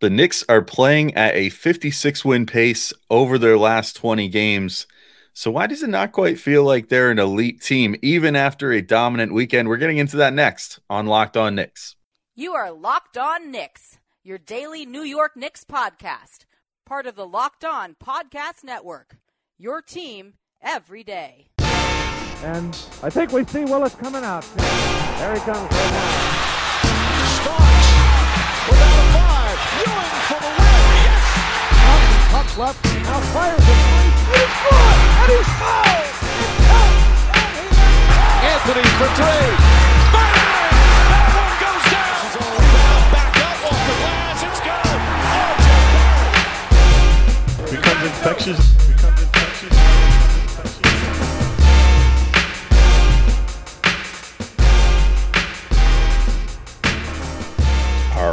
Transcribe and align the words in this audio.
The 0.00 0.10
Knicks 0.10 0.44
are 0.48 0.62
playing 0.62 1.14
at 1.14 1.34
a 1.34 1.48
56 1.48 2.24
win 2.24 2.46
pace 2.46 2.92
over 3.10 3.36
their 3.36 3.58
last 3.58 3.96
20 3.96 4.28
games. 4.28 4.86
So, 5.32 5.50
why 5.50 5.66
does 5.66 5.82
it 5.82 5.90
not 5.90 6.12
quite 6.12 6.38
feel 6.38 6.62
like 6.62 6.88
they're 6.88 7.10
an 7.10 7.18
elite 7.18 7.60
team, 7.60 7.96
even 8.00 8.36
after 8.36 8.70
a 8.70 8.80
dominant 8.80 9.34
weekend? 9.34 9.66
We're 9.66 9.76
getting 9.76 9.98
into 9.98 10.16
that 10.18 10.34
next 10.34 10.78
on 10.88 11.06
Locked 11.06 11.36
On 11.36 11.56
Knicks. 11.56 11.96
You 12.36 12.52
are 12.54 12.70
Locked 12.70 13.18
On 13.18 13.50
Knicks, 13.50 13.98
your 14.22 14.38
daily 14.38 14.86
New 14.86 15.02
York 15.02 15.36
Knicks 15.36 15.64
podcast, 15.64 16.44
part 16.86 17.06
of 17.06 17.16
the 17.16 17.26
Locked 17.26 17.64
On 17.64 17.96
Podcast 18.00 18.62
Network. 18.62 19.16
Your 19.58 19.82
team 19.82 20.34
every 20.62 21.02
day. 21.02 21.48
And 21.58 22.68
I 23.02 23.10
think 23.10 23.32
we 23.32 23.44
see 23.44 23.64
Willis 23.64 23.96
coming 23.96 24.22
out. 24.22 24.44
There 24.54 25.34
he 25.34 25.40
comes 25.40 25.58
right 25.58 25.90
now. 25.90 26.38
Starks 27.42 28.68
without 28.70 29.04
a 29.04 29.07
five. 29.98 30.06
Ewing 30.06 30.22
for 30.28 30.38
the 30.40 30.50
win. 30.58 30.78
Yes. 31.04 31.24
Up, 31.88 32.38
up 32.38 32.48
left, 32.58 32.82
now 33.02 33.20
fires 33.34 33.58
it. 33.58 33.78
He's 34.28 34.54
good, 34.62 34.94
and 35.18 35.30
he's 35.32 35.50
fouled. 35.58 36.14
Anthony 38.38 38.86
for 38.98 39.08
three. 39.18 39.50
Bang! 40.14 40.74
That 41.10 41.26
one 41.34 41.54
goes 41.58 41.84
down. 41.90 42.14
This 42.14 42.30
is 42.30 42.36
all 42.38 42.54
about 42.54 43.02
back 43.12 43.34
up 43.42 43.58
off 43.66 43.80
the 43.88 43.94
glass. 43.98 44.38
It's 44.46 44.60
good. 44.62 44.98
RJ 45.34 45.68
Barrett. 45.94 46.46
Becomes 47.70 48.02
infectious. 48.06 48.60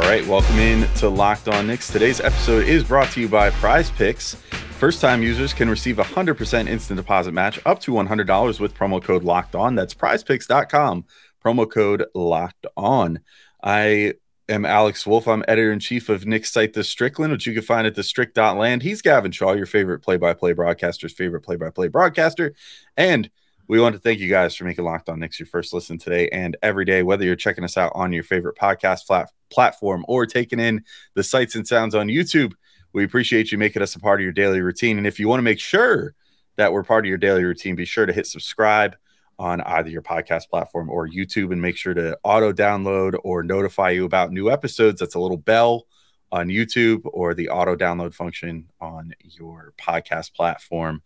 Right, 0.06 0.24
welcome 0.24 0.60
in 0.60 0.86
to 0.98 1.08
Locked 1.08 1.48
On 1.48 1.66
Knicks. 1.66 1.90
Today's 1.90 2.20
episode 2.20 2.68
is 2.68 2.84
brought 2.84 3.10
to 3.10 3.20
you 3.20 3.28
by 3.28 3.50
Prize 3.50 3.90
Picks. 3.90 4.36
First 4.78 5.00
time 5.00 5.20
users 5.20 5.52
can 5.52 5.68
receive 5.68 5.98
a 5.98 6.04
100% 6.04 6.68
instant 6.68 6.96
deposit 6.96 7.32
match 7.32 7.58
up 7.66 7.80
to 7.80 7.90
$100 7.90 8.60
with 8.60 8.72
promo 8.72 9.02
code 9.02 9.24
Locked 9.24 9.56
On. 9.56 9.74
That's 9.74 9.94
prizepicks.com, 9.94 11.06
promo 11.44 11.68
code 11.68 12.04
Locked 12.14 12.66
On. 12.76 13.18
I 13.64 14.14
am 14.48 14.64
Alex 14.64 15.08
Wolf. 15.08 15.26
I'm 15.26 15.44
editor 15.48 15.72
in 15.72 15.80
chief 15.80 16.08
of 16.08 16.24
Knicks 16.24 16.52
site 16.52 16.74
The 16.74 16.84
Strickland, 16.84 17.32
which 17.32 17.48
you 17.48 17.52
can 17.52 17.64
find 17.64 17.84
at 17.84 17.96
thestrick.land. 17.96 18.82
He's 18.82 19.02
Gavin 19.02 19.32
Schall, 19.32 19.56
your 19.56 19.66
favorite 19.66 20.02
play 20.02 20.18
by 20.18 20.34
play 20.34 20.52
broadcaster's 20.52 21.14
favorite 21.14 21.40
play 21.40 21.56
by 21.56 21.70
play 21.70 21.88
broadcaster. 21.88 22.54
And 22.96 23.28
we 23.68 23.80
want 23.80 23.94
to 23.94 24.00
thank 24.00 24.20
you 24.20 24.28
guys 24.28 24.54
for 24.54 24.64
making 24.64 24.84
Locked 24.84 25.08
On 25.08 25.18
Knicks 25.18 25.40
your 25.40 25.46
first 25.46 25.72
listen 25.72 25.98
today 25.98 26.28
and 26.28 26.56
every 26.62 26.84
day, 26.84 27.02
whether 27.02 27.24
you're 27.24 27.34
checking 27.34 27.64
us 27.64 27.76
out 27.76 27.92
on 27.94 28.12
your 28.12 28.22
favorite 28.22 28.56
podcast 28.56 29.06
flat, 29.06 29.30
platform 29.50 30.04
or 30.08 30.26
taking 30.26 30.60
in 30.60 30.84
the 31.14 31.24
sights 31.24 31.54
and 31.54 31.66
sounds 31.66 31.94
on 31.94 32.06
YouTube. 32.08 32.52
We 32.92 33.04
appreciate 33.04 33.50
you 33.50 33.58
making 33.58 33.82
us 33.82 33.96
a 33.96 34.00
part 34.00 34.20
of 34.20 34.24
your 34.24 34.32
daily 34.32 34.60
routine. 34.60 34.98
And 34.98 35.06
if 35.06 35.18
you 35.18 35.28
want 35.28 35.38
to 35.38 35.44
make 35.44 35.58
sure 35.58 36.14
that 36.56 36.72
we're 36.72 36.84
part 36.84 37.04
of 37.04 37.08
your 37.08 37.18
daily 37.18 37.44
routine, 37.44 37.74
be 37.74 37.84
sure 37.84 38.06
to 38.06 38.12
hit 38.12 38.26
subscribe 38.26 38.96
on 39.38 39.60
either 39.62 39.90
your 39.90 40.02
podcast 40.02 40.48
platform 40.48 40.88
or 40.88 41.08
YouTube 41.08 41.52
and 41.52 41.60
make 41.60 41.76
sure 41.76 41.92
to 41.92 42.16
auto 42.22 42.52
download 42.52 43.18
or 43.24 43.42
notify 43.42 43.90
you 43.90 44.04
about 44.04 44.32
new 44.32 44.50
episodes. 44.50 45.00
That's 45.00 45.14
a 45.14 45.20
little 45.20 45.36
bell 45.36 45.86
on 46.32 46.48
YouTube 46.48 47.02
or 47.04 47.34
the 47.34 47.48
auto 47.50 47.76
download 47.76 48.14
function 48.14 48.68
on 48.80 49.12
your 49.20 49.74
podcast 49.78 50.34
platform. 50.34 51.02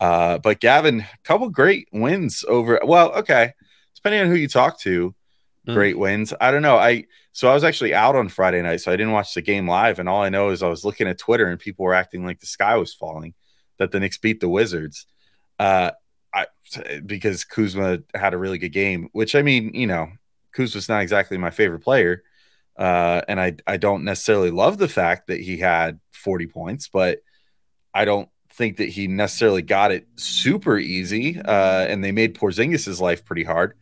Uh, 0.00 0.38
but 0.38 0.60
Gavin, 0.60 1.00
a 1.00 1.06
couple 1.24 1.48
great 1.48 1.88
wins 1.92 2.44
over. 2.48 2.80
Well, 2.84 3.12
okay, 3.14 3.52
depending 3.94 4.20
on 4.22 4.26
who 4.28 4.34
you 4.36 4.48
talk 4.48 4.78
to, 4.80 5.14
Mm. 5.66 5.72
great 5.72 5.98
wins. 5.98 6.34
I 6.42 6.50
don't 6.50 6.60
know. 6.60 6.76
I 6.76 7.06
so 7.32 7.48
I 7.48 7.54
was 7.54 7.64
actually 7.64 7.94
out 7.94 8.14
on 8.14 8.28
Friday 8.28 8.60
night, 8.60 8.82
so 8.82 8.92
I 8.92 8.96
didn't 8.96 9.12
watch 9.12 9.32
the 9.32 9.40
game 9.40 9.66
live, 9.66 9.98
and 9.98 10.10
all 10.10 10.20
I 10.22 10.28
know 10.28 10.50
is 10.50 10.62
I 10.62 10.68
was 10.68 10.84
looking 10.84 11.08
at 11.08 11.16
Twitter 11.16 11.46
and 11.46 11.58
people 11.58 11.86
were 11.86 11.94
acting 11.94 12.22
like 12.26 12.38
the 12.40 12.46
sky 12.46 12.76
was 12.76 12.92
falling 12.92 13.32
that 13.78 13.90
the 13.90 13.98
Knicks 13.98 14.18
beat 14.18 14.40
the 14.40 14.48
Wizards. 14.48 15.06
Uh, 15.58 15.92
I 16.34 16.48
because 17.06 17.44
Kuzma 17.44 18.00
had 18.14 18.34
a 18.34 18.36
really 18.36 18.58
good 18.58 18.72
game, 18.74 19.08
which 19.12 19.34
I 19.34 19.40
mean, 19.40 19.72
you 19.74 19.86
know, 19.86 20.10
Kuzma's 20.52 20.88
not 20.90 21.00
exactly 21.00 21.38
my 21.38 21.50
favorite 21.50 21.80
player. 21.80 22.22
Uh, 22.78 23.22
and 23.26 23.40
I, 23.40 23.56
I 23.66 23.76
don't 23.78 24.04
necessarily 24.04 24.50
love 24.50 24.76
the 24.78 24.88
fact 24.88 25.28
that 25.28 25.40
he 25.40 25.56
had 25.58 25.98
40 26.12 26.46
points, 26.48 26.88
but 26.88 27.20
I 27.94 28.04
don't 28.04 28.28
think 28.54 28.76
that 28.76 28.88
he 28.88 29.08
necessarily 29.08 29.62
got 29.62 29.90
it 29.90 30.06
super 30.16 30.78
easy. 30.78 31.40
Uh, 31.40 31.86
and 31.88 32.02
they 32.02 32.12
made 32.12 32.34
Porzingis' 32.36 33.00
life 33.00 33.24
pretty 33.24 33.44
hard. 33.44 33.74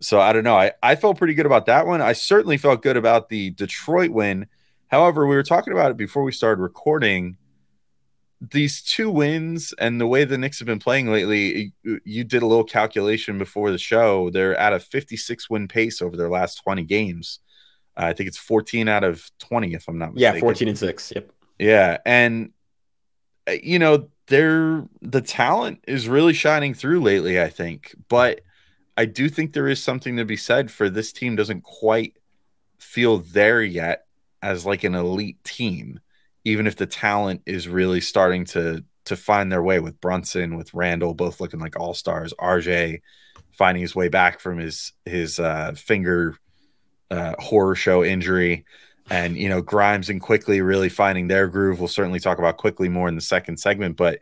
So 0.00 0.20
I 0.20 0.32
don't 0.32 0.44
know. 0.44 0.56
I, 0.56 0.72
I 0.82 0.96
felt 0.96 1.18
pretty 1.18 1.34
good 1.34 1.46
about 1.46 1.66
that 1.66 1.86
one. 1.86 2.00
I 2.00 2.12
certainly 2.12 2.56
felt 2.56 2.82
good 2.82 2.96
about 2.96 3.28
the 3.28 3.50
Detroit 3.50 4.10
win. 4.10 4.46
However, 4.88 5.26
we 5.26 5.36
were 5.36 5.42
talking 5.42 5.72
about 5.72 5.90
it 5.90 5.96
before 5.96 6.22
we 6.22 6.32
started 6.32 6.60
recording. 6.60 7.36
These 8.40 8.82
two 8.82 9.10
wins 9.10 9.72
and 9.78 10.00
the 10.00 10.06
way 10.06 10.24
the 10.24 10.36
Knicks 10.36 10.58
have 10.58 10.66
been 10.66 10.80
playing 10.80 11.10
lately, 11.10 11.72
you, 11.84 12.00
you 12.04 12.24
did 12.24 12.42
a 12.42 12.46
little 12.46 12.64
calculation 12.64 13.38
before 13.38 13.70
the 13.70 13.78
show. 13.78 14.30
They're 14.30 14.56
at 14.56 14.72
a 14.72 14.80
56 14.80 15.48
win 15.48 15.68
pace 15.68 16.02
over 16.02 16.16
their 16.16 16.28
last 16.28 16.62
20 16.64 16.82
games. 16.84 17.38
Uh, 17.96 18.06
I 18.06 18.12
think 18.12 18.26
it's 18.26 18.38
14 18.38 18.88
out 18.88 19.04
of 19.04 19.30
20, 19.38 19.74
if 19.74 19.86
I'm 19.86 19.98
not 19.98 20.14
mistaken. 20.14 20.36
Yeah, 20.36 20.40
14 20.40 20.68
and 20.68 20.78
6. 20.78 21.12
Yep. 21.14 21.32
Yeah, 21.58 21.98
and 22.04 22.50
you 23.48 23.78
know, 23.78 24.08
they're 24.26 24.84
the 25.00 25.20
talent 25.20 25.84
is 25.86 26.08
really 26.08 26.32
shining 26.32 26.74
through 26.74 27.00
lately, 27.00 27.40
I 27.40 27.48
think. 27.48 27.94
But 28.08 28.42
I 28.96 29.04
do 29.04 29.28
think 29.28 29.52
there 29.52 29.68
is 29.68 29.82
something 29.82 30.16
to 30.16 30.24
be 30.24 30.36
said 30.36 30.70
for 30.70 30.88
this 30.88 31.12
team 31.12 31.36
doesn't 31.36 31.62
quite 31.62 32.16
feel 32.78 33.18
there 33.18 33.62
yet 33.62 34.06
as 34.42 34.66
like 34.66 34.84
an 34.84 34.94
elite 34.94 35.42
team, 35.44 36.00
even 36.44 36.66
if 36.66 36.76
the 36.76 36.86
talent 36.86 37.42
is 37.46 37.68
really 37.68 38.00
starting 38.00 38.44
to 38.46 38.84
to 39.04 39.16
find 39.16 39.50
their 39.50 39.62
way 39.62 39.80
with 39.80 40.00
Brunson, 40.00 40.56
with 40.56 40.74
Randle, 40.74 41.14
both 41.14 41.40
looking 41.40 41.58
like 41.60 41.78
all 41.78 41.94
stars. 41.94 42.32
RJ 42.38 43.00
finding 43.50 43.82
his 43.82 43.94
way 43.94 44.08
back 44.08 44.40
from 44.40 44.58
his 44.58 44.92
his 45.04 45.38
uh, 45.38 45.72
finger 45.76 46.36
uh, 47.10 47.34
horror 47.38 47.74
show 47.74 48.04
injury 48.04 48.64
and 49.12 49.36
you 49.36 49.46
know 49.46 49.60
Grimes 49.60 50.08
and 50.08 50.22
Quickley 50.22 50.62
really 50.62 50.88
finding 50.88 51.28
their 51.28 51.46
groove. 51.46 51.78
We'll 51.78 51.88
certainly 51.88 52.18
talk 52.18 52.38
about 52.38 52.56
Quickley 52.56 52.88
more 52.88 53.08
in 53.08 53.14
the 53.14 53.20
second 53.20 53.58
segment. 53.58 53.98
But 53.98 54.20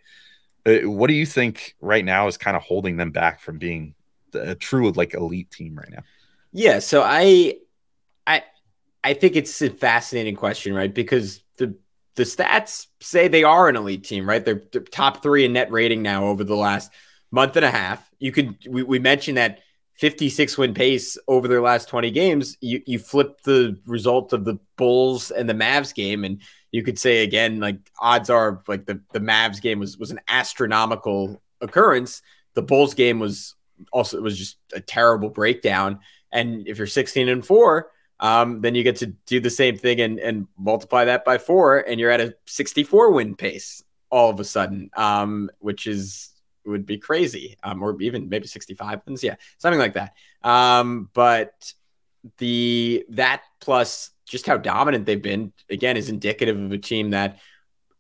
uh, 0.66 0.90
what 0.90 1.06
do 1.06 1.14
you 1.14 1.26
think 1.26 1.76
right 1.80 2.04
now 2.04 2.26
is 2.26 2.36
kind 2.36 2.56
of 2.56 2.62
holding 2.64 2.96
them 2.96 3.12
back 3.12 3.40
from 3.40 3.58
being 3.58 3.94
a 4.34 4.56
true 4.56 4.90
like 4.90 5.14
elite 5.14 5.50
team 5.52 5.76
right 5.76 5.90
now? 5.90 6.02
Yeah, 6.52 6.80
so 6.80 7.02
I 7.06 7.58
I 8.26 8.42
I 9.04 9.14
think 9.14 9.36
it's 9.36 9.62
a 9.62 9.70
fascinating 9.70 10.34
question, 10.34 10.74
right? 10.74 10.92
Because 10.92 11.40
the 11.56 11.76
the 12.16 12.24
stats 12.24 12.88
say 13.00 13.28
they 13.28 13.44
are 13.44 13.68
an 13.68 13.76
elite 13.76 14.02
team, 14.02 14.28
right? 14.28 14.44
They're, 14.44 14.62
they're 14.72 14.82
top 14.82 15.22
three 15.22 15.44
in 15.44 15.52
net 15.52 15.70
rating 15.70 16.02
now 16.02 16.24
over 16.24 16.42
the 16.42 16.56
last 16.56 16.90
month 17.30 17.54
and 17.54 17.64
a 17.64 17.70
half. 17.70 18.10
You 18.18 18.32
could 18.32 18.56
we, 18.68 18.82
we 18.82 18.98
mentioned 18.98 19.38
that 19.38 19.60
56 20.00 20.56
win 20.56 20.72
pace 20.72 21.18
over 21.28 21.46
their 21.46 21.60
last 21.60 21.86
20 21.90 22.10
games. 22.10 22.56
You 22.62 22.82
you 22.86 22.98
flip 22.98 23.42
the 23.42 23.78
result 23.84 24.32
of 24.32 24.46
the 24.46 24.58
Bulls 24.76 25.30
and 25.30 25.46
the 25.46 25.54
Mavs 25.54 25.94
game, 25.94 26.24
and 26.24 26.40
you 26.72 26.82
could 26.82 26.98
say 26.98 27.22
again, 27.22 27.60
like 27.60 27.76
odds 28.00 28.30
are 28.30 28.62
like 28.66 28.86
the, 28.86 29.02
the 29.12 29.20
Mavs 29.20 29.60
game 29.60 29.78
was 29.78 29.98
was 29.98 30.10
an 30.10 30.20
astronomical 30.26 31.42
occurrence. 31.60 32.22
The 32.54 32.62
Bulls 32.62 32.94
game 32.94 33.18
was 33.18 33.54
also 33.92 34.16
it 34.16 34.22
was 34.22 34.38
just 34.38 34.56
a 34.72 34.80
terrible 34.80 35.28
breakdown. 35.28 35.98
And 36.32 36.66
if 36.66 36.78
you're 36.78 36.86
16 36.86 37.28
and 37.28 37.44
four, 37.44 37.90
um, 38.20 38.62
then 38.62 38.74
you 38.74 38.82
get 38.82 38.96
to 38.96 39.06
do 39.06 39.38
the 39.38 39.50
same 39.50 39.76
thing 39.76 40.00
and, 40.00 40.18
and 40.18 40.46
multiply 40.58 41.04
that 41.04 41.26
by 41.26 41.36
four, 41.36 41.78
and 41.78 42.00
you're 42.00 42.10
at 42.10 42.22
a 42.22 42.34
64 42.46 43.12
win 43.12 43.36
pace 43.36 43.84
all 44.08 44.30
of 44.30 44.40
a 44.40 44.44
sudden, 44.44 44.90
um, 44.96 45.50
which 45.58 45.86
is 45.86 46.29
would 46.64 46.86
be 46.86 46.98
crazy, 46.98 47.56
um, 47.62 47.82
or 47.82 48.00
even 48.00 48.28
maybe 48.28 48.46
65 48.46 49.00
wins, 49.06 49.22
yeah, 49.22 49.36
something 49.58 49.78
like 49.78 49.94
that. 49.94 50.14
Um, 50.42 51.08
but 51.12 51.72
the 52.38 53.04
that 53.10 53.42
plus 53.60 54.10
just 54.26 54.46
how 54.46 54.56
dominant 54.56 55.06
they've 55.06 55.22
been 55.22 55.52
again 55.70 55.96
is 55.96 56.08
indicative 56.08 56.58
of 56.58 56.70
a 56.70 56.78
team 56.78 57.10
that 57.10 57.38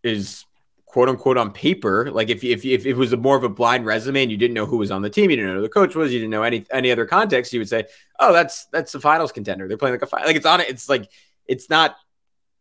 is 0.02 0.44
quote 0.90 1.08
unquote 1.08 1.38
on 1.38 1.52
paper. 1.52 2.10
Like 2.10 2.30
if 2.30 2.44
if 2.44 2.64
if 2.64 2.86
it 2.86 2.94
was 2.94 3.12
a 3.12 3.16
more 3.16 3.36
of 3.36 3.44
a 3.44 3.48
blind 3.48 3.86
resume 3.86 4.22
and 4.22 4.30
you 4.30 4.36
didn't 4.36 4.54
know 4.54 4.66
who 4.66 4.76
was 4.76 4.90
on 4.90 5.02
the 5.02 5.10
team, 5.10 5.30
you 5.30 5.36
didn't 5.36 5.52
know 5.52 5.56
who 5.56 5.62
the 5.62 5.68
coach 5.68 5.94
was, 5.94 6.12
you 6.12 6.18
didn't 6.18 6.30
know 6.30 6.42
any 6.42 6.66
any 6.70 6.90
other 6.90 7.06
context, 7.06 7.52
you 7.52 7.60
would 7.60 7.68
say, 7.68 7.84
oh, 8.18 8.32
that's 8.32 8.66
that's 8.66 8.94
a 8.94 9.00
finals 9.00 9.32
contender. 9.32 9.68
They're 9.68 9.76
playing 9.76 9.94
like 9.94 10.02
a 10.02 10.06
fi-. 10.06 10.24
like 10.24 10.36
it's 10.36 10.46
on 10.46 10.60
it. 10.60 10.68
It's 10.68 10.88
like 10.88 11.10
it's 11.46 11.70
not 11.70 11.96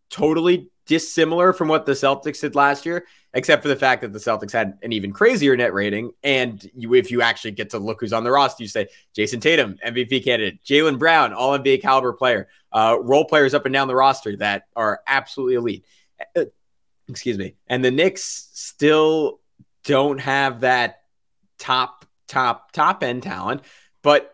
totally 0.10 0.70
dissimilar 0.90 1.54
from 1.54 1.68
what 1.68 1.86
the 1.86 1.92
Celtics 1.92 2.42
did 2.42 2.56
last 2.56 2.84
year, 2.84 3.06
except 3.36 3.62
for 3.62 3.68
the 3.68 3.76
fact 3.76 4.02
that 4.02 4.12
the 4.12 4.18
Celtics 4.18 4.52
had 4.52 4.80
an 4.82 4.92
even 4.92 5.14
crazier 5.14 5.56
net 5.56 5.72
rating. 5.72 6.12
And 6.24 6.68
you, 6.76 6.96
if 6.96 7.12
you 7.12 7.22
actually 7.22 7.52
get 7.52 7.70
to 7.70 7.78
look 7.78 8.00
who's 8.00 8.12
on 8.12 8.24
the 8.24 8.32
roster, 8.32 8.64
you 8.64 8.68
say 8.68 8.88
Jayson 9.16 9.40
Tatum, 9.40 9.78
MVP 9.86 10.26
candidate, 10.26 10.64
Jaylen 10.64 10.98
Brown, 10.98 11.32
All 11.32 11.58
NBA 11.58 11.84
caliber 11.84 12.12
player, 12.12 12.50
uh, 12.72 12.98
role 13.00 13.24
players 13.24 13.54
up 13.54 13.68
and 13.68 13.74
down 13.74 13.88
the 13.88 13.96
roster 13.96 14.36
that 14.38 14.64
are 14.76 15.02
absolutely 15.06 15.56
elite. 15.56 15.86
Uh, 16.36 16.46
excuse 17.08 17.38
me. 17.38 17.54
And 17.68 17.86
the 17.86 17.92
Knicks 17.92 18.50
still 18.54 19.42
don't 19.84 20.20
have 20.20 20.62
that 20.62 21.02
top, 21.60 22.04
top, 22.28 22.72
top 22.72 23.04
end 23.04 23.22
talent. 23.22 23.62
But 24.02 24.34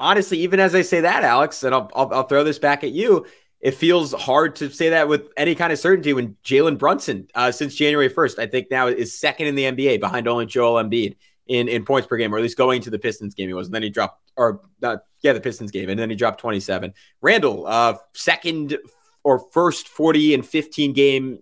honestly, 0.00 0.38
even 0.38 0.58
as 0.58 0.74
I 0.74 0.82
say 0.82 1.02
that, 1.02 1.22
Alex, 1.22 1.62
and 1.62 1.72
I'll, 1.72 1.88
I'll, 1.94 2.12
I'll 2.12 2.22
throw 2.24 2.42
this 2.42 2.58
back 2.58 2.82
at 2.82 2.90
you, 2.90 3.26
it 3.60 3.74
feels 3.74 4.12
hard 4.12 4.56
to 4.56 4.70
say 4.70 4.90
that 4.90 5.08
with 5.08 5.28
any 5.36 5.54
kind 5.54 5.72
of 5.72 5.78
certainty 5.78 6.12
when 6.12 6.36
Jalen 6.44 6.78
Brunson, 6.78 7.28
uh, 7.34 7.50
since 7.50 7.74
January 7.74 8.10
1st, 8.10 8.38
I 8.38 8.46
think 8.46 8.70
now 8.70 8.86
is 8.86 9.18
second 9.18 9.46
in 9.46 9.54
the 9.54 9.64
NBA 9.64 10.00
behind 10.00 10.28
only 10.28 10.46
Joel 10.46 10.82
Embiid 10.82 11.16
in, 11.46 11.68
in 11.68 11.84
points 11.84 12.06
per 12.06 12.16
game, 12.16 12.34
or 12.34 12.38
at 12.38 12.42
least 12.42 12.58
going 12.58 12.82
to 12.82 12.90
the 12.90 12.98
Pistons 12.98 13.34
game 13.34 13.48
he 13.48 13.54
was. 13.54 13.68
And 13.68 13.74
then 13.74 13.82
he 13.82 13.90
dropped, 13.90 14.20
or 14.36 14.60
uh, 14.82 14.98
yeah, 15.22 15.32
the 15.32 15.40
Pistons 15.40 15.70
game, 15.70 15.88
and 15.88 15.98
then 15.98 16.10
he 16.10 16.16
dropped 16.16 16.40
27. 16.40 16.92
Randle, 17.22 17.66
uh, 17.66 17.94
second 18.12 18.78
or 19.24 19.40
first 19.52 19.88
40 19.88 20.34
and 20.34 20.46
15 20.46 20.92
game 20.92 21.40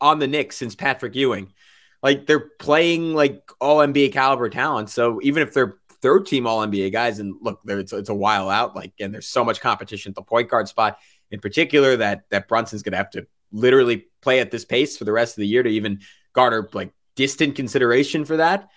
on 0.00 0.18
the 0.18 0.26
Knicks 0.26 0.56
since 0.56 0.74
Patrick 0.74 1.14
Ewing. 1.14 1.52
Like 2.02 2.26
they're 2.26 2.50
playing 2.60 3.14
like 3.14 3.50
all 3.60 3.78
NBA 3.78 4.12
caliber 4.12 4.48
talent. 4.48 4.90
So 4.90 5.18
even 5.22 5.42
if 5.42 5.52
they're 5.52 5.78
third 6.00 6.26
team 6.26 6.46
all 6.46 6.64
NBA 6.64 6.92
guys, 6.92 7.18
and 7.18 7.34
look, 7.40 7.60
it's, 7.66 7.92
it's 7.92 8.08
a 8.08 8.14
while 8.14 8.48
out, 8.48 8.76
like, 8.76 8.92
and 9.00 9.12
there's 9.12 9.26
so 9.26 9.44
much 9.44 9.60
competition 9.60 10.10
at 10.10 10.14
the 10.14 10.22
point 10.22 10.48
guard 10.48 10.68
spot 10.68 10.98
in 11.30 11.40
particular 11.40 11.96
that 11.96 12.24
that 12.30 12.48
Brunson's 12.48 12.82
going 12.82 12.92
to 12.92 12.98
have 12.98 13.10
to 13.10 13.26
literally 13.52 14.06
play 14.20 14.40
at 14.40 14.50
this 14.50 14.64
pace 14.64 14.96
for 14.96 15.04
the 15.04 15.12
rest 15.12 15.36
of 15.36 15.40
the 15.40 15.46
year 15.46 15.62
to 15.62 15.70
even 15.70 16.00
garner 16.32 16.68
like 16.72 16.92
distant 17.14 17.56
consideration 17.56 18.24
for 18.24 18.36
that. 18.36 18.68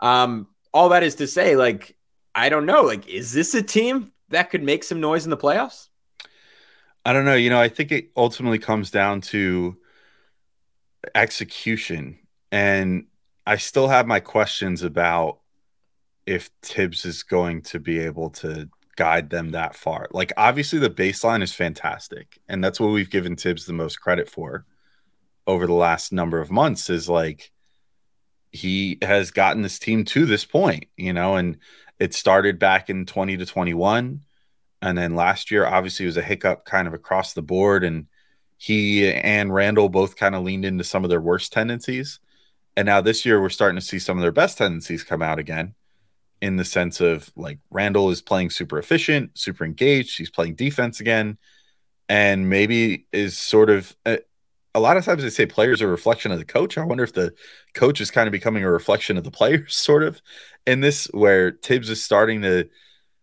Um, 0.00 0.48
all 0.72 0.88
that 0.90 1.02
is 1.02 1.16
to 1.16 1.26
say, 1.26 1.56
like, 1.56 1.96
I 2.34 2.48
don't 2.48 2.66
know, 2.66 2.82
like, 2.82 3.06
is 3.08 3.32
this 3.32 3.54
a 3.54 3.62
team 3.62 4.12
that 4.30 4.50
could 4.50 4.62
make 4.62 4.84
some 4.84 5.00
noise 5.00 5.24
in 5.24 5.30
the 5.30 5.36
playoffs? 5.36 5.88
I 7.04 7.12
don't 7.12 7.24
know. 7.24 7.34
You 7.34 7.50
know, 7.50 7.60
I 7.60 7.68
think 7.68 7.92
it 7.92 8.10
ultimately 8.16 8.58
comes 8.58 8.90
down 8.90 9.20
to 9.22 9.76
execution. 11.14 12.18
And 12.50 13.06
I 13.46 13.56
still 13.56 13.88
have 13.88 14.06
my 14.06 14.20
questions 14.20 14.82
about 14.82 15.40
if 16.26 16.50
Thibs 16.62 17.04
is 17.04 17.22
going 17.22 17.62
to 17.62 17.80
be 17.80 17.98
able 17.98 18.30
to 18.30 18.68
guide 18.96 19.30
them 19.30 19.50
that 19.50 19.74
far. 19.74 20.08
Like, 20.12 20.32
obviously, 20.36 20.78
the 20.78 20.90
baseline 20.90 21.42
is 21.42 21.54
fantastic. 21.54 22.38
And 22.48 22.62
that's 22.62 22.80
what 22.80 22.92
we've 22.92 23.10
given 23.10 23.36
Thibs 23.36 23.66
the 23.66 23.72
most 23.72 23.96
credit 23.96 24.28
for 24.28 24.66
over 25.46 25.66
the 25.66 25.72
last 25.72 26.12
number 26.12 26.40
of 26.40 26.50
months 26.50 26.88
is 26.88 27.08
like 27.08 27.50
he 28.52 28.98
has 29.02 29.30
gotten 29.30 29.62
this 29.62 29.78
team 29.78 30.04
to 30.04 30.24
this 30.24 30.44
point, 30.44 30.84
you 30.96 31.12
know, 31.12 31.36
and 31.36 31.58
it 31.98 32.14
started 32.14 32.58
back 32.58 32.90
in 32.90 33.06
20 33.06 33.38
to 33.38 33.46
21. 33.46 34.20
And 34.82 34.98
then 34.98 35.14
last 35.14 35.50
year, 35.50 35.66
obviously, 35.66 36.06
was 36.06 36.16
a 36.16 36.22
hiccup 36.22 36.64
kind 36.64 36.86
of 36.86 36.94
across 36.94 37.32
the 37.32 37.42
board. 37.42 37.84
And 37.84 38.06
he 38.56 39.12
and 39.12 39.54
Randle 39.54 39.88
both 39.88 40.16
kind 40.16 40.34
of 40.34 40.42
leaned 40.42 40.64
into 40.64 40.84
some 40.84 41.04
of 41.04 41.10
their 41.10 41.20
worst 41.20 41.52
tendencies. 41.52 42.20
And 42.76 42.86
now 42.86 43.00
this 43.00 43.24
year, 43.24 43.40
we're 43.40 43.48
starting 43.48 43.78
to 43.78 43.84
see 43.84 43.98
some 43.98 44.18
of 44.18 44.22
their 44.22 44.32
best 44.32 44.58
tendencies 44.58 45.04
come 45.04 45.22
out 45.22 45.38
again 45.38 45.74
in 46.42 46.56
the 46.56 46.64
sense 46.64 47.00
of 47.00 47.30
like 47.36 47.60
Randle 47.70 48.10
is 48.10 48.20
playing 48.20 48.50
super 48.50 48.76
efficient, 48.76 49.38
super 49.38 49.64
engaged. 49.64 50.18
He's 50.18 50.28
playing 50.28 50.56
defense 50.56 50.98
again. 51.00 51.38
And 52.08 52.50
maybe 52.50 53.06
is 53.12 53.38
sort 53.38 53.70
of 53.70 53.96
a, 54.04 54.18
a 54.74 54.80
lot 54.80 54.96
of 54.96 55.04
times 55.04 55.22
they 55.22 55.30
say 55.30 55.46
players 55.46 55.80
are 55.80 55.86
reflection 55.86 56.32
of 56.32 56.38
the 56.38 56.44
coach. 56.44 56.76
I 56.76 56.84
wonder 56.84 57.04
if 57.04 57.14
the 57.14 57.32
coach 57.74 58.00
is 58.00 58.10
kind 58.10 58.26
of 58.26 58.32
becoming 58.32 58.64
a 58.64 58.70
reflection 58.70 59.16
of 59.16 59.24
the 59.24 59.30
players, 59.30 59.76
sort 59.76 60.02
of 60.02 60.20
in 60.66 60.80
this, 60.80 61.06
where 61.12 61.52
Thibs 61.62 61.88
is 61.88 62.04
starting 62.04 62.42
to 62.42 62.68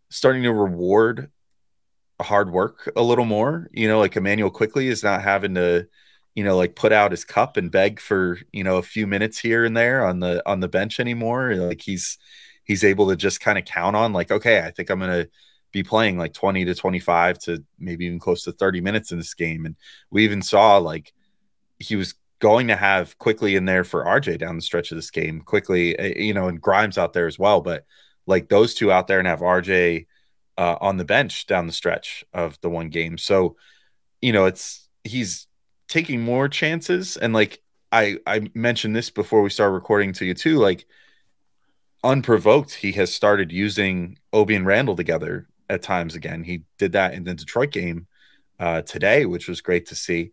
starting 0.10 0.44
to 0.44 0.54
reward 0.54 1.30
hard 2.22 2.52
work 2.52 2.92
a 2.96 3.04
little 3.04 3.26
more. 3.26 3.70
You 3.74 3.90
know, 3.90 4.00
like 4.00 4.16
Immanuel 4.16 4.50
Quickley 4.50 4.88
is 4.88 5.04
not 5.04 5.22
having 5.22 5.56
to, 5.56 5.88
you 6.36 6.44
know, 6.46 6.56
like 6.58 6.76
put 6.76 6.94
out 6.94 7.12
his 7.12 7.26
cup 7.26 7.58
and 7.58 7.70
beg 7.70 8.00
for 8.00 8.40
you 8.54 8.64
know 8.64 8.78
a 8.78 8.82
few 8.82 9.06
minutes 9.08 9.38
here 9.40 9.66
and 9.66 9.76
there 9.76 10.06
on 10.06 10.22
the 10.22 10.42
on 10.50 10.62
the 10.62 10.70
bench 10.70 11.02
anymore. 11.02 11.54
Like 11.56 11.82
he's 11.82 12.18
he's 12.70 12.84
able 12.84 13.10
to 13.10 13.16
just 13.16 13.42
kind 13.42 13.58
of 13.58 13.66
count 13.66 13.96
on 13.96 14.14
like, 14.14 14.30
okay, 14.30 14.62
I 14.62 14.70
think 14.70 14.92
I'm 14.92 15.00
gonna 15.00 15.26
be 15.72 15.82
playing 15.82 16.20
like 16.20 16.34
20 16.34 16.66
to 16.66 16.76
25 16.76 17.40
to 17.40 17.64
maybe 17.80 18.06
even 18.06 18.20
close 18.20 18.44
to 18.44 18.52
30 18.52 18.80
minutes 18.80 19.12
in 19.12 19.18
this 19.18 19.34
game. 19.34 19.66
And 19.66 19.76
we 20.12 20.24
even 20.24 20.44
saw 20.44 20.78
like 20.78 21.12
he 21.80 21.96
was 21.96 22.14
going 22.38 22.68
to 22.68 22.76
have 22.76 23.18
Quickley 23.18 23.56
in 23.56 23.66
there 23.66 23.84
for 23.84 24.06
RJ 24.06 24.38
down 24.38 24.56
the 24.56 24.62
stretch 24.62 24.92
of 24.92 24.98
this 24.98 25.10
game. 25.10 25.42
Quickley, 25.42 25.98
eh, 25.98 26.14
you 26.18 26.34
know, 26.34 26.48
and 26.48 26.62
Grimes 26.62 27.00
out 27.00 27.14
there 27.14 27.26
as 27.26 27.40
well. 27.40 27.60
But 27.60 27.86
like 28.28 28.50
those 28.50 28.76
two 28.76 28.92
out 28.92 29.08
there 29.08 29.18
and 29.18 29.28
have 29.28 29.40
RJ 29.40 30.06
uh, 30.56 30.76
on 30.80 30.98
the 30.98 31.06
bench 31.06 31.48
down 31.48 31.66
the 31.66 31.74
stretch 31.74 32.24
of 32.34 32.60
the 32.62 32.70
one 32.70 32.90
game. 32.90 33.18
So, 33.18 33.56
you 34.22 34.32
know, 34.32 34.46
it's 34.46 34.88
he's 35.04 35.48
taking 35.88 36.22
more 36.22 36.48
chances. 36.48 37.18
And 37.18 37.34
like 37.34 37.64
I 37.92 38.20
I 38.28 38.48
mentioned 38.54 38.96
this 38.96 39.10
before 39.10 39.42
we 39.42 39.50
start 39.50 39.74
recording 39.74 40.14
to 40.14 40.26
you 40.26 40.36
too, 40.36 40.58
like 40.60 40.86
unprovoked, 42.04 42.76
he 42.76 42.92
has 42.94 43.14
started 43.14 43.52
using 43.52 44.18
Obi 44.34 44.56
and 44.56 44.66
Randle 44.66 44.96
together 44.96 45.48
at 45.70 45.82
times 45.82 46.16
again. 46.16 46.44
He 46.44 46.64
did 46.78 46.94
that 46.94 47.14
in 47.14 47.24
the 47.24 47.36
Detroit 47.36 47.72
game 47.72 48.08
uh, 48.60 48.82
today, 48.82 49.26
which 49.26 49.48
was 49.48 49.62
great 49.62 49.88
to 49.88 49.96
see. 49.96 50.32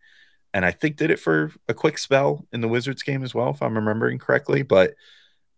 And 0.55 0.65
I 0.65 0.71
think 0.71 0.97
did 0.97 1.11
it 1.11 1.21
for 1.21 1.53
a 1.69 1.75
quick 1.75 1.99
spell 1.99 2.47
in 2.53 2.61
the 2.61 2.69
Wizards 2.69 3.03
game 3.03 3.23
as 3.23 3.35
well, 3.35 3.51
if 3.51 3.63
I'm 3.63 3.77
remembering 3.77 4.19
correctly. 4.19 4.63
But 4.63 4.95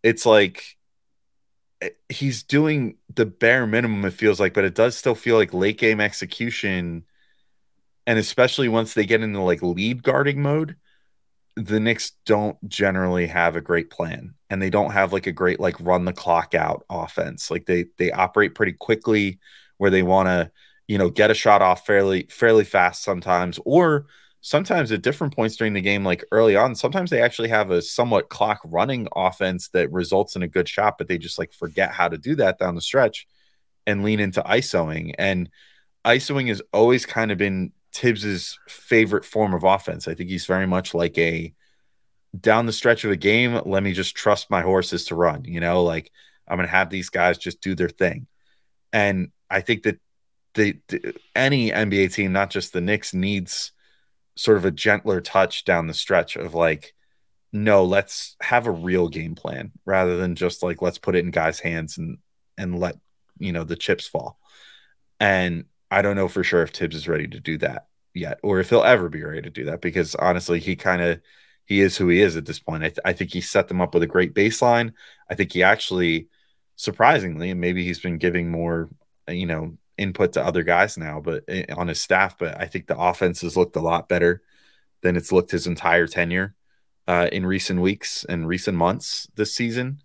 it's 0.02 0.26
like 0.26 0.78
Eh, 1.80 1.90
he's 2.08 2.42
doing 2.42 2.96
the 3.14 3.26
bare 3.26 3.66
minimum 3.66 4.04
it 4.04 4.12
feels 4.12 4.40
like 4.40 4.52
but 4.52 4.64
it 4.64 4.74
does 4.74 4.96
still 4.96 5.14
feel 5.14 5.36
like 5.36 5.54
late 5.54 5.78
game 5.78 6.00
execution 6.00 7.04
and 8.06 8.18
especially 8.18 8.68
once 8.68 8.94
they 8.94 9.06
get 9.06 9.22
into 9.22 9.40
like 9.40 9.62
lead 9.62 10.02
guarding 10.02 10.42
mode 10.42 10.76
the 11.64 11.80
Knicks 11.80 12.12
don't 12.24 12.56
generally 12.68 13.26
have 13.26 13.56
a 13.56 13.60
great 13.60 13.90
plan 13.90 14.34
and 14.48 14.62
they 14.62 14.70
don't 14.70 14.92
have 14.92 15.12
like 15.12 15.26
a 15.26 15.32
great 15.32 15.60
like 15.60 15.76
run 15.80 16.04
the 16.04 16.12
clock 16.12 16.54
out 16.54 16.84
offense 16.88 17.50
like 17.50 17.66
they 17.66 17.86
they 17.98 18.12
operate 18.12 18.54
pretty 18.54 18.72
quickly 18.72 19.38
where 19.78 19.90
they 19.90 20.02
want 20.02 20.28
to 20.28 20.50
you 20.86 20.98
know 20.98 21.10
get 21.10 21.30
a 21.30 21.34
shot 21.34 21.60
off 21.60 21.84
fairly 21.84 22.26
fairly 22.30 22.64
fast 22.64 23.02
sometimes 23.02 23.58
or 23.64 24.06
sometimes 24.40 24.92
at 24.92 25.02
different 25.02 25.34
points 25.34 25.56
during 25.56 25.72
the 25.72 25.80
game, 25.80 26.04
like 26.04 26.24
early 26.32 26.56
on, 26.56 26.74
sometimes 26.74 27.10
they 27.10 27.20
actually 27.20 27.48
have 27.48 27.70
a 27.70 27.82
somewhat 27.82 28.28
clock 28.28 28.60
running 28.64 29.08
offense 29.14 29.68
that 29.70 29.92
results 29.92 30.36
in 30.36 30.42
a 30.42 30.48
good 30.48 30.68
shot, 30.68 30.96
but 30.98 31.08
they 31.08 31.18
just 31.18 31.38
like 31.38 31.52
forget 31.52 31.90
how 31.90 32.08
to 32.08 32.18
do 32.18 32.34
that 32.36 32.58
down 32.58 32.74
the 32.74 32.80
stretch 32.80 33.26
and 33.86 34.04
lean 34.04 34.20
into 34.20 34.42
ISOing. 34.42 35.14
And 35.18 35.50
ISOing 36.04 36.48
has 36.48 36.62
always 36.72 37.04
kind 37.06 37.32
of 37.32 37.38
been 37.38 37.72
Thibs's 37.98 38.58
favorite 38.68 39.24
form 39.24 39.54
of 39.54 39.64
offense. 39.64 40.06
I 40.06 40.14
think 40.14 40.30
he's 40.30 40.46
very 40.46 40.66
much 40.66 40.94
like 40.94 41.18
a 41.18 41.52
down 42.38 42.66
the 42.66 42.72
stretch 42.72 43.04
of 43.04 43.10
a 43.10 43.16
game, 43.16 43.60
let 43.64 43.82
me 43.82 43.92
just 43.92 44.14
trust 44.14 44.50
my 44.50 44.62
horses 44.62 45.06
to 45.06 45.16
run, 45.16 45.44
you 45.44 45.58
know, 45.58 45.82
like 45.82 46.12
I'm 46.46 46.58
going 46.58 46.66
to 46.66 46.70
have 46.70 46.90
these 46.90 47.10
guys 47.10 47.38
just 47.38 47.60
do 47.60 47.74
their 47.74 47.88
thing. 47.88 48.26
And 48.92 49.30
I 49.50 49.62
think 49.62 49.82
that 49.82 49.98
the, 50.54 50.78
the 50.88 51.14
any 51.34 51.70
NBA 51.70 52.14
team, 52.14 52.32
not 52.32 52.50
just 52.50 52.72
the 52.72 52.80
Knicks, 52.80 53.12
needs 53.12 53.72
sort 54.36 54.58
of 54.58 54.64
a 54.64 54.70
gentler 54.70 55.20
touch 55.20 55.64
down 55.64 55.88
the 55.88 55.94
stretch 55.94 56.36
of 56.36 56.54
like, 56.54 56.94
no, 57.52 57.84
let's 57.84 58.36
have 58.42 58.66
a 58.66 58.70
real 58.70 59.08
game 59.08 59.34
plan 59.34 59.72
rather 59.84 60.18
than 60.18 60.36
just 60.36 60.62
like 60.62 60.82
let's 60.82 60.98
put 60.98 61.16
it 61.16 61.24
in 61.24 61.30
guys' 61.30 61.58
hands 61.58 61.98
and 61.98 62.18
and 62.56 62.78
let 62.78 62.96
you 63.38 63.52
know 63.52 63.64
the 63.64 63.74
chips 63.74 64.06
fall. 64.06 64.38
And 65.18 65.64
I 65.90 66.02
don't 66.02 66.16
know 66.16 66.28
for 66.28 66.44
sure 66.44 66.62
if 66.62 66.70
Thibs 66.70 66.94
is 66.94 67.08
ready 67.08 67.26
to 67.26 67.40
do 67.40 67.58
that 67.58 67.87
yet, 68.18 68.38
or 68.42 68.60
if 68.60 68.70
he'll 68.70 68.82
ever 68.82 69.08
be 69.08 69.22
ready 69.22 69.42
to 69.42 69.50
do 69.50 69.64
that 69.66 69.80
because 69.80 70.14
honestly, 70.14 70.60
he 70.60 70.76
kind 70.76 71.02
of 71.02 71.20
he 71.64 71.80
is 71.80 71.96
who 71.96 72.08
he 72.08 72.20
is 72.20 72.36
at 72.36 72.46
this 72.46 72.58
point. 72.58 72.82
I, 72.82 72.88
th- 72.88 72.98
I 73.04 73.12
think 73.12 73.32
he 73.32 73.42
set 73.42 73.68
them 73.68 73.80
up 73.80 73.92
with 73.92 74.02
a 74.02 74.06
great 74.06 74.34
baseline. 74.34 74.94
I 75.30 75.34
think 75.34 75.52
he 75.52 75.62
actually, 75.62 76.28
surprisingly, 76.76 77.50
and 77.50 77.60
maybe 77.60 77.84
he's 77.84 78.00
been 78.00 78.16
giving 78.16 78.50
more, 78.50 78.88
you 79.28 79.44
know, 79.44 79.76
input 79.98 80.32
to 80.32 80.44
other 80.44 80.62
guys 80.62 80.96
now, 80.96 81.20
but 81.20 81.44
eh, 81.46 81.66
on 81.76 81.88
his 81.88 82.00
staff. 82.00 82.38
But 82.38 82.58
I 82.58 82.66
think 82.66 82.86
the 82.86 82.98
offense 82.98 83.42
has 83.42 83.56
looked 83.56 83.76
a 83.76 83.80
lot 83.80 84.08
better 84.08 84.42
than 85.02 85.14
it's 85.14 85.30
looked 85.30 85.50
his 85.50 85.66
entire 85.66 86.06
tenure 86.06 86.54
uh, 87.06 87.28
in 87.30 87.44
recent 87.44 87.80
weeks 87.80 88.24
and 88.24 88.48
recent 88.48 88.76
months 88.76 89.28
this 89.34 89.54
season. 89.54 90.00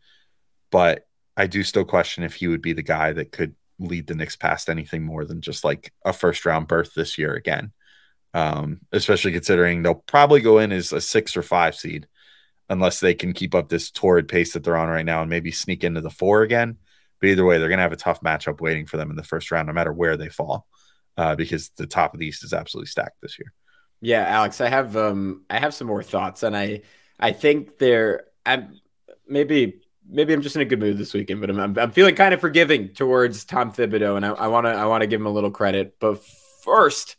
But 0.69 1.07
I 1.37 1.47
do 1.47 1.63
still 1.63 1.85
question 1.85 2.23
if 2.23 2.35
he 2.35 2.47
would 2.47 2.61
be 2.61 2.73
the 2.73 2.83
guy 2.83 3.13
that 3.13 3.31
could 3.31 3.55
lead 3.79 4.07
the 4.07 4.15
Knicks 4.15 4.35
past 4.35 4.69
anything 4.69 5.03
more 5.03 5.25
than 5.25 5.41
just 5.41 5.63
like 5.63 5.93
a 6.03 6.13
first 6.13 6.45
round 6.45 6.67
berth 6.67 6.93
this 6.93 7.17
year 7.17 7.33
again. 7.33 7.71
Um, 8.33 8.81
especially 8.91 9.31
considering 9.31 9.83
they'll 9.83 9.93
probably 9.93 10.41
go 10.41 10.57
in 10.57 10.71
as 10.71 10.91
a 10.91 10.99
six 10.99 11.37
or 11.37 11.43
five 11.43 11.75
seed 11.75 12.07
unless 12.69 12.99
they 12.99 13.13
can 13.13 13.33
keep 13.33 13.53
up 13.53 13.69
this 13.69 13.91
torrid 13.91 14.27
pace 14.27 14.53
that 14.53 14.63
they're 14.63 14.77
on 14.77 14.89
right 14.89 15.05
now 15.05 15.21
and 15.21 15.29
maybe 15.29 15.51
sneak 15.51 15.83
into 15.83 16.01
the 16.01 16.09
four 16.09 16.41
again. 16.41 16.77
But 17.19 17.29
either 17.29 17.45
way, 17.45 17.57
they're 17.57 17.69
going 17.69 17.77
to 17.77 17.83
have 17.83 17.93
a 17.93 17.97
tough 17.97 18.21
matchup 18.21 18.59
waiting 18.59 18.85
for 18.85 18.97
them 18.97 19.09
in 19.09 19.15
the 19.15 19.23
first 19.23 19.51
round, 19.51 19.67
no 19.67 19.73
matter 19.73 19.93
where 19.93 20.17
they 20.17 20.29
fall, 20.29 20.67
uh, 21.15 21.35
because 21.35 21.69
the 21.77 21.87
top 21.87 22.13
of 22.13 22.19
the 22.19 22.25
East 22.25 22.43
is 22.43 22.53
absolutely 22.53 22.87
stacked 22.87 23.21
this 23.21 23.37
year. 23.37 23.53
Yeah, 24.01 24.25
Alex, 24.27 24.59
I 24.59 24.67
have 24.67 24.97
um, 24.97 25.45
I 25.49 25.59
have 25.59 25.73
some 25.73 25.87
more 25.87 26.03
thoughts, 26.03 26.43
and 26.43 26.57
I 26.57 26.81
I 27.19 27.31
think 27.31 27.77
they're 27.77 28.25
I'm 28.45 28.81
maybe 29.27 29.81
maybe 30.09 30.33
I'm 30.33 30.41
just 30.41 30.57
in 30.57 30.61
a 30.61 30.65
good 30.65 30.79
mood 30.79 30.97
this 30.97 31.13
weekend, 31.13 31.39
but 31.39 31.49
I'm 31.49 31.59
I'm, 31.59 31.77
I'm 31.77 31.91
feeling 31.91 32.15
kind 32.15 32.33
of 32.33 32.41
forgiving 32.41 32.93
towards 32.93 33.45
Tom 33.45 33.71
Thibodeau, 33.71 34.17
and 34.17 34.25
I 34.25 34.47
want 34.47 34.65
to 34.65 34.71
I 34.71 34.85
want 34.87 35.01
to 35.01 35.07
give 35.07 35.21
him 35.21 35.27
a 35.27 35.31
little 35.31 35.51
credit. 35.51 35.95
But 35.99 36.21
first, 36.63 37.15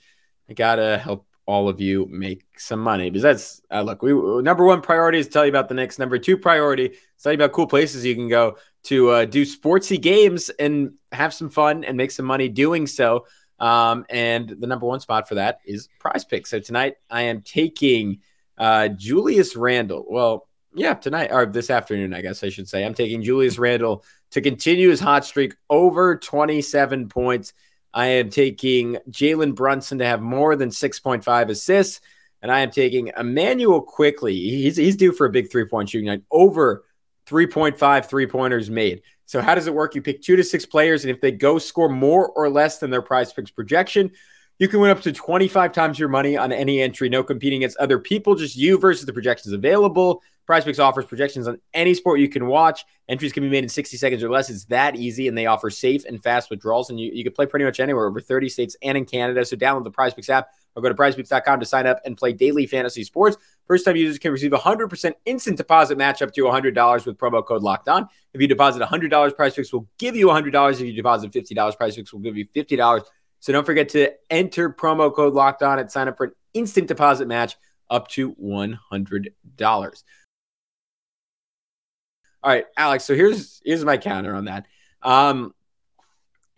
I 0.49 0.53
gotta 0.53 0.99
help 0.99 1.27
all 1.47 1.69
of 1.69 1.81
you 1.81 2.07
make 2.11 2.45
some 2.59 2.81
money 2.81 3.11
because 3.11 3.23
that's 3.23 3.63
uh, 3.71 3.83
look 3.83 4.03
we 4.03 4.13
number 4.43 4.65
one 4.65 4.81
priority 4.81 5.19
is 5.19 5.29
tell 5.29 5.45
you 5.45 5.51
about 5.51 5.69
the 5.69 5.75
Knicks. 5.75 5.99
Number 5.99 6.19
two 6.19 6.39
priority 6.39 6.95
tell 7.23 7.33
you 7.33 7.37
about 7.37 7.53
cool 7.53 7.67
places 7.67 8.05
you 8.05 8.15
can 8.15 8.29
go 8.29 8.57
to 8.85 9.11
uh, 9.11 9.25
do 9.25 9.45
sportsy 9.45 10.01
games 10.01 10.51
and 10.59 10.93
have 11.13 11.35
some 11.35 11.51
fun 11.51 11.85
and 11.85 11.97
make 11.97 12.11
some 12.11 12.27
money 12.27 12.49
doing 12.49 12.87
so. 12.87 13.27
Um, 13.59 14.05
and 14.11 14.49
the 14.49 14.67
number 14.67 14.87
one 14.87 15.01
spot 15.01 15.29
for 15.29 15.37
that 15.37 15.61
is 15.65 15.89
prize 15.99 16.25
pick. 16.25 16.47
So 16.47 16.61
tonight 16.61 16.97
I 17.09 17.23
am 17.23 17.43
taking 17.43 18.21
uh, 18.59 18.89
Julius 18.89 19.57
Randle. 19.57 20.05
Well, 20.09 20.49
yeah, 20.75 20.95
tonight 20.95 21.31
or 21.33 21.47
this 21.47 21.71
afternoon, 21.71 22.15
I 22.15 22.21
guess 22.21 22.43
I 22.43 22.49
should 22.49 22.69
say. 22.69 22.85
I'm 22.85 22.95
taking 22.95 23.23
Julius 23.23 23.59
Randle 23.59 24.05
to 24.33 24.41
continue 24.41 24.91
his 24.91 25.01
hot 25.01 25.25
streak 25.25 25.55
over 25.71 26.17
27 26.17 27.09
points. 27.09 27.53
I 27.95 28.07
am 28.07 28.29
taking 28.29 28.99
Jalen 29.09 29.55
Brunson 29.55 29.99
to 29.99 30.05
have 30.05 30.21
more 30.21 30.57
than 30.57 30.69
6.5 30.69 31.49
assists. 31.49 32.01
And 32.43 32.53
I 32.53 32.61
am 32.61 32.71
taking 32.71 33.11
Immanuel 33.17 33.81
Quickley. 33.81 34.35
He's, 34.35 34.77
he's 34.77 34.97
due 34.97 35.13
for 35.13 35.25
a 35.25 35.31
big 35.31 35.51
three 35.51 35.65
point 35.65 35.89
shooting 35.89 36.09
night, 36.09 36.25
over 36.31 36.85
3.5 37.27 38.07
three 38.07 38.27
pointers 38.27 38.69
made. 38.69 39.01
So, 39.25 39.41
how 39.41 39.55
does 39.55 39.67
it 39.67 39.75
work? 39.75 39.95
You 39.95 40.03
pick 40.03 40.21
two 40.21 40.37
to 40.37 40.45
six 40.45 40.67
players, 40.67 41.05
and 41.05 41.11
if 41.11 41.23
they 41.23 41.33
go 41.33 41.59
score 41.59 41.89
more 41.89 42.29
or 42.29 42.51
less 42.51 42.79
than 42.79 42.91
their 42.91 43.01
prize 43.01 43.33
picks 43.33 43.51
projection, 43.51 44.11
you 44.59 44.69
can 44.69 44.81
win 44.81 44.91
up 44.91 45.01
to 45.03 45.13
25 45.13 45.73
times 45.73 45.99
your 45.99 46.11
money 46.11 46.37
on 46.37 46.53
any 46.53 46.83
entry. 46.83 47.09
No 47.09 47.25
competing 47.25 47.61
against 47.61 47.79
other 47.79 47.99
people, 47.99 48.35
just 48.35 48.57
you 48.57 48.79
versus 48.79 49.07
the 49.07 49.13
projections 49.15 49.55
available. 49.55 50.23
Prize 50.47 50.65
Picks 50.65 50.79
offers 50.79 51.07
projections 51.07 51.49
on 51.49 51.59
any 51.73 51.95
sport 51.95 52.21
you 52.21 52.29
can 52.29 52.47
watch. 52.47 52.85
Entries 53.09 53.33
can 53.33 53.43
be 53.43 53.49
made 53.49 53.65
in 53.65 53.69
60 53.69 53.97
seconds 53.97 54.23
or 54.23 54.31
less. 54.31 54.51
It's 54.51 54.67
that 54.67 54.97
easy, 54.97 55.29
and 55.29 55.37
they 55.37 55.47
offer 55.47 55.71
safe 55.71 56.05
and 56.05 56.23
fast 56.23 56.51
withdrawals. 56.51 56.91
And 56.91 57.01
you, 57.01 57.11
you 57.13 57.25
can 57.25 57.33
play 57.33 57.47
pretty 57.47 57.65
much 57.65 57.81
anywhere, 57.81 58.07
over 58.07 58.21
30 58.21 58.49
states 58.49 58.77
and 58.83 58.99
in 58.99 59.05
Canada. 59.05 59.45
So 59.45 59.57
download 59.57 59.85
the 59.85 59.91
Prize 59.91 60.15
Picks 60.15 60.29
app 60.29 60.49
or 60.77 60.83
go 60.83 60.89
to 60.89 60.95
prizepicks.com 60.95 61.61
to 61.61 61.67
sign 61.67 61.87
up 61.87 62.01
and 62.05 62.17
play 62.17 62.33
daily 62.33 62.67
fantasy 62.67 63.05
sports. 63.05 63.37
First 63.67 63.85
time 63.85 63.97
users 63.97 64.19
can 64.19 64.33
receive 64.33 64.51
100% 64.51 65.13
instant 65.25 65.57
deposit 65.57 65.97
match 65.97 66.21
up 66.21 66.33
to 66.35 66.43
$100 66.43 67.07
with 67.07 67.17
promo 67.17 67.45
code 67.45 67.63
locked 67.63 67.89
on. 67.89 68.09
If 68.33 68.41
you 68.41 68.49
deposit 68.49 68.83
$100, 68.83 69.37
Prize 69.37 69.55
Picks 69.55 69.73
will 69.73 69.89
give 69.99 70.17
you 70.17 70.27
$100. 70.27 70.73
If 70.73 70.81
you 70.81 70.93
deposit 70.93 71.31
$50, 71.31 71.77
Prize 71.77 71.97
Picks 71.97 72.13
will 72.13 72.21
give 72.21 72.37
you 72.37 72.47
$50. 72.47 73.05
So 73.41 73.53
don't 73.53 73.67
forget 73.67 73.91
to 73.91 74.11
enter 74.31 74.71
promo 74.71 75.15
code 75.15 75.35
locked 75.35 75.63
on 75.63 75.79
and 75.79 75.91
sign 75.91 76.09
up 76.09 76.17
for 76.17 76.25
an 76.25 76.33
instant 76.55 76.89
deposit 76.89 77.29
match 77.29 77.57
up 77.91 78.09
to 78.09 78.35
$100. 78.35 80.03
All 82.45 82.51
right, 82.51 82.67
Alex. 82.77 83.05
So 83.05 83.15
here's 83.15 83.63
here's 83.65 83.87
my 83.87 83.97
counter 83.97 84.35
on 84.35 84.45
that. 84.45 84.67
Um, 85.03 85.55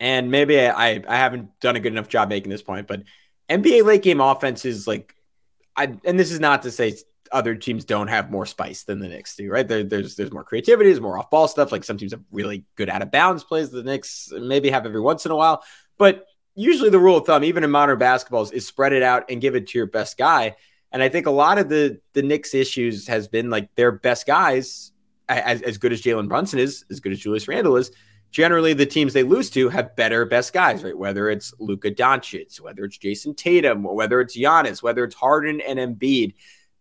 and 0.01 0.29
maybe 0.29 0.59
I 0.59 1.01
I 1.07 1.15
haven't 1.15 1.57
done 1.61 1.77
a 1.77 1.79
good 1.79 1.93
enough 1.93 2.09
job 2.09 2.27
making 2.27 2.49
this 2.49 2.61
point, 2.61 2.87
but 2.87 3.03
NBA 3.49 3.85
late 3.85 4.03
game 4.03 4.19
offense 4.19 4.65
is 4.65 4.85
like, 4.85 5.15
I 5.77 5.95
and 6.03 6.19
this 6.19 6.33
is 6.33 6.41
not 6.41 6.63
to 6.63 6.71
say 6.71 6.97
other 7.31 7.55
teams 7.55 7.85
don't 7.85 8.09
have 8.09 8.29
more 8.29 8.45
spice 8.45 8.83
than 8.83 8.99
the 8.99 9.07
Knicks 9.07 9.37
do, 9.37 9.49
right? 9.49 9.65
There, 9.65 9.81
there's 9.81 10.17
there's 10.17 10.33
more 10.33 10.43
creativity, 10.43 10.89
there's 10.89 10.99
more 10.99 11.17
off 11.17 11.29
ball 11.29 11.47
stuff. 11.47 11.71
Like 11.71 11.85
some 11.85 11.97
teams 11.97 12.11
have 12.11 12.21
really 12.33 12.65
good 12.75 12.89
out 12.89 13.01
of 13.01 13.09
bounds 13.09 13.45
plays. 13.45 13.69
The 13.69 13.81
Knicks 13.81 14.29
maybe 14.33 14.69
have 14.69 14.85
every 14.85 14.99
once 14.99 15.25
in 15.25 15.31
a 15.31 15.37
while, 15.37 15.63
but 15.97 16.25
usually 16.53 16.89
the 16.89 16.99
rule 16.99 17.15
of 17.15 17.25
thumb, 17.25 17.45
even 17.45 17.63
in 17.63 17.71
modern 17.71 17.97
basketballs, 17.97 18.51
is 18.51 18.67
spread 18.67 18.91
it 18.91 19.03
out 19.03 19.31
and 19.31 19.39
give 19.39 19.55
it 19.55 19.67
to 19.67 19.77
your 19.77 19.87
best 19.87 20.17
guy. 20.17 20.57
And 20.91 21.01
I 21.01 21.07
think 21.07 21.27
a 21.27 21.31
lot 21.31 21.57
of 21.59 21.69
the 21.69 22.01
the 22.11 22.23
Knicks 22.23 22.53
issues 22.53 23.07
has 23.07 23.29
been 23.29 23.49
like 23.49 23.73
their 23.75 23.93
best 23.93 24.27
guys 24.27 24.91
as, 25.29 25.61
as 25.61 25.77
good 25.77 25.91
as 25.91 26.01
Jalen 26.01 26.27
Brunson 26.27 26.59
is, 26.59 26.85
as 26.89 26.99
good 26.99 27.11
as 27.11 27.19
Julius 27.19 27.47
Randle 27.47 27.77
is, 27.77 27.91
generally 28.31 28.73
the 28.73 28.85
teams 28.85 29.13
they 29.13 29.23
lose 29.23 29.49
to 29.51 29.69
have 29.69 29.95
better 29.95 30.25
best 30.25 30.53
guys, 30.53 30.83
right? 30.83 30.97
Whether 30.97 31.29
it's 31.29 31.53
Luka 31.59 31.91
Doncic, 31.91 32.59
whether 32.59 32.83
it's 32.85 32.97
Jayson 32.97 33.35
Tatum, 33.35 33.83
whether 33.83 34.21
it's 34.21 34.37
Giannis, 34.37 34.83
whether 34.83 35.03
it's 35.03 35.15
Harden 35.15 35.61
and 35.61 35.79
Embiid, 35.79 36.33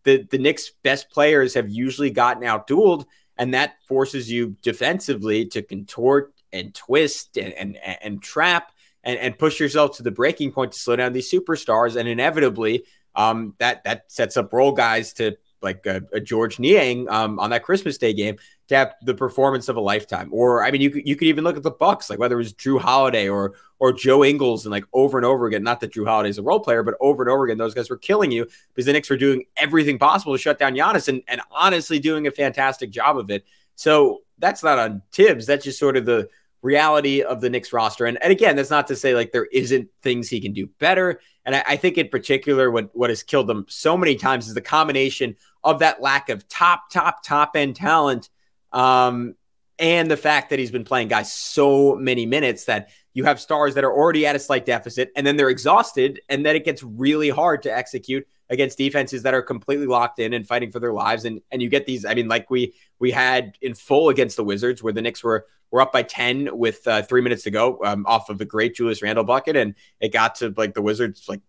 the 0.04 0.26
the 0.30 0.38
Knicks' 0.38 0.70
best 0.82 1.10
players 1.10 1.54
have 1.54 1.68
usually 1.68 2.10
gotten 2.10 2.42
outdueled, 2.42 3.06
and 3.36 3.54
that 3.54 3.76
forces 3.88 4.30
you 4.30 4.56
defensively 4.62 5.46
to 5.46 5.62
contort 5.62 6.32
and 6.52 6.74
twist 6.74 7.36
and 7.36 7.52
and, 7.54 7.76
and 8.02 8.22
trap 8.22 8.72
and, 9.02 9.18
and 9.18 9.38
push 9.38 9.60
yourself 9.60 9.96
to 9.96 10.02
the 10.02 10.10
breaking 10.10 10.52
point 10.52 10.72
to 10.72 10.78
slow 10.78 10.96
down 10.96 11.12
these 11.12 11.30
superstars, 11.30 11.96
and 11.96 12.08
inevitably, 12.08 12.84
um, 13.14 13.54
that 13.58 13.84
that 13.84 14.10
sets 14.10 14.36
up 14.36 14.52
role 14.52 14.72
guys 14.72 15.12
to 15.14 15.36
like 15.62 15.86
a, 15.86 16.02
a 16.12 16.20
Georges 16.20 16.58
Niang 16.58 17.08
um, 17.08 17.38
on 17.38 17.50
that 17.50 17.62
Christmas 17.62 17.98
Day 17.98 18.12
game 18.12 18.36
to 18.68 18.76
have 18.76 18.94
the 19.02 19.14
performance 19.14 19.68
of 19.68 19.76
a 19.76 19.80
lifetime. 19.80 20.28
Or 20.32 20.64
I 20.64 20.70
mean, 20.70 20.80
you 20.80 20.90
could 20.90 21.06
you 21.06 21.16
could 21.16 21.28
even 21.28 21.44
look 21.44 21.56
at 21.56 21.62
the 21.62 21.70
Bucks, 21.70 22.10
like 22.10 22.18
whether 22.18 22.34
it 22.34 22.38
was 22.38 22.52
Jrue 22.52 22.80
Holiday 22.80 23.28
or 23.28 23.54
or 23.78 23.92
Joe 23.92 24.25
Ingles, 24.25 24.64
and 24.64 24.70
like 24.70 24.84
over 24.92 25.18
and 25.18 25.25
over 25.25 25.46
again. 25.46 25.62
Not 25.62 25.80
that 25.80 25.92
Jrue 25.92 26.06
Holiday 26.06 26.30
is 26.30 26.38
a 26.38 26.42
role 26.42 26.60
player, 26.60 26.82
but 26.82 26.94
over 27.00 27.22
and 27.22 27.30
over 27.30 27.44
again, 27.44 27.58
those 27.58 27.75
guys 27.75 27.90
were 27.90 27.96
killing 27.96 28.30
you 28.30 28.46
because 28.75 28.86
the 28.86 28.92
Knicks 28.92 29.10
were 29.10 29.16
doing 29.16 29.44
everything 29.56 29.98
possible 29.98 30.34
to 30.34 30.38
shut 30.38 30.58
down 30.58 30.75
Giannis, 30.75 31.08
and 31.08 31.22
and 31.28 31.40
honestly 31.50 31.98
doing 31.98 32.26
a 32.26 32.30
fantastic 32.30 32.90
job 32.90 33.18
of 33.18 33.30
it. 33.30 33.44
So 33.75 34.22
that's 34.38 34.62
not 34.62 34.78
on 34.78 35.02
Thibs. 35.12 35.46
That's 35.46 35.64
just 35.64 35.78
sort 35.78 35.96
of 35.96 36.04
the 36.04 36.28
reality 36.66 37.23
of 37.23 37.40
the 37.40 37.49
Knicks 37.49 37.73
roster. 37.73 38.04
And, 38.04 38.18
and 38.23 38.30
again, 38.30 38.56
that's 38.56 38.70
not 38.70 38.88
to 38.88 38.96
say 38.96 39.14
like 39.14 39.32
there 39.32 39.46
isn't 39.46 39.88
things 40.02 40.28
he 40.28 40.40
can 40.40 40.52
do 40.52 40.66
better. 40.78 41.20
And 41.44 41.54
I, 41.54 41.64
I 41.66 41.76
think 41.76 41.96
in 41.96 42.08
particular, 42.08 42.70
what 42.70 42.90
what 42.94 43.08
has 43.08 43.23
killed 43.23 43.46
them 43.46 43.64
so 43.68 43.96
many 43.96 44.16
times 44.16 44.49
is 44.49 44.54
the 44.54 44.61
combination 44.61 45.37
of 45.64 45.78
that 45.78 46.02
lack 46.02 46.28
of 46.28 46.46
top, 46.49 46.90
top, 46.90 47.23
top 47.23 47.56
end 47.56 47.76
talent. 47.76 48.28
Um, 48.73 49.37
and 49.78 50.11
the 50.11 50.16
fact 50.16 50.50
that 50.50 50.58
he's 50.58 50.70
been 50.70 50.85
playing 50.85 51.08
guys 51.08 51.32
so 51.32 51.94
many 51.96 52.26
minutes 52.26 52.64
that 52.64 52.90
you 53.12 53.25
have 53.25 53.40
stars 53.40 53.75
that 53.75 53.85
are 53.85 53.92
already 53.92 54.26
at 54.26 54.37
a 54.37 54.38
slight 54.38 54.66
deficit 54.66 55.11
and 55.16 55.26
then 55.26 55.37
they're 55.37 55.50
exhausted 55.50 56.20
and 56.28 56.44
then 56.44 56.56
it 56.56 56.64
gets 56.64 56.82
really 56.82 57.28
hard 57.28 57.62
to 57.62 57.75
execute 57.75 58.26
against 58.49 58.78
defenses 58.78 59.23
that 59.23 59.35
are 59.35 59.42
completely 59.42 59.87
locked 59.87 60.18
in 60.18 60.32
and 60.32 60.46
fighting 60.46 60.70
for 60.70 60.80
their 60.80 60.92
lives 60.92 61.25
and 61.25 61.40
and 61.50 61.61
you 61.61 61.68
get 61.68 61.87
these 61.87 62.04
I 62.04 62.14
mean 62.14 62.28
like 62.28 62.49
we 62.50 62.75
we 62.98 63.10
had 63.10 63.56
in 63.60 63.74
full 63.74 64.08
against 64.08 64.36
the 64.36 64.44
Wizards 64.44 64.82
where 64.82 64.92
the 64.92 65.02
Knicks 65.02 65.22
were 65.22 65.46
were 65.70 65.80
up 65.80 65.92
by 65.92 66.02
10 66.02 66.56
with 66.56 66.86
uh, 66.86 67.02
3 67.02 67.20
minutes 67.22 67.42
to 67.42 67.50
go 67.50 67.80
um, 67.84 68.06
off 68.06 68.30
of 68.30 68.38
the 68.38 68.44
great 68.44 68.74
Julius 68.74 69.02
Randle 69.02 69.24
bucket 69.24 69.56
and 69.56 69.74
it 70.00 70.12
got 70.12 70.36
to 70.36 70.54
like 70.56 70.74
the 70.74 70.82
Wizards 70.82 71.28
like 71.28 71.40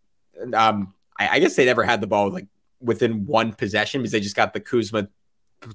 um 0.53 0.93
I, 1.19 1.29
I 1.29 1.39
guess 1.39 1.55
they 1.55 1.65
never 1.65 1.83
had 1.83 2.01
the 2.01 2.07
ball 2.07 2.31
like 2.31 2.47
within 2.79 3.25
one 3.25 3.53
possession 3.53 4.01
because 4.01 4.11
they 4.11 4.19
just 4.19 4.35
got 4.35 4.53
the 4.53 4.59
Kuzma 4.59 5.07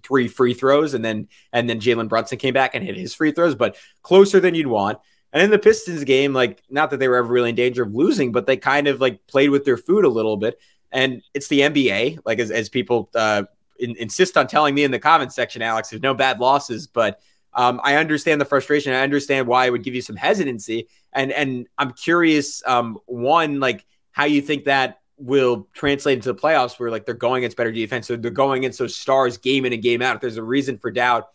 three 0.03 0.29
free 0.29 0.55
throws 0.55 0.95
and 0.95 1.05
then 1.05 1.29
and 1.53 1.69
then 1.69 1.81
Jalen 1.81 2.09
Brunson 2.09 2.39
came 2.39 2.55
back 2.55 2.75
and 2.75 2.85
hit 2.85 2.97
his 2.97 3.15
free 3.15 3.33
throws, 3.33 3.55
but 3.55 3.77
closer 4.03 4.41
than 4.41 4.55
you'd 4.55 4.67
want. 4.67 4.99
And 5.33 5.43
in 5.43 5.51
the 5.51 5.59
Pistons 5.59 6.05
game, 6.05 6.33
like 6.33 6.63
not 6.69 6.91
that 6.91 6.99
they 6.99 7.09
were 7.09 7.17
ever 7.17 7.29
really 7.33 7.51
in 7.51 7.57
danger 7.57 7.85
of 7.85 7.95
losing, 7.95 8.33
but 8.33 8.47
they 8.47 8.57
kind 8.57 8.87
of 8.87 9.01
like 9.01 9.27
played 9.27 9.51
with 9.51 9.65
their 9.65 9.77
food 9.77 10.05
a 10.05 10.09
little 10.09 10.37
bit. 10.37 10.59
And 10.91 11.23
it's 11.33 11.49
the 11.49 11.61
NBA, 11.61 12.19
like 12.27 12.39
as, 12.39 12.51
as 12.51 12.69
people 12.69 13.09
uh, 13.15 13.45
in, 13.83 13.97
insist 13.97 14.37
on 14.37 14.47
telling 14.47 14.75
me 14.75 14.85
in 14.85 14.91
the 14.91 14.99
comments 14.99 15.35
section, 15.35 15.63
Alex, 15.63 15.91
there's 15.91 16.03
no 16.03 16.15
bad 16.15 16.41
losses, 16.41 16.87
but 16.87 17.21
um, 17.55 17.81
I 17.85 17.97
understand 17.97 18.41
the 18.41 18.45
frustration. 18.45 18.95
I 18.95 19.03
understand 19.03 19.47
why 19.47 19.67
it 19.67 19.71
would 19.71 19.83
give 19.83 19.95
you 19.95 20.01
some 20.01 20.17
hesitancy, 20.17 20.89
and 21.13 21.31
and 21.33 21.69
I'm 21.77 21.93
curious, 21.93 22.63
um, 22.67 22.99
one 23.07 23.61
like 23.61 23.85
how 24.13 24.25
you 24.25 24.41
think 24.41 24.65
that 24.65 25.01
will 25.19 25.69
translate 25.73 26.17
into 26.17 26.33
the 26.33 26.39
playoffs 26.39 26.79
where 26.79 26.91
like 26.91 27.07
they're 27.07 27.15
going 27.15 27.39
against 27.39 27.57
better 27.57 27.73
defense. 27.73 28.07
So 28.07 28.17
they're 28.17 28.31
going 28.31 28.59
against 28.59 28.79
those 28.79 28.97
stars 28.97 29.39
game 29.39 29.65
in 29.65 29.73
and 29.73 29.83
game 29.83 30.03
out. 30.03 30.17
If 30.17 30.21
there's 30.21 30.37
a 30.37 30.43
reason 30.43 30.79
for 30.79 30.91
doubt, 30.91 31.29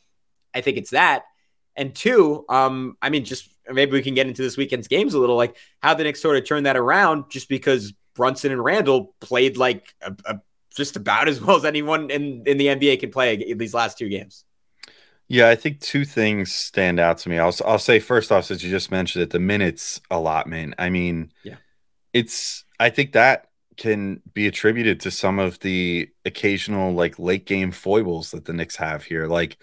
I 0.54 0.62
think 0.62 0.78
it's 0.78 0.90
that. 0.90 1.24
And 1.76 1.94
two, 1.94 2.44
um, 2.50 2.98
I 3.02 3.10
mean, 3.10 3.24
just 3.24 3.50
maybe 3.72 3.92
we 3.92 4.02
can 4.02 4.16
get 4.16 4.28
into 4.28 4.42
this 4.42 4.58
weekend's 4.58 4.88
games 4.88 5.14
a 5.14 5.20
little, 5.20 5.36
like 5.36 5.56
how 5.82 5.94
the 5.94 6.04
Knicks 6.04 6.22
sort 6.22 6.38
of 6.38 6.46
turned 6.46 6.66
that 6.66 6.76
around 6.76 7.30
just 7.30 7.48
because 7.48 7.94
Brunson 8.16 8.52
and 8.52 8.64
Randle 8.64 9.14
played 9.22 9.58
like 9.58 9.94
a, 10.02 10.16
a, 10.26 10.40
just 10.78 10.96
about 10.96 11.28
as 11.28 11.42
well 11.42 11.58
as 11.58 11.66
anyone 11.66 12.10
in, 12.10 12.44
in 12.46 12.58
the 12.58 12.68
NBA 12.68 13.00
can 13.00 13.12
play 13.12 13.36
in 13.36 13.58
these 13.58 13.74
last 13.74 13.98
two 13.98 14.08
games. 14.08 14.46
Yeah, 15.28 15.50
I 15.50 15.56
think 15.56 15.82
two 15.82 16.06
things 16.06 16.54
stand 16.54 17.00
out 17.00 17.18
to 17.20 17.30
me. 17.30 17.38
I'll, 17.38 17.54
I'll 17.66 17.80
say 17.80 18.00
first 18.00 18.32
off, 18.32 18.46
since 18.46 18.64
you 18.64 18.70
just 18.70 18.92
mentioned 18.92 19.24
it, 19.24 19.32
the 19.32 19.40
minutes 19.40 20.00
allotment. 20.10 20.76
I 20.78 20.90
mean, 20.90 21.34
yeah, 21.44 21.56
it's, 22.14 22.64
I 22.80 22.90
think 22.90 23.12
that 23.12 23.50
can 23.76 24.22
be 24.34 24.48
attributed 24.48 25.00
to 25.02 25.12
some 25.12 25.38
of 25.38 25.60
the 25.60 26.10
occasional 26.26 26.94
like 26.94 27.20
late 27.20 27.46
game 27.46 27.72
foibles 27.72 28.32
that 28.32 28.46
the 28.46 28.54
Knicks 28.54 28.78
have 28.78 29.04
here. 29.04 29.28
Like 29.28 29.58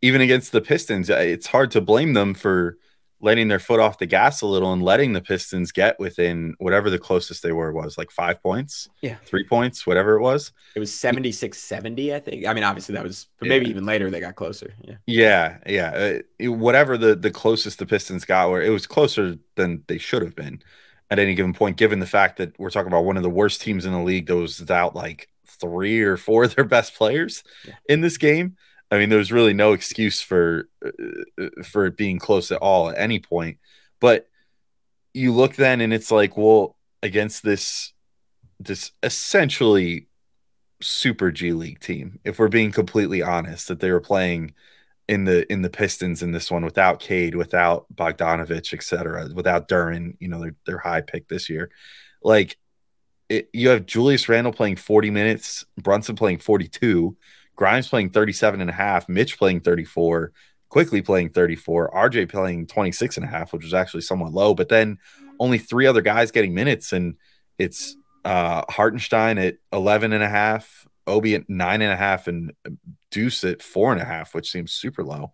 even 0.00 0.20
against 0.20 0.52
the 0.52 0.60
Pistons, 0.60 1.10
uh, 1.10 1.16
it's 1.16 1.48
hard 1.48 1.70
to 1.72 1.80
blame 1.80 2.12
them 2.12 2.34
for 2.34 2.78
letting 3.22 3.46
their 3.46 3.60
foot 3.60 3.78
off 3.78 3.98
the 3.98 4.06
gas 4.06 4.42
a 4.42 4.46
little 4.46 4.72
and 4.72 4.82
letting 4.82 5.12
the 5.12 5.20
Pistons 5.20 5.70
get 5.70 5.98
within 6.00 6.54
whatever 6.58 6.90
the 6.90 6.98
closest 6.98 7.42
they 7.42 7.52
were 7.52 7.72
was 7.72 7.96
like 7.96 8.10
five 8.10 8.42
points, 8.42 8.88
yeah, 9.00 9.16
three 9.24 9.44
points, 9.44 9.86
whatever 9.86 10.16
it 10.16 10.20
was. 10.20 10.52
It 10.74 10.80
was 10.80 10.92
76 10.92 11.56
70, 11.56 12.14
I 12.14 12.20
think. 12.20 12.46
I 12.46 12.52
mean, 12.52 12.64
obviously 12.64 12.94
that 12.94 13.04
was, 13.04 13.28
but 13.38 13.48
maybe 13.48 13.66
yeah. 13.66 13.70
even 13.70 13.86
later 13.86 14.10
they 14.10 14.20
got 14.20 14.34
closer. 14.34 14.74
Yeah. 14.82 14.96
Yeah. 15.06 15.58
Yeah. 15.66 15.90
Uh, 15.90 16.18
it, 16.38 16.48
whatever 16.48 16.98
the, 16.98 17.14
the 17.14 17.30
closest 17.30 17.78
the 17.78 17.86
Pistons 17.86 18.24
got, 18.24 18.50
where 18.50 18.62
it 18.62 18.70
was 18.70 18.86
closer 18.86 19.38
than 19.54 19.84
they 19.86 19.98
should 19.98 20.22
have 20.22 20.34
been 20.34 20.60
at 21.08 21.20
any 21.20 21.34
given 21.34 21.54
point, 21.54 21.76
given 21.76 22.00
the 22.00 22.06
fact 22.06 22.38
that 22.38 22.58
we're 22.58 22.70
talking 22.70 22.88
about 22.88 23.04
one 23.04 23.16
of 23.16 23.22
the 23.22 23.30
worst 23.30 23.60
teams 23.60 23.84
in 23.84 23.92
the 23.92 24.02
league 24.02 24.26
that 24.26 24.36
was 24.36 24.58
without 24.58 24.96
like 24.96 25.28
three 25.46 26.00
or 26.02 26.16
four 26.16 26.44
of 26.44 26.54
their 26.56 26.64
best 26.64 26.96
players 26.96 27.44
yeah. 27.66 27.74
in 27.88 28.00
this 28.00 28.18
game. 28.18 28.56
I 28.92 28.98
mean, 28.98 29.08
there's 29.08 29.32
really 29.32 29.54
no 29.54 29.72
excuse 29.72 30.20
for 30.20 30.68
uh, 30.84 31.48
for 31.64 31.86
it 31.86 31.96
being 31.96 32.18
close 32.18 32.52
at 32.52 32.58
all 32.60 32.90
at 32.90 32.98
any 32.98 33.18
point. 33.18 33.56
But 34.00 34.28
you 35.14 35.32
look 35.32 35.56
then, 35.56 35.80
and 35.80 35.94
it's 35.94 36.10
like, 36.10 36.36
well, 36.36 36.76
against 37.02 37.42
this 37.42 37.94
this 38.60 38.92
essentially 39.02 40.08
super 40.82 41.32
G 41.32 41.52
League 41.52 41.80
team, 41.80 42.20
if 42.22 42.38
we're 42.38 42.48
being 42.48 42.70
completely 42.70 43.22
honest, 43.22 43.68
that 43.68 43.80
they 43.80 43.90
were 43.90 44.00
playing 44.00 44.52
in 45.08 45.24
the 45.24 45.50
in 45.50 45.62
the 45.62 45.70
Pistons 45.70 46.22
in 46.22 46.32
this 46.32 46.50
one 46.50 46.62
without 46.62 47.00
Cade, 47.00 47.34
without 47.34 47.86
Bogdanovich, 47.94 48.74
etc., 48.74 49.28
without 49.34 49.68
Duren, 49.68 50.16
you 50.20 50.28
know, 50.28 50.40
their 50.42 50.54
their 50.66 50.78
high 50.78 51.00
pick 51.00 51.28
this 51.28 51.48
year. 51.48 51.70
Like 52.22 52.58
it, 53.30 53.48
you 53.54 53.70
have 53.70 53.86
Julius 53.86 54.28
Randle 54.28 54.52
playing 54.52 54.76
40 54.76 55.08
minutes, 55.08 55.64
Brunson 55.78 56.14
playing 56.14 56.38
42, 56.38 57.16
Grimes 57.56 57.88
playing 57.88 58.10
37 58.10 58.60
and 58.60 58.70
a 58.70 58.72
half, 58.72 59.08
Mitch 59.08 59.38
playing 59.38 59.60
34, 59.60 60.32
Quickley 60.68 61.02
playing 61.02 61.30
34, 61.30 61.90
RJ 61.90 62.30
playing 62.30 62.66
26 62.66 63.16
and 63.18 63.26
a 63.26 63.28
half, 63.28 63.52
which 63.52 63.64
was 63.64 63.74
actually 63.74 64.00
somewhat 64.00 64.32
low, 64.32 64.54
but 64.54 64.68
then 64.68 64.98
only 65.38 65.58
three 65.58 65.86
other 65.86 66.00
guys 66.02 66.30
getting 66.30 66.54
minutes 66.54 66.92
and 66.92 67.16
it's 67.58 67.96
uh 68.24 68.62
Hartenstein 68.68 69.38
at 69.38 69.56
11 69.72 70.12
and 70.12 70.22
a 70.22 70.28
half, 70.28 70.86
Obi 71.06 71.34
at 71.34 71.48
nine 71.48 71.82
and 71.82 71.92
a 71.92 71.96
half, 71.96 72.26
and 72.28 72.52
Deuce 73.10 73.44
at 73.44 73.62
four 73.62 73.92
and 73.92 74.00
a 74.00 74.04
half, 74.04 74.34
which 74.34 74.50
seems 74.50 74.72
super 74.72 75.04
low. 75.04 75.32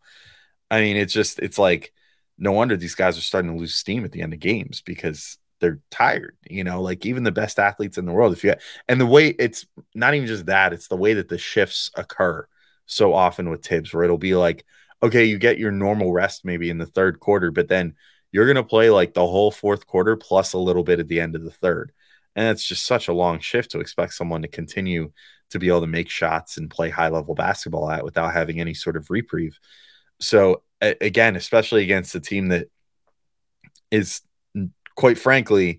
I 0.71 0.81
mean, 0.81 0.97
it's 0.97 1.13
just 1.13 1.39
it's 1.39 1.59
like 1.59 1.93
no 2.39 2.53
wonder 2.53 2.77
these 2.77 2.95
guys 2.95 3.19
are 3.19 3.23
starting 3.23 3.53
to 3.53 3.59
lose 3.59 3.75
steam 3.75 4.05
at 4.05 4.13
the 4.13 4.23
end 4.23 4.33
of 4.33 4.41
games 4.41 4.81
because 4.81 5.39
they're 5.61 5.81
tired. 5.91 6.37
You 6.49 6.65
know, 6.65 6.83
like 6.83 7.07
even 7.07 7.23
the 7.23 7.33
best 7.33 7.59
athletes 7.59 7.99
in 7.99 8.07
the 8.07 8.12
world, 8.12 8.33
if 8.33 8.45
you 8.45 8.55
and 8.88 9.00
the 9.00 9.07
way 9.07 9.29
it's 9.29 9.67
not 9.95 10.15
even 10.15 10.27
just 10.27 10.47
that, 10.47 10.73
it's 10.73 10.88
the 10.88 10.97
way 10.97 11.15
that 11.15 11.29
the 11.29 11.38
shifts 11.38 11.91
occur 11.95 12.47
so 12.87 13.12
often 13.12 13.50
with 13.50 13.65
Thibs, 13.65 13.93
where 13.93 14.05
it'll 14.05 14.19
be 14.19 14.35
like, 14.35 14.65
okay, 15.03 15.25
you 15.25 15.38
get 15.38 15.59
your 15.59 15.71
normal 15.71 16.12
rest 16.12 16.45
maybe 16.45 16.71
in 16.71 16.79
the 16.79 16.87
third 16.87 17.21
quarter, 17.21 17.50
but 17.50 17.69
then 17.69 17.95
you're 18.33 18.47
gonna 18.47 18.65
play 18.65 18.91
like 18.91 19.15
the 19.15 19.27
whole 19.27 19.50
fourth 19.50 19.87
quarter 19.87 20.17
plus 20.17 20.53
a 20.53 20.59
little 20.59 20.85
bit 20.85 21.00
at 21.00 21.09
the 21.09 21.21
end 21.21 21.35
of 21.35 21.45
the 21.45 21.50
third. 21.50 21.93
And 22.37 22.49
it's 22.49 22.65
just 22.65 22.85
such 22.87 23.09
a 23.09 23.12
long 23.12 23.41
shift 23.41 23.73
to 23.73 23.81
expect 23.81 24.15
someone 24.15 24.43
to 24.43 24.49
continue 24.49 25.12
to 25.50 25.59
be 25.59 25.69
able 25.69 25.81
to 25.81 25.87
make 25.87 26.09
shots 26.09 26.57
and 26.57 26.71
play 26.71 26.91
high 26.91 27.09
level 27.09 27.35
basketball 27.35 27.91
at 27.91 28.05
without 28.05 28.33
having 28.33 28.61
any 28.61 28.75
sort 28.75 28.97
of 28.97 29.11
reprieve. 29.11 29.59
So 30.21 30.62
again, 30.81 31.37
especially 31.37 31.83
against 31.83 32.15
a 32.15 32.21
team 32.21 32.49
that 32.49 32.69
is 33.91 34.21
quite 34.99 35.17
frankly, 35.17 35.78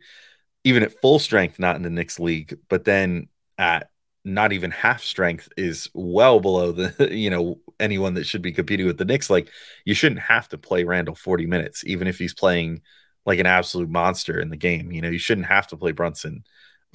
even 0.63 0.81
at 0.81 0.99
full 1.01 1.19
strength, 1.19 1.59
not 1.59 1.75
in 1.75 1.81
the 1.83 1.89
Knicks 1.89 2.19
league, 2.19 2.57
but 2.69 2.85
then 2.85 3.27
at 3.57 3.89
not 4.23 4.53
even 4.53 4.71
half 4.71 5.03
strength 5.03 5.49
is 5.57 5.89
well 5.93 6.39
below 6.39 6.71
the 6.71 7.09
you 7.15 7.29
know 7.29 7.59
anyone 7.79 8.13
that 8.13 8.25
should 8.25 8.41
be 8.41 8.53
competing 8.53 8.85
with 8.85 8.97
the 8.97 9.05
Knicks. 9.05 9.29
Like 9.29 9.49
you 9.85 9.93
shouldn't 9.93 10.21
have 10.21 10.47
to 10.49 10.57
play 10.57 10.85
Randle 10.85 11.15
40 11.15 11.45
minutes, 11.47 11.83
even 11.85 12.07
if 12.07 12.17
he's 12.17 12.33
playing 12.33 12.81
like 13.25 13.39
an 13.39 13.45
absolute 13.45 13.89
monster 13.89 14.39
in 14.39 14.49
the 14.49 14.57
game. 14.57 14.91
You 14.91 15.01
know, 15.01 15.09
you 15.09 15.19
shouldn't 15.19 15.47
have 15.47 15.67
to 15.67 15.77
play 15.77 15.91
Brunson 15.91 16.45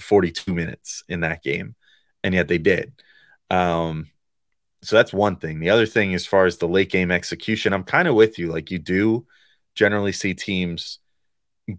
42 0.01 0.55
minutes 0.55 1.05
in 1.09 1.21
that 1.21 1.43
game 1.43 1.77
and 2.25 2.35
yet 2.35 2.49
they 2.49 2.59
did. 2.59 2.95
Um, 3.51 4.09
so 4.83 4.97
that's 4.97 5.13
one 5.13 5.37
thing. 5.37 5.61
The 5.61 5.71
other 5.71 5.87
thing, 5.87 6.15
as 6.15 6.27
far 6.27 6.47
as 6.47 6.57
the 6.57 6.69
late 6.69 6.91
game 6.91 7.11
execution, 7.11 7.73
I'm 7.73 7.85
kind 7.85 8.09
of 8.09 8.15
with 8.15 8.39
you. 8.39 8.51
Like 8.51 8.71
you 8.71 8.79
do 8.79 9.27
generally 9.75 10.13
see 10.13 10.35
teams 10.35 10.99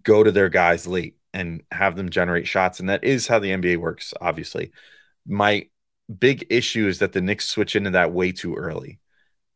go 0.02 0.22
to 0.22 0.32
their 0.32 0.48
guys 0.48 0.86
late 0.86 1.16
and 1.32 1.62
have 1.70 1.96
them 1.96 2.10
generate 2.10 2.46
shots, 2.46 2.80
and 2.80 2.88
that 2.88 3.04
is 3.04 3.26
how 3.26 3.38
the 3.38 3.50
NBA 3.50 3.76
works. 3.78 4.14
Obviously, 4.20 4.72
my 5.26 5.68
big 6.18 6.46
issue 6.50 6.86
is 6.88 7.00
that 7.00 7.12
the 7.12 7.20
Knicks 7.20 7.48
switch 7.48 7.76
into 7.76 7.90
that 7.90 8.12
way 8.12 8.32
too 8.32 8.54
early, 8.54 9.00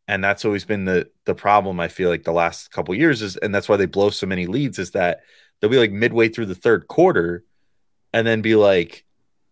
and 0.09 0.23
that's 0.23 0.45
always 0.45 0.65
been 0.65 0.85
the 0.85 1.11
the 1.25 1.35
problem. 1.35 1.81
I 1.81 1.89
feel 1.89 2.11
like 2.11 2.25
the 2.25 2.33
last 2.33 2.71
couple 2.71 2.95
years 2.95 3.23
is, 3.23 3.37
and 3.37 3.55
that's 3.55 3.69
why 3.69 3.77
they 3.77 3.87
blow 3.87 4.11
so 4.11 4.27
many 4.27 4.47
leads. 4.47 4.79
Is 4.79 4.93
that 4.93 5.21
they'll 5.61 5.71
be 5.71 5.79
like 5.79 5.93
midway 5.93 6.29
through 6.29 6.47
the 6.47 6.55
third 6.55 6.87
quarter, 6.89 7.45
and 8.13 8.27
then 8.27 8.43
be 8.43 8.57
like, 8.57 9.05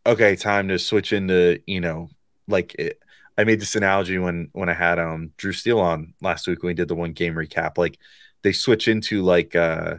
okay, 0.06 0.36
time 0.36 0.68
to 0.68 0.78
switch 0.78 1.12
into, 1.12 1.60
you 1.66 1.80
know, 1.80 2.08
like 2.46 2.74
it, 2.76 3.00
I 3.36 3.44
made 3.44 3.60
this 3.60 3.76
analogy 3.76 4.18
when 4.18 4.48
when 4.52 4.68
I 4.68 4.74
had 4.74 4.98
um 4.98 5.32
Drew 5.36 5.52
Steele 5.52 5.80
on 5.80 6.14
last 6.20 6.46
week 6.46 6.62
when 6.62 6.70
we 6.70 6.74
did 6.74 6.88
the 6.88 6.94
one 6.96 7.12
game 7.12 7.34
recap. 7.34 7.78
Like 7.78 7.98
they 8.42 8.52
switch 8.52 8.88
into 8.88 9.22
like 9.22 9.54
uh 9.54 9.96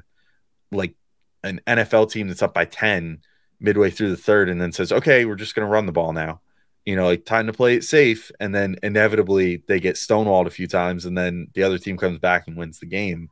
like 0.72 0.96
an 1.44 1.62
NFL 1.68 2.12
team 2.12 2.28
that's 2.28 2.42
up 2.42 2.54
by 2.54 2.66
10 2.66 3.22
midway 3.60 3.90
through 3.90 4.10
the 4.10 4.18
third 4.18 4.50
and 4.50 4.62
then 4.62 4.72
says, 4.72 4.92
Okay, 4.92 5.26
we're 5.26 5.36
just 5.36 5.56
gonna 5.56 5.68
run 5.68 5.86
the 5.86 5.92
ball 5.92 6.14
now. 6.14 6.42
You 6.86 6.96
know, 6.96 7.06
like 7.06 7.26
time 7.26 7.48
to 7.48 7.54
play 7.54 7.76
it 7.76 7.84
safe, 7.84 8.32
and 8.40 8.54
then 8.54 8.78
inevitably 8.82 9.64
they 9.68 9.80
get 9.80 9.96
stonewalled 9.96 10.48
a 10.48 10.52
few 10.52 10.68
times, 10.68 11.06
and 11.06 11.18
then 11.18 11.48
the 11.54 11.64
other 11.64 11.78
team 11.78 11.98
comes 11.98 12.20
back 12.20 12.48
and 12.48 12.58
wins 12.58 12.80
the 12.80 12.86
game. 12.86 13.30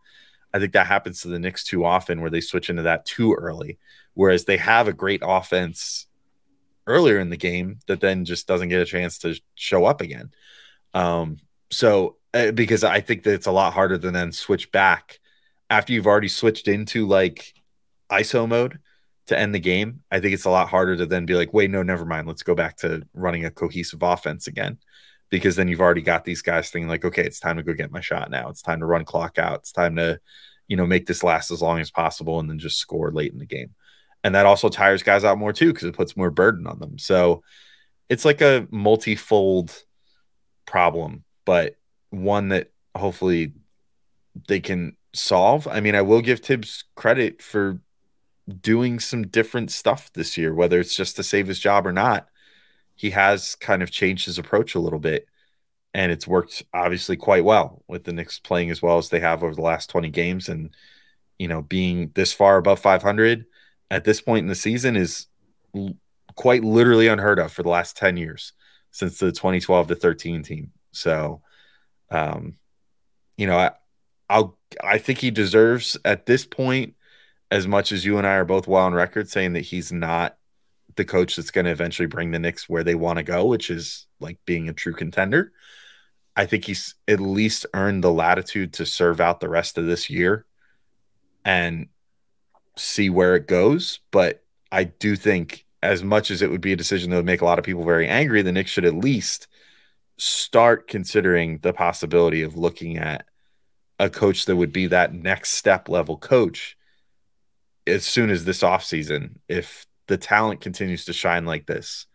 I 0.54 0.60
think 0.60 0.74
that 0.74 0.88
happens 0.88 1.22
to 1.22 1.28
the 1.28 1.40
Knicks 1.40 1.64
too 1.64 1.86
often 1.86 2.22
where 2.22 2.30
they 2.30 2.42
switch 2.42 2.70
into 2.70 2.84
that 2.84 3.06
too 3.06 3.34
early. 3.34 3.80
Whereas 4.14 4.46
they 4.46 4.58
have 4.58 4.88
a 4.88 4.94
great 4.94 5.22
offense 5.24 6.08
earlier 6.88 7.20
in 7.20 7.30
the 7.30 7.38
game 7.38 7.80
that 7.88 8.00
then 8.00 8.26
just 8.26 8.48
doesn't 8.48 8.70
get 8.70 8.82
a 8.82 8.86
chance 8.86 9.20
to 9.20 9.40
show 9.56 9.86
up 9.86 10.02
again. 10.02 10.32
Um, 10.94 11.38
so 11.70 12.18
uh, 12.34 12.52
because 12.52 12.84
I 12.84 13.02
think 13.02 13.24
that 13.24 13.34
it's 13.34 13.48
a 13.48 13.52
lot 13.52 13.74
harder 13.74 13.98
than 13.98 14.14
then 14.14 14.32
switch 14.32 14.72
back 14.72 15.20
after 15.70 15.94
you've 15.94 16.08
already 16.08 16.28
switched 16.28 16.68
into 16.68 17.08
like 17.08 17.54
ISO 18.12 18.48
mode 18.48 18.80
to 19.28 19.38
end 19.38 19.54
the 19.54 19.60
game. 19.60 20.02
I 20.12 20.20
think 20.20 20.34
it's 20.34 20.46
a 20.46 20.50
lot 20.50 20.70
harder 20.70 20.96
to 20.98 21.06
then 21.06 21.26
be 21.26 21.36
like, 21.36 21.54
wait, 21.54 21.70
no, 21.70 21.84
never 21.84 22.06
mind. 22.06 22.28
Let's 22.28 22.44
go 22.44 22.56
back 22.56 22.78
to 22.78 23.04
running 23.14 23.46
a 23.46 23.52
cohesive 23.52 24.02
offense 24.02 24.48
again. 24.48 24.78
Because 25.30 25.58
then 25.58 25.68
you've 25.68 25.82
already 25.82 26.02
got 26.02 26.24
these 26.24 26.42
guys 26.42 26.70
thinking 26.70 26.88
like, 26.88 27.04
okay, 27.04 27.24
it's 27.24 27.42
time 27.42 27.58
to 27.58 27.64
go 27.64 27.74
get 27.74 27.92
my 27.92 28.00
shot 28.00 28.32
now. 28.32 28.48
It's 28.48 28.62
time 28.62 28.80
to 28.80 28.86
run 28.86 29.04
clock 29.04 29.38
out. 29.38 29.60
It's 29.60 29.74
time 29.74 29.98
to, 29.98 30.22
you 30.70 30.78
know, 30.78 30.86
make 30.86 31.06
this 31.06 31.22
last 31.22 31.52
as 31.52 31.62
long 31.62 31.82
as 31.82 31.92
possible 31.92 32.40
and 32.40 32.50
then 32.50 32.60
just 32.60 32.78
score 32.78 33.12
late 33.12 33.34
in 33.34 33.40
the 33.40 33.46
game 33.46 33.76
and 34.24 34.36
that 34.36 34.46
also 34.46 34.70
tires 34.70 35.04
guys 35.04 35.24
out 35.24 35.38
more 35.38 35.54
too 35.54 35.72
because 35.72 35.88
it 35.88 35.96
puts 35.96 36.18
more 36.18 36.30
burden 36.30 36.68
on 36.68 36.80
them. 36.80 36.98
So 36.98 37.44
it's 38.10 38.26
like 38.26 38.42
a 38.42 38.68
multifold 38.72 39.72
problem, 40.66 41.24
but 41.46 41.76
one 42.10 42.50
that 42.50 42.72
hopefully 42.96 43.54
they 44.48 44.60
can 44.60 44.98
solve. 45.18 45.68
I 45.68 45.80
mean, 45.80 45.96
I 45.96 46.02
will 46.02 46.22
give 46.22 46.40
Thibs 46.40 46.86
credit 46.96 47.42
for 47.42 47.80
doing 48.62 49.00
some 49.00 49.28
different 49.28 49.72
stuff 49.72 50.12
this 50.14 50.38
year, 50.38 50.54
whether 50.54 50.80
it's 50.80 50.96
just 50.96 51.16
to 51.18 51.24
save 51.24 51.48
his 51.48 51.60
job 51.60 51.86
or 51.86 51.92
not. 51.92 52.28
He 52.96 53.12
has 53.12 53.56
kind 53.56 53.84
of 53.84 53.92
changed 53.92 54.26
his 54.26 54.40
approach 54.40 54.74
a 54.74 54.80
little 54.80 55.00
bit, 55.00 55.28
and 55.94 56.12
it's 56.12 56.28
worked 56.28 56.64
obviously 56.74 57.16
quite 57.16 57.46
well 57.46 57.84
with 57.88 58.04
the 58.06 58.14
Knicks 58.14 58.40
playing 58.40 58.72
as 58.72 58.82
well 58.82 58.98
as 58.98 59.10
they 59.10 59.20
have 59.20 59.44
over 59.44 59.54
the 59.56 59.62
last 59.62 59.90
20 59.90 60.10
games 60.10 60.50
and 60.50 60.76
you 61.38 61.48
know 61.48 61.62
being 61.62 62.12
this 62.16 62.34
far 62.34 62.58
above 62.58 62.80
500 62.80 63.46
at 63.92 64.04
this 64.04 64.22
point 64.22 64.44
in 64.44 64.48
the 64.48 64.56
season 64.56 64.96
is 64.96 65.28
l- 65.76 65.96
quite 66.36 66.64
literally 66.64 67.08
unheard 67.08 67.40
of 67.40 67.52
for 67.52 67.64
the 67.64 67.70
last 67.70 67.98
10 67.98 68.18
years 68.18 68.54
since 68.92 69.20
the 69.20 69.32
2012 69.32 69.88
to 69.88 69.96
13 69.96 70.44
team. 70.44 70.72
So, 70.92 71.42
um, 72.10 72.58
you 73.38 73.48
know, 73.48 73.58
I, 73.58 73.72
I'll, 74.30 74.57
I 74.84 74.98
think 74.98 75.20
he 75.20 75.32
deserves 75.32 75.98
at 76.04 76.26
this 76.26 76.46
point, 76.46 76.96
as 77.50 77.68
much 77.68 77.92
as 77.92 78.06
you 78.06 78.18
and 78.18 78.28
I 78.28 78.34
are 78.36 78.46
both 78.46 78.68
well 78.68 78.84
on 78.84 78.94
record 78.94 79.30
saying 79.30 79.54
that 79.54 79.62
he's 79.62 79.92
not 79.92 80.38
the 80.96 81.06
coach 81.06 81.36
that's 81.36 81.52
going 81.52 81.66
to 81.66 81.72
eventually 81.72 82.08
bring 82.08 82.32
the 82.32 82.40
Knicks 82.40 82.68
where 82.68 82.84
they 82.84 82.96
want 82.96 83.18
to 83.18 83.24
go, 83.24 83.46
which 83.46 83.70
is 83.70 84.08
like 84.20 84.40
being 84.46 84.68
a 84.68 84.74
true 84.74 84.94
contender. 84.94 85.54
I 86.36 86.46
think 86.46 86.66
he's 86.66 86.96
at 87.08 87.20
least 87.20 87.66
earned 87.74 88.04
the 88.04 88.12
latitude 88.12 88.74
to 88.74 88.86
serve 88.86 89.22
out 89.22 89.40
the 89.40 89.50
rest 89.50 89.78
of 89.78 89.86
this 89.86 90.10
year 90.10 90.46
and 91.46 91.88
see 92.76 93.10
where 93.10 93.36
it 93.36 93.48
goes. 93.48 94.00
But 94.12 94.44
I 94.72 94.86
do 94.86 95.16
think, 95.16 95.66
as 95.82 96.04
much 96.04 96.32
as 96.32 96.42
it 96.42 96.50
would 96.50 96.62
be 96.62 96.74
a 96.74 96.78
decision 96.78 97.12
that 97.12 97.18
would 97.18 97.26
make 97.26 97.42
a 97.42 97.46
lot 97.46 97.60
of 97.60 97.66
people 97.66 97.84
very 97.84 98.08
angry, 98.08 98.42
the 98.42 98.52
Knicks 98.52 98.72
should 98.72 98.86
at 98.86 98.96
least 98.96 99.48
start 100.18 100.88
considering 100.88 101.60
the 101.60 101.74
possibility 101.74 102.42
of 102.42 102.58
looking 102.58 102.98
at 102.98 103.27
a 104.00 104.10
coach 104.10 104.46
that 104.46 104.56
would 104.56 104.72
be 104.72 104.88
that 104.88 105.14
next 105.14 105.52
step 105.52 105.90
level 105.90 106.18
coach 106.18 106.78
as 107.86 108.06
soon 108.06 108.30
as 108.30 108.46
this 108.46 108.62
offseason 108.62 109.36
if 109.48 109.86
the 110.08 110.18
talent 110.18 110.62
continues 110.62 111.06
to 111.06 111.14
shine 111.14 111.46
like 111.46 111.66
this 111.66 112.06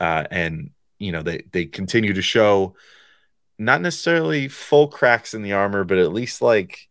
uh, 0.00 0.24
and 0.30 0.70
you 0.98 1.12
know 1.12 1.22
they 1.22 1.42
they 1.52 1.66
continue 1.66 2.12
to 2.12 2.22
show 2.22 2.74
not 3.58 3.80
necessarily 3.80 4.48
full 4.48 4.88
cracks 4.88 5.34
in 5.34 5.42
the 5.42 5.52
armor 5.52 5.84
but 5.84 5.98
at 5.98 6.12
least 6.12 6.42
like 6.42 6.90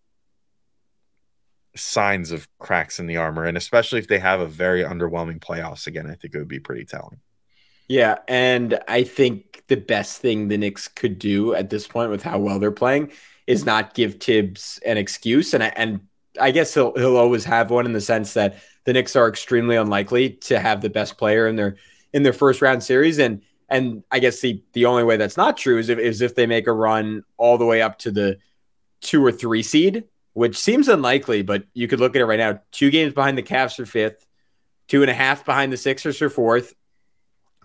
signs 1.80 2.32
of 2.32 2.48
cracks 2.60 3.00
in 3.00 3.08
the 3.08 3.18
armor, 3.18 3.46
and 3.46 3.58
especially 3.58 4.00
if 4.00 4.08
they 4.08 4.20
have 4.20 4.40
a 4.40 4.46
very 4.46 4.84
underwhelming 4.84 5.40
playoffs 5.40 5.88
again, 5.88 6.08
I 6.08 6.16
think 6.16 6.34
it 6.34 6.38
would 6.38 6.48
be 6.48 6.60
pretty 6.60 6.86
telling. 6.86 7.20
Yeah, 7.88 8.20
and 8.28 8.80
I 8.88 9.04
think 9.04 9.64
the 9.68 9.78
best 9.78 10.22
thing 10.22 10.48
the 10.48 10.58
Knicks 10.58 10.88
could 10.88 11.18
do 11.18 11.56
at 11.56 11.70
this 11.70 11.88
point 11.88 12.12
with 12.12 12.22
how 12.22 12.38
well 12.38 12.60
they're 12.60 12.72
playing 12.72 13.12
is 13.50 13.66
not 13.66 13.94
give 13.94 14.16
Thibs 14.16 14.80
an 14.86 14.98
excuse, 14.98 15.54
and 15.54 15.64
I, 15.64 15.68
and 15.76 16.02
I 16.40 16.52
guess 16.52 16.74
he'll 16.74 16.94
he'll 16.96 17.18
always 17.18 17.44
have 17.46 17.70
one 17.70 17.86
in 17.86 17.94
the 17.94 18.02
sense 18.02 18.34
that 18.34 18.60
the 18.86 18.94
Knicks 18.94 19.16
are 19.16 19.28
extremely 19.28 19.76
unlikely 19.76 20.32
to 20.32 20.60
have 20.60 20.82
the 20.82 20.90
best 20.90 21.18
player 21.18 21.48
in 21.48 21.56
their 21.56 21.76
in 22.14 22.24
their 22.24 22.34
first 22.34 22.62
round 22.62 22.84
series, 22.84 23.20
and 23.20 23.42
and 23.68 24.04
I 24.12 24.20
guess 24.20 24.40
the 24.40 24.64
the 24.74 24.86
only 24.86 25.04
way 25.04 25.18
that's 25.18 25.38
not 25.38 25.58
true 25.58 25.78
is 25.78 25.90
if 25.90 26.00
is 26.00 26.22
if 26.22 26.36
they 26.36 26.46
make 26.46 26.68
a 26.68 26.74
run 26.74 27.24
all 27.38 27.58
the 27.58 27.66
way 27.66 27.82
up 27.82 28.00
to 28.00 28.12
the 28.12 28.38
two 29.02 29.26
or 29.26 29.32
three 29.32 29.64
seed 29.64 30.06
which 30.40 30.58
seems 30.58 30.88
unlikely, 30.88 31.42
but 31.42 31.66
you 31.74 31.86
could 31.88 32.00
look 32.00 32.16
at 32.16 32.22
it 32.22 32.26
right 32.26 32.40
now. 32.40 32.62
Two 32.72 32.90
games 32.90 33.14
behind 33.14 33.38
the 33.38 33.44
Cavs 33.44 33.76
for 33.76 33.86
fifth, 33.86 34.26
two 34.88 35.02
and 35.02 35.12
a 35.12 35.14
half 35.14 35.44
behind 35.44 35.74
the 35.74 35.76
Sixers 35.76 36.18
for 36.18 36.30
fourth, 36.30 36.74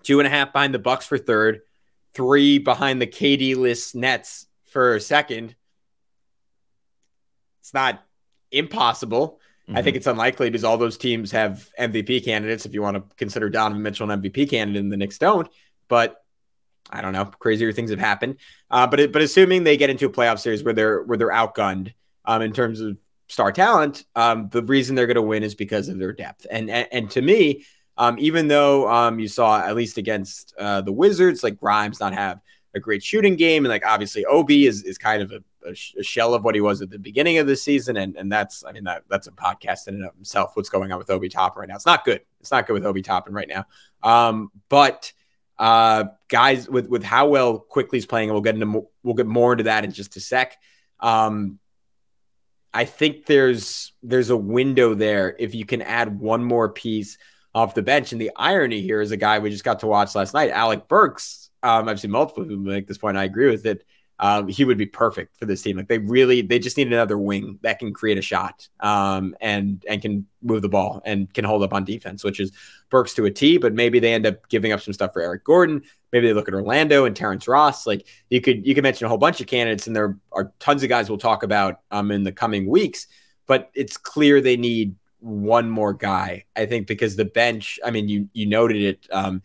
two 0.03 0.19
and 0.19 0.27
a 0.27 0.31
half 0.31 0.53
behind 0.53 0.75
the 0.75 0.81
Bucks 0.81 1.07
for 1.07 1.17
third, 1.17 1.61
three 2.15 2.59
behind 2.59 3.01
the 3.01 3.07
KD 3.07 3.57
list 3.57 3.95
Nets 3.95 4.47
for 4.67 4.99
second. 4.99 5.55
It's 7.65 7.73
not 7.73 8.05
impossible. 8.53 9.41
Mm-hmm. 9.67 9.79
I 9.79 9.81
think 9.81 9.97
it's 9.97 10.07
unlikely 10.07 10.51
because 10.51 10.65
all 10.65 10.77
those 10.77 10.99
teams 10.99 11.33
have 11.33 11.71
MVP 11.81 12.23
candidates. 12.23 12.67
If 12.67 12.75
you 12.75 12.83
want 12.83 12.97
to 12.97 13.17
consider 13.17 13.49
Donovan 13.49 13.83
Mitchell 13.83 14.11
an 14.11 14.21
MVP 14.21 14.51
candidate, 14.51 14.83
and 14.83 14.93
the 14.93 14.99
Knicks 14.99 15.17
don't, 15.17 15.49
but 15.89 16.23
I 16.91 17.01
don't 17.01 17.15
know, 17.15 17.25
crazier 17.25 17.73
things 17.73 17.89
have 17.89 17.99
happened. 17.99 18.37
Uh, 18.71 18.87
but 18.87 19.01
it, 19.01 19.13
but 19.13 19.23
assuming 19.23 19.65
they 19.65 19.79
get 19.79 19.89
into 19.89 20.05
a 20.05 20.11
playoff 20.11 20.41
series 20.41 20.63
where 20.63 20.75
they're 20.75 21.03
where 21.05 21.17
they're 21.17 21.31
outgunned 21.31 21.95
um, 22.27 22.43
in 22.43 22.53
terms 22.53 22.83
of 22.83 22.99
star 23.31 23.51
talent, 23.51 24.05
um, 24.15 24.51
the 24.51 24.63
reason 24.63 24.95
they're 24.95 25.07
going 25.07 25.15
to 25.15 25.23
win 25.23 25.43
is 25.43 25.55
because 25.55 25.89
of 25.89 25.99
their 25.99 26.13
depth. 26.13 26.47
And 26.51 26.69
and, 26.69 26.87
and 26.93 27.11
to 27.13 27.23
me, 27.23 27.65
um, 27.97 28.17
even 28.19 28.49
though 28.49 28.91
um, 28.91 29.19
you 29.19 29.29
saw 29.29 29.59
at 29.59 29.75
least 29.75 29.97
against 29.97 30.53
uh, 30.59 30.83
the 30.83 30.93
Wizards, 30.93 31.43
like 31.43 31.59
Grimes 31.59 31.99
not 31.99 32.13
have 32.13 32.41
a 32.75 32.81
great 32.81 33.03
shooting 33.03 33.37
game, 33.37 33.65
and 33.65 33.71
like 33.71 33.87
obviously 33.87 34.25
Ob 34.27 34.51
is 34.51 34.83
is 34.83 34.99
kind 34.99 35.23
of 35.23 35.33
a, 35.33 35.69
a, 35.69 36.03
shell 36.03 36.35
of 36.35 36.45
what 36.45 36.55
he 36.55 36.61
was 36.61 36.83
at 36.83 36.91
the 36.91 36.99
beginning 36.99 37.39
of 37.39 37.47
the 37.47 37.57
season, 37.57 37.97
and 37.97 38.17
and 38.17 38.31
that's 38.31 38.65
I 38.65 38.73
mean 38.73 38.85
that 38.85 39.05
that's 39.09 39.27
a 39.27 39.33
podcast 39.33 39.89
in 39.89 39.95
and 39.95 40.05
of 40.05 40.15
himself. 40.15 40.53
What's 40.55 40.69
going 40.69 40.93
on 40.93 40.99
with 40.99 41.11
Obi 41.11 41.29
Toppin 41.29 41.61
right 41.61 41.69
now? 41.69 41.77
It's 41.77 41.87
not 41.87 42.05
good. 42.05 42.21
It's 42.41 42.51
not 42.51 42.67
good 42.67 42.75
with 42.75 42.85
Obi 42.85 43.03
Toppin 43.03 43.35
right 43.35 43.49
now. 43.49 43.67
Um, 44.03 44.51
but 44.69 45.13
uh, 45.59 46.05
guys 46.29 46.69
with 46.69 46.89
with 46.89 47.05
how 47.05 47.29
well 47.29 47.59
Quickley's 47.59 48.07
playing, 48.07 48.29
and 48.29 48.35
we'll 48.35 48.43
get 48.43 48.57
into 48.57 48.89
we'll 49.03 49.15
get 49.15 49.27
more 49.27 49.53
into 49.53 49.65
that 49.65 49.85
in 49.85 49.93
just 49.93 50.17
a 50.17 50.21
sec. 50.21 50.57
Um, 51.01 51.59
I 52.73 52.85
think 52.85 53.27
there's 53.27 53.93
there's 54.03 54.31
a 54.31 54.37
window 54.37 54.95
there 54.95 55.37
if 55.39 55.55
you 55.55 55.65
can 55.65 55.81
add 55.81 56.19
one 56.19 56.43
more 56.45 56.69
piece 56.71 57.19
off 57.55 57.75
the 57.75 57.83
bench. 57.83 58.13
And 58.13 58.21
the 58.21 58.31
irony 58.37 58.81
here 58.81 59.01
is 59.01 59.11
a 59.11 59.17
guy 59.17 59.39
we 59.39 59.51
just 59.51 59.65
got 59.65 59.81
to 59.81 59.87
watch 59.87 60.15
last 60.15 60.35
night, 60.35 60.51
Alec 60.51 60.89
Burks. 60.89 61.51
Um, 61.63 61.89
I've 61.89 62.01
seen 62.01 62.11
multiple 62.11 62.45
people 62.45 62.59
make 62.59 62.87
this 62.87 62.99
point. 62.99 63.17
I 63.17 63.25
agree 63.25 63.51
with 63.51 63.65
it 63.67 63.85
um, 64.21 64.49
he 64.49 64.65
would 64.65 64.79
be 64.79 64.87
perfect 64.87 65.37
for 65.37 65.45
this 65.45 65.63
team. 65.63 65.77
Like 65.77 65.89
they 65.89 65.99
really, 65.99 66.41
they 66.41 66.59
just 66.59 66.77
need 66.77 66.87
another 66.87 67.19
wing 67.19 67.59
that 67.63 67.79
can 67.79 67.93
create 67.93 68.17
a 68.17 68.23
shot 68.23 68.69
um, 68.81 69.35
and 69.41 69.85
and 69.89 70.01
can 70.01 70.27
move 70.43 70.63
the 70.63 70.69
ball 70.69 71.03
and 71.05 71.33
can 71.35 71.45
hold 71.45 71.63
up 71.63 71.73
on 71.73 71.85
defense, 71.85 72.23
which 72.23 72.39
is 72.39 72.53
Burks 72.91 73.15
to 73.15 73.25
a 73.25 73.31
T. 73.31 73.59
But 73.59 73.75
maybe 73.75 73.99
they 73.99 74.15
end 74.15 74.27
up 74.27 74.49
giving 74.49 74.73
up 74.73 74.81
some 74.81 74.95
stuff 74.95 75.13
for 75.13 75.21
Eric 75.21 75.45
Gordon. 75.45 75.83
Maybe 76.13 76.29
they 76.29 76.33
look 76.33 76.47
at 76.47 76.55
Orlando 76.55 77.07
and 77.07 77.17
Terrence 77.17 77.49
Ross. 77.49 77.87
Like 77.87 78.07
you 78.31 78.41
could 78.41 78.65
you 78.65 78.75
could 78.75 78.85
mention 78.85 79.07
a 79.07 79.09
whole 79.09 79.19
bunch 79.19 79.41
of 79.41 79.49
candidates, 79.49 79.89
and 79.89 79.97
there 79.97 80.17
are 80.33 80.53
tons 80.61 80.85
of 80.85 80.89
guys 80.89 81.09
we'll 81.09 81.19
talk 81.19 81.43
about 81.43 81.81
um, 81.91 82.11
in 82.13 82.23
the 82.23 82.33
coming 82.33 82.69
weeks. 82.69 83.09
But 83.47 83.71
it's 83.75 83.97
clear 83.97 84.41
they 84.41 84.57
need 84.57 84.95
one 85.25 85.71
more 85.71 85.95
guy. 85.95 86.45
I 86.55 86.67
think 86.67 86.87
because 86.87 87.17
the 87.17 87.25
bench. 87.25 87.81
I 87.85 87.91
mean, 87.91 88.09
you 88.09 88.29
you 88.33 88.47
noted 88.47 88.83
it. 88.83 89.07
Um, 89.11 89.43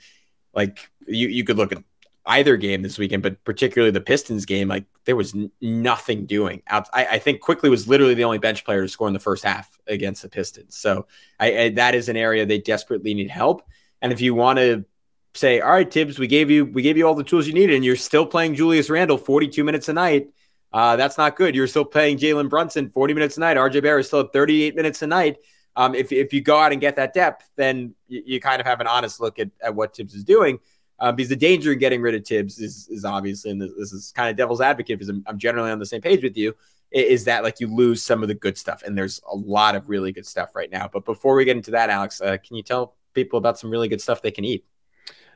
like 0.53 0.79
you 1.07 1.27
you 1.27 1.43
could 1.43 1.57
look 1.57 1.71
at 1.71 1.83
either 2.25 2.57
game 2.57 2.81
this 2.81 2.97
weekend, 2.97 3.23
but 3.23 3.43
particularly 3.43 3.91
the 3.91 4.01
Pistons 4.01 4.45
game, 4.45 4.67
like 4.67 4.85
there 5.05 5.15
was 5.15 5.33
n- 5.33 5.51
nothing 5.61 6.25
doing. 6.25 6.61
I, 6.69 6.83
I, 6.93 7.17
think 7.17 7.41
Quickley 7.41 7.71
was 7.71 7.87
literally 7.87 8.13
the 8.13 8.23
only 8.23 8.37
bench 8.37 8.63
player 8.63 8.83
to 8.83 8.87
score 8.87 9.07
in 9.07 9.13
the 9.13 9.19
first 9.19 9.43
half 9.43 9.79
against 9.87 10.21
the 10.21 10.29
Pistons. 10.29 10.77
So 10.77 11.07
I, 11.39 11.57
I, 11.57 11.69
that 11.69 11.95
is 11.95 12.07
an 12.07 12.17
area 12.17 12.45
they 12.45 12.59
desperately 12.59 13.15
need 13.15 13.31
help. 13.31 13.63
And 14.01 14.13
if 14.13 14.21
you 14.21 14.35
want 14.35 14.59
to 14.59 14.85
say, 15.33 15.59
all 15.59 15.71
right, 15.71 15.91
Thibs, 15.91 16.19
we 16.19 16.27
gave 16.27 16.51
you 16.51 16.65
we 16.65 16.83
gave 16.83 16.97
you 16.97 17.07
all 17.07 17.15
the 17.15 17.23
tools 17.23 17.47
you 17.47 17.53
needed, 17.53 17.75
and 17.75 17.85
you're 17.85 17.95
still 17.95 18.25
playing 18.25 18.55
Julius 18.55 18.89
Randle 18.89 19.17
42 19.17 19.63
minutes 19.63 19.89
a 19.89 19.93
night. 19.93 20.29
Uh, 20.71 20.95
that's 20.95 21.17
not 21.17 21.35
good. 21.35 21.55
You're 21.55 21.67
still 21.67 21.85
playing 21.85 22.19
Jalen 22.19 22.49
Brunson 22.49 22.89
40 22.89 23.13
minutes 23.15 23.37
a 23.37 23.39
night. 23.39 23.57
RJ 23.57 23.81
Barrett 23.81 24.01
is 24.01 24.07
still 24.07 24.19
at 24.19 24.33
38 24.33 24.75
minutes 24.75 25.01
a 25.01 25.07
night. 25.07 25.37
Um, 25.79 25.95
if, 25.95 26.11
if 26.11 26.33
you 26.33 26.41
go 26.41 26.59
out 26.59 26.73
and 26.73 26.81
get 26.81 26.97
that 26.97 27.13
depth, 27.13 27.49
then 27.55 27.95
you, 28.09 28.21
you 28.25 28.41
kind 28.41 28.59
of 28.59 28.67
have 28.67 28.81
an 28.81 28.87
honest 28.87 29.21
look 29.21 29.39
at, 29.39 29.49
at 29.63 29.73
what 29.73 29.95
Thibs 29.95 30.13
is 30.13 30.25
doing. 30.25 30.59
Uh, 30.99 31.13
because 31.13 31.29
the 31.29 31.37
danger 31.37 31.71
in 31.71 31.79
getting 31.79 32.01
rid 32.01 32.13
of 32.13 32.27
Thibs 32.27 32.59
is, 32.59 32.89
is 32.89 33.05
obviously, 33.05 33.51
and 33.51 33.61
this 33.61 33.93
is 33.93 34.11
kind 34.13 34.29
of 34.29 34.35
devil's 34.35 34.59
advocate 34.59 34.99
because 34.99 35.07
I'm, 35.07 35.23
I'm, 35.25 35.39
generally 35.39 35.71
on 35.71 35.79
the 35.79 35.85
same 35.85 36.01
page 36.01 36.21
with 36.21 36.35
you, 36.35 36.53
is 36.91 37.23
that 37.23 37.43
like 37.43 37.61
you 37.61 37.73
lose 37.73 38.03
some 38.03 38.21
of 38.21 38.27
the 38.27 38.35
good 38.35 38.57
stuff. 38.57 38.83
And 38.83 38.97
there's 38.97 39.21
a 39.31 39.37
lot 39.37 39.75
of 39.75 39.87
really 39.87 40.11
good 40.11 40.25
stuff 40.25 40.53
right 40.53 40.69
now. 40.69 40.89
But 40.91 41.05
before 41.05 41.35
we 41.35 41.45
get 41.45 41.55
into 41.55 41.71
that, 41.71 41.89
Alex, 41.89 42.19
uh, 42.19 42.35
can 42.45 42.57
you 42.57 42.63
tell 42.63 42.97
people 43.13 43.37
about 43.37 43.57
some 43.57 43.69
really 43.69 43.87
good 43.87 44.01
stuff 44.01 44.21
they 44.21 44.31
can 44.31 44.43
eat? 44.43 44.65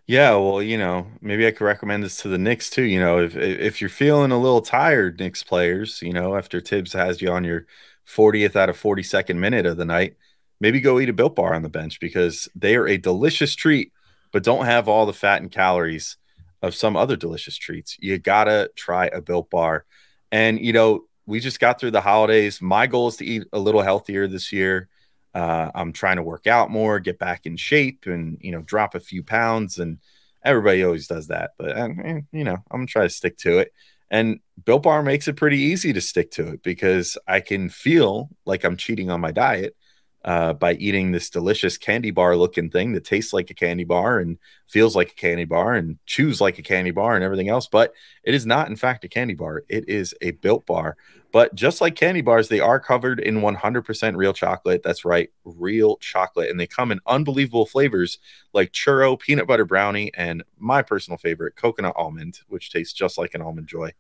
Yeah, 0.08 0.36
well, 0.36 0.62
you 0.62 0.78
know, 0.78 1.08
maybe 1.22 1.48
I 1.48 1.52
could 1.52 1.64
recommend 1.64 2.04
this 2.04 2.18
to 2.18 2.28
the 2.28 2.38
Knicks 2.38 2.70
too. 2.70 2.84
You 2.84 3.00
know, 3.00 3.20
if 3.20 3.38
if 3.38 3.80
you're 3.80 3.90
feeling 3.90 4.32
a 4.32 4.38
little 4.38 4.62
tired, 4.62 5.20
Knicks 5.20 5.42
players, 5.42 6.02
you 6.02 6.12
know, 6.12 6.36
after 6.36 6.60
Thibs 6.60 6.92
has 6.92 7.22
you 7.22 7.32
on 7.32 7.46
your 7.46 7.66
40th 8.06 8.58
out 8.58 8.68
of 8.68 8.78
42nd 8.78 9.38
minute 9.38 9.66
of 9.66 9.78
the 9.78 9.86
night, 9.86 10.18
maybe 10.64 10.80
go 10.80 11.00
eat 11.00 11.10
a 11.10 11.14
built 11.14 11.36
bar 11.36 11.54
on 11.54 11.62
the 11.62 11.70
bench 11.70 12.00
because 12.00 12.48
they 12.56 12.76
are 12.76 12.88
a 12.88 12.98
delicious 12.98 13.54
treat 13.54 13.92
but 14.34 14.44
don't 14.44 14.66
have 14.66 14.90
all 14.90 15.06
the 15.06 15.14
fat 15.14 15.42
and 15.42 15.52
calories 15.52 16.18
of 16.62 16.74
some 16.74 16.98
other 16.98 17.16
delicious 17.16 17.56
treats. 17.56 17.96
You 18.00 18.18
gotta 18.18 18.72
try 18.76 19.06
a 19.06 19.22
built 19.22 19.50
bar. 19.50 19.86
And 20.32 20.60
you 20.60 20.74
know, 20.74 21.06
we 21.26 21.40
just 21.40 21.60
got 21.60 21.80
through 21.80 21.92
the 21.92 22.02
holidays. 22.02 22.62
My 22.62 22.88
goal 22.88 23.08
is 23.08 23.18
to 23.18 23.26
eat 23.26 23.44
a 23.54 23.60
little 23.60 23.82
healthier 23.82 24.28
this 24.28 24.52
year. 24.52 24.90
Uh, 25.34 25.72
I'm 25.74 25.94
trying 25.94 26.18
to 26.18 26.24
work 26.24 26.48
out 26.48 26.72
more, 26.72 27.00
get 27.00 27.20
back 27.20 27.46
in 27.46 27.56
shape, 27.58 28.06
and 28.08 28.38
you 28.42 28.52
know, 28.52 28.62
drop 28.62 28.96
a 28.96 29.00
few 29.00 29.24
pounds. 29.24 29.78
And 29.78 30.00
everybody 30.44 30.84
always 30.84 31.08
does 31.08 31.28
that, 31.28 31.52
but 31.58 31.78
uh, 31.78 31.90
eh, 32.04 32.22
you 32.32 32.44
know, 32.44 32.58
I'm 32.72 32.80
gonna 32.80 32.88
try 32.88 33.04
to 33.04 33.10
stick 33.10 33.38
to 33.40 33.60
it. 33.60 33.72
And 34.10 34.40
Built 34.66 34.84
Bar 34.84 35.02
makes 35.04 35.28
it 35.28 35.38
pretty 35.38 35.58
easy 35.58 35.94
to 35.94 36.02
stick 36.02 36.32
to 36.32 36.48
it 36.50 36.64
because 36.64 37.18
I 37.28 37.40
can 37.40 37.70
feel 37.70 38.30
like 38.46 38.64
I'm 38.64 38.78
cheating 38.78 39.10
on 39.10 39.22
my 39.22 39.32
diet 39.32 39.76
uh, 40.24 40.54
by 40.54 40.74
eating 40.74 41.12
this 41.12 41.30
delicious 41.30 41.78
candy 41.78 42.12
bar 42.12 42.36
looking 42.36 42.70
thing 42.70 42.94
that 42.94 43.04
tastes 43.04 43.34
like 43.34 43.50
a 43.50 43.54
candy 43.54 43.84
bar 43.84 44.20
and 44.20 44.38
feels 44.68 44.96
like 44.96 45.12
a 45.12 45.16
candy 45.16 45.46
bar 45.46 45.74
and 45.74 45.98
chews 46.06 46.40
like 46.40 46.58
a 46.58 46.64
candy 46.64 46.92
bar 46.92 47.16
and 47.16 47.24
everything 47.24 47.50
else. 47.50 47.68
But 47.68 47.94
it 48.24 48.34
is 48.34 48.46
not, 48.46 48.70
in 48.70 48.76
fact, 48.76 49.04
a 49.04 49.10
candy 49.10 49.34
bar. 49.34 49.64
It 49.68 49.88
is 49.90 50.14
a 50.22 50.32
built 50.32 50.66
bar. 50.66 50.96
But 51.34 51.56
just 51.56 51.82
like 51.82 51.96
candy 51.96 52.22
bars, 52.22 52.48
they 52.48 52.60
are 52.60 52.80
covered 52.80 53.20
in 53.20 53.42
100% 53.42 54.16
real 54.16 54.34
chocolate. 54.34 54.84
That's 54.84 55.04
right, 55.04 55.32
real 55.44 55.98
chocolate. 55.98 56.52
And 56.52 56.60
they 56.60 56.68
come 56.68 56.92
in 56.92 57.00
unbelievable 57.08 57.66
flavors 57.66 58.20
like 58.54 58.72
churro, 58.72 59.20
peanut 59.20 59.48
butter 59.48 59.66
brownie, 59.66 60.12
and 60.14 60.44
my 60.60 60.84
personal 60.84 61.18
favorite, 61.18 61.56
coconut 61.56 61.96
almond, 61.98 62.42
which 62.50 62.72
tastes 62.72 62.94
just 62.94 63.18
like 63.18 63.34
an 63.34 63.42
almond 63.42 63.68
joy. 63.68 63.92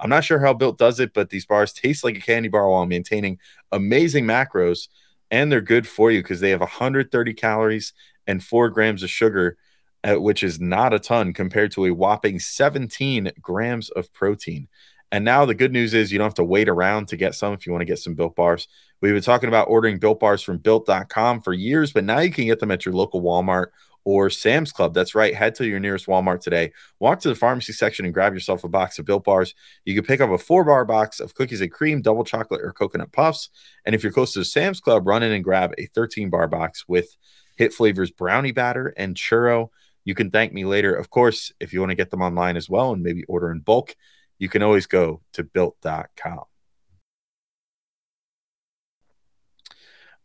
I'm 0.00 0.10
not 0.10 0.24
sure 0.24 0.40
how 0.40 0.52
Built 0.52 0.78
does 0.78 0.98
it, 0.98 1.14
but 1.14 1.30
these 1.30 1.46
bars 1.46 1.72
taste 1.72 2.02
like 2.02 2.16
a 2.16 2.20
candy 2.20 2.48
bar 2.48 2.68
while 2.68 2.86
maintaining 2.86 3.38
amazing 3.70 4.24
macros 4.24 4.88
and 5.30 5.50
they're 5.50 5.60
good 5.60 5.86
for 5.86 6.10
you 6.10 6.22
because 6.22 6.40
they 6.40 6.50
have 6.50 6.60
130 6.60 7.34
calories 7.34 7.92
and 8.26 8.42
four 8.42 8.68
grams 8.70 9.02
of 9.02 9.10
sugar, 9.10 9.56
uh, 10.04 10.20
which 10.20 10.42
is 10.42 10.60
not 10.60 10.94
a 10.94 10.98
ton 10.98 11.32
compared 11.32 11.72
to 11.72 11.86
a 11.86 11.94
whopping 11.94 12.38
17 12.38 13.32
grams 13.40 13.90
of 13.90 14.12
protein. 14.12 14.68
And 15.12 15.24
now 15.24 15.44
the 15.44 15.54
good 15.54 15.72
news 15.72 15.92
is 15.92 16.12
you 16.12 16.18
don't 16.18 16.26
have 16.26 16.34
to 16.34 16.44
wait 16.44 16.68
around 16.68 17.08
to 17.08 17.16
get 17.16 17.34
some 17.34 17.52
if 17.52 17.66
you 17.66 17.72
want 17.72 17.80
to 17.80 17.86
get 17.86 17.98
some 17.98 18.14
built 18.14 18.36
bars. 18.36 18.68
We've 19.00 19.14
been 19.14 19.22
talking 19.22 19.48
about 19.48 19.68
ordering 19.68 19.98
built 19.98 20.20
bars 20.20 20.42
from 20.42 20.58
built.com 20.58 21.40
for 21.40 21.52
years, 21.52 21.92
but 21.92 22.04
now 22.04 22.20
you 22.20 22.30
can 22.30 22.46
get 22.46 22.60
them 22.60 22.70
at 22.70 22.84
your 22.84 22.94
local 22.94 23.22
Walmart 23.22 23.68
or 24.04 24.30
Sam's 24.30 24.72
Club. 24.72 24.94
That's 24.94 25.14
right. 25.14 25.34
Head 25.34 25.54
to 25.56 25.66
your 25.66 25.80
nearest 25.80 26.06
Walmart 26.06 26.40
today. 26.40 26.72
Walk 26.98 27.20
to 27.20 27.28
the 27.28 27.34
pharmacy 27.34 27.72
section 27.72 28.04
and 28.04 28.14
grab 28.14 28.34
yourself 28.34 28.64
a 28.64 28.68
box 28.68 28.98
of 28.98 29.04
Built 29.04 29.24
Bars. 29.24 29.54
You 29.84 29.94
can 29.94 30.04
pick 30.04 30.20
up 30.20 30.30
a 30.30 30.38
four 30.38 30.64
bar 30.64 30.84
box 30.84 31.20
of 31.20 31.34
cookies 31.34 31.60
and 31.60 31.70
cream, 31.70 32.02
double 32.02 32.24
chocolate, 32.24 32.62
or 32.62 32.72
coconut 32.72 33.12
puffs. 33.12 33.50
And 33.84 33.94
if 33.94 34.02
you're 34.02 34.12
close 34.12 34.32
to 34.34 34.44
Sam's 34.44 34.80
Club, 34.80 35.06
run 35.06 35.22
in 35.22 35.32
and 35.32 35.44
grab 35.44 35.74
a 35.78 35.86
13 35.86 36.30
bar 36.30 36.48
box 36.48 36.84
with 36.88 37.16
hit 37.56 37.72
flavors 37.72 38.10
brownie 38.10 38.52
batter 38.52 38.94
and 38.96 39.14
churro. 39.14 39.68
You 40.04 40.14
can 40.14 40.30
thank 40.30 40.52
me 40.52 40.64
later. 40.64 40.94
Of 40.94 41.10
course, 41.10 41.52
if 41.60 41.72
you 41.72 41.80
want 41.80 41.90
to 41.90 41.96
get 41.96 42.10
them 42.10 42.22
online 42.22 42.56
as 42.56 42.70
well 42.70 42.92
and 42.92 43.02
maybe 43.02 43.24
order 43.24 43.50
in 43.50 43.60
bulk, 43.60 43.94
you 44.38 44.48
can 44.48 44.62
always 44.62 44.86
go 44.86 45.20
to 45.34 45.44
built.com. 45.44 46.44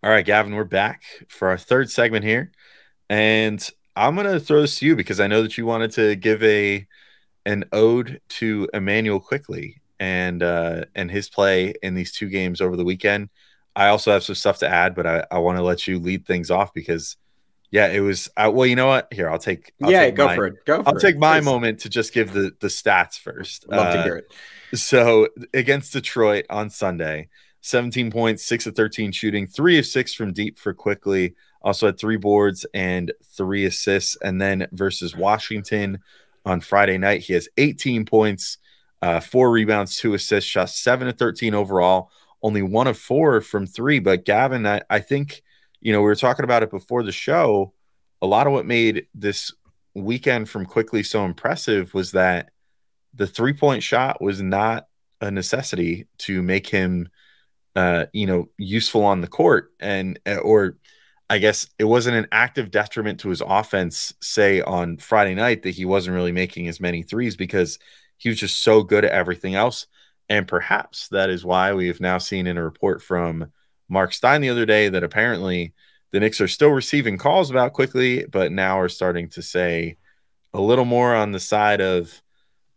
All 0.06 0.12
right, 0.12 0.26
Gavin, 0.26 0.54
we're 0.54 0.66
back 0.66 1.02
for 1.30 1.50
our 1.50 1.58
third 1.58 1.90
segment 1.90 2.24
here. 2.24 2.52
And 3.10 3.68
I'm 3.96 4.16
going 4.16 4.28
to 4.28 4.40
throw 4.40 4.62
this 4.62 4.80
to 4.80 4.86
you 4.86 4.96
because 4.96 5.20
I 5.20 5.28
know 5.28 5.42
that 5.42 5.58
you 5.58 5.66
wanted 5.66 5.92
to 5.92 6.16
give 6.16 6.42
a 6.44 6.88
an 7.46 7.66
ode 7.72 8.20
to 8.28 8.68
Immanuel 8.74 9.20
Quickley 9.20 9.82
and 10.00 10.42
uh, 10.44 10.86
and 10.96 11.10
his 11.12 11.30
play 11.30 11.74
in 11.84 11.94
these 11.94 12.12
two 12.12 12.30
games 12.30 12.62
over 12.62 12.76
the 12.76 12.84
weekend. 12.84 13.30
I 13.76 13.88
also 13.90 14.12
have 14.12 14.24
some 14.24 14.36
stuff 14.36 14.60
to 14.60 14.68
add, 14.70 14.96
but 14.96 15.06
I, 15.06 15.26
I 15.30 15.40
want 15.40 15.58
to 15.58 15.64
let 15.64 15.86
you 15.88 16.00
lead 16.00 16.26
things 16.26 16.50
off 16.50 16.74
because, 16.74 17.18
yeah, 17.72 17.88
it 17.88 18.00
was. 18.00 18.30
Uh, 18.38 18.50
well, 18.54 18.66
you 18.66 18.76
know 18.76 18.88
what? 18.88 19.12
Here, 19.12 19.30
I'll 19.30 19.38
take. 19.38 19.74
I'll 19.84 19.92
yeah, 19.92 20.06
take 20.06 20.16
go 20.16 20.28
my, 20.28 20.36
for 20.36 20.48
it. 20.48 20.66
Go. 20.66 20.82
For 20.82 20.90
I'll 20.90 20.98
it. 20.98 21.02
take 21.02 21.18
my 21.18 21.40
Please. 21.40 21.46
moment 21.46 21.80
to 21.82 21.90
just 21.90 22.14
give 22.14 22.32
the 22.34 22.52
the 22.62 22.68
stats 22.68 23.20
first. 23.20 23.68
Love 23.70 23.88
Uh, 23.88 23.94
to 23.98 24.04
hear 24.04 24.16
it. 24.16 24.34
so 24.78 25.28
against 25.54 25.94
Detroit 25.94 26.46
on 26.50 26.70
Sunday, 26.70 27.28
17 27.62 28.12
points, 28.12 28.46
six 28.46 28.66
of 28.66 28.76
13 28.76 29.12
shooting, 29.12 29.46
three 29.46 29.78
of 29.78 29.86
six 29.86 30.14
from 30.14 30.34
deep 30.34 30.58
for 30.58 30.74
Quickley. 30.74 31.36
Also 31.66 31.88
had 31.88 32.00
three 32.00 32.16
boards 32.16 32.66
and 32.76 33.12
three 33.36 33.66
assists. 33.66 34.16
And 34.22 34.40
then 34.40 34.68
versus 34.72 35.16
Washington 35.16 36.00
on 36.46 36.62
Friday 36.62 37.00
night, 37.00 37.22
he 37.22 37.34
has 37.34 37.50
18 37.58 38.06
points, 38.06 38.60
uh, 39.02 39.20
four 39.20 39.52
rebounds, 39.52 39.98
two 39.98 40.14
assists, 40.14 40.50
shot 40.50 40.70
seven 40.70 41.08
of 41.08 41.18
13 41.18 41.56
overall, 41.56 42.12
only 42.44 42.62
one 42.62 42.86
of 42.86 43.00
four 43.00 43.42
from 43.42 43.66
three. 43.66 43.98
But 43.98 44.26
Gavin, 44.26 44.68
I, 44.68 44.82
I 44.90 45.00
think, 45.00 45.42
you 45.82 45.92
know, 45.92 46.00
we 46.00 46.06
were 46.06 46.16
talking 46.16 46.46
about 46.46 46.62
it 46.62 46.70
before 46.70 47.02
the 47.02 47.12
show. 47.12 47.74
A 48.22 48.28
lot 48.28 48.46
of 48.46 48.54
what 48.54 48.68
made 48.68 49.08
this 49.16 49.52
weekend 49.96 50.48
from 50.48 50.66
Quickley 50.66 51.02
so 51.02 51.26
impressive 51.26 51.94
was 51.96 52.12
that 52.12 52.52
the 53.16 53.26
three 53.28 53.54
point 53.54 53.82
shot 53.82 54.22
was 54.22 54.42
not 54.42 54.86
a 55.22 55.32
necessity 55.32 56.08
to 56.20 56.44
make 56.44 56.68
him, 56.68 57.10
uh, 57.76 58.06
you 58.14 58.28
know, 58.28 58.50
useful 58.58 59.04
on 59.04 59.22
the 59.22 59.28
court, 59.28 59.70
and 59.80 60.20
or 60.44 60.78
I 61.30 61.40
guess 61.40 61.68
it 61.80 61.86
wasn't 61.86 62.18
an 62.18 62.28
active 62.32 62.70
detriment 62.70 63.20
to 63.22 63.30
his 63.30 63.42
offense, 63.46 64.14
say 64.22 64.62
on 64.62 64.98
Friday 64.98 65.34
night, 65.34 65.64
that 65.64 65.72
he 65.72 65.86
wasn't 65.86 66.16
really 66.16 66.32
making 66.32 66.68
as 66.68 66.80
many 66.80 67.02
threes 67.02 67.36
because 67.36 67.80
he 68.18 68.30
was 68.30 68.40
just 68.40 68.62
so 68.62 68.84
good 68.84 69.04
at 69.06 69.12
everything 69.12 69.56
else. 69.56 69.88
And 70.30 70.48
perhaps 70.48 71.08
that 71.10 71.30
is 71.30 71.44
why 71.44 71.74
we 71.74 71.88
have 71.88 72.00
now 72.00 72.20
seen 72.20 72.48
in 72.48 72.58
a 72.58 72.64
report 72.64 73.02
from 73.02 73.52
Marc 73.90 74.14
Stein 74.14 74.42
the 74.42 74.50
other 74.50 74.66
day 74.66 74.90
that 74.90 75.04
apparently 75.04 75.74
the 76.12 76.20
Knicks 76.20 76.42
are 76.42 76.48
still 76.48 76.70
receiving 76.70 77.18
calls 77.18 77.50
about 77.50 77.74
Quickley, 77.74 78.26
but 78.26 78.52
now 78.52 78.80
are 78.80 78.90
starting 78.90 79.30
to 79.30 79.42
say 79.42 79.98
a 80.54 80.62
little 80.62 80.86
more 80.86 81.14
on 81.14 81.32
the 81.32 81.40
side 81.40 81.82
of 81.82 82.22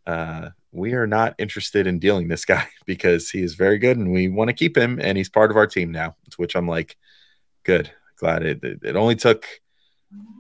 uh, 0.07 0.49
we 0.73 0.95
are 0.95 1.07
not 1.07 1.35
interested 1.39 1.87
in 1.87 1.99
dealing 1.99 2.29
this 2.29 2.45
guy 2.45 2.67
because 2.87 3.31
he 3.31 3.43
is 3.43 3.55
very 3.55 3.79
good 3.79 3.97
and 3.97 4.11
we 4.11 4.29
want 4.29 4.49
to 4.49 4.55
keep 4.55 4.77
him 4.77 4.99
and 5.01 5.17
he's 5.19 5.29
part 5.29 5.51
of 5.51 5.57
our 5.57 5.67
team 5.67 5.93
now. 5.93 6.17
To 6.31 6.37
which 6.37 6.57
I'm 6.57 6.67
like, 6.69 6.97
good, 7.65 7.91
glad 8.19 8.43
it. 8.43 8.61
It 8.63 8.97
only 8.97 9.17
took 9.17 9.47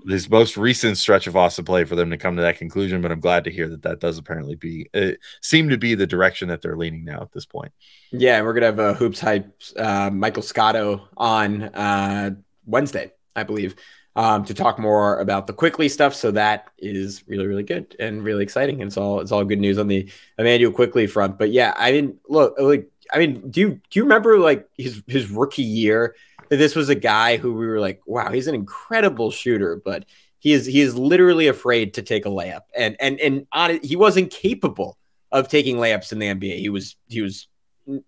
this 0.04 0.30
most 0.30 0.56
recent 0.56 0.96
stretch 0.96 1.26
of 1.26 1.36
awesome 1.36 1.64
play 1.64 1.84
for 1.84 1.94
them 1.94 2.10
to 2.10 2.16
come 2.16 2.36
to 2.36 2.42
that 2.42 2.58
conclusion, 2.58 3.02
but 3.02 3.12
I'm 3.12 3.20
glad 3.20 3.44
to 3.44 3.50
hear 3.50 3.68
that 3.68 3.82
that 3.82 4.00
does 4.00 4.16
apparently 4.16 4.54
be 4.54 4.88
it 4.94 5.20
seem 5.42 5.68
to 5.68 5.76
be 5.76 5.94
the 5.94 6.06
direction 6.06 6.48
that 6.48 6.62
they're 6.62 6.76
leaning 6.76 7.04
now 7.04 7.20
at 7.20 7.32
this 7.32 7.44
point. 7.44 7.72
Yeah, 8.10 8.40
we're 8.42 8.54
gonna 8.54 8.66
have 8.66 8.78
a 8.78 8.94
HoopsHype 8.94 9.78
uh, 9.78 10.10
Michael 10.10 10.42
Scotto 10.42 11.08
on 11.16 11.64
uh, 11.64 12.30
Wednesday, 12.64 13.12
I 13.36 13.42
believe, 13.42 13.76
um, 14.16 14.44
to 14.46 14.54
talk 14.54 14.78
more 14.78 15.20
about 15.20 15.46
the 15.46 15.52
Quickley 15.52 15.88
stuff. 15.88 16.14
So 16.14 16.30
that 16.30 16.68
is 16.78 17.22
really, 17.26 17.46
really 17.46 17.62
good 17.62 17.94
and 18.00 18.24
really 18.24 18.42
exciting. 18.42 18.80
And 18.80 18.88
it's 18.88 18.96
all 18.96 19.20
it's 19.20 19.32
all 19.32 19.44
good 19.44 19.60
news 19.60 19.78
on 19.78 19.88
the 19.88 20.10
Immanuel 20.38 20.72
Quickley 20.72 21.06
front. 21.06 21.38
But 21.38 21.50
yeah, 21.50 21.74
I 21.76 21.92
mean, 21.92 22.18
look, 22.28 22.54
like, 22.58 22.90
I 23.12 23.18
mean, 23.18 23.50
do 23.50 23.60
you 23.60 23.68
do 23.90 23.98
you 23.98 24.02
remember 24.04 24.38
like 24.38 24.66
his 24.76 25.02
his 25.06 25.30
rookie 25.30 25.62
year? 25.62 26.14
This 26.50 26.74
was 26.74 26.88
a 26.88 26.94
guy 26.94 27.37
who 27.37 27.52
we 27.52 27.66
were 27.66 27.80
like, 27.80 28.00
wow, 28.06 28.30
he's 28.30 28.46
an 28.46 28.54
incredible 28.54 29.30
shooter, 29.30 29.80
but 29.84 30.06
he 30.38 30.52
is 30.52 30.66
he 30.66 30.80
is 30.80 30.96
literally 30.96 31.48
afraid 31.48 31.94
to 31.94 32.02
take 32.02 32.24
a 32.24 32.30
layup, 32.30 32.62
and 32.76 32.96
and 33.00 33.20
and 33.20 33.46
on 33.52 33.72
it, 33.72 33.84
he 33.84 33.96
wasn't 33.96 34.30
capable 34.30 34.96
of 35.30 35.48
taking 35.48 35.76
layups 35.76 36.12
in 36.12 36.18
the 36.18 36.26
NBA. 36.26 36.58
He 36.58 36.68
was 36.68 36.96
he 37.08 37.22
was 37.22 37.48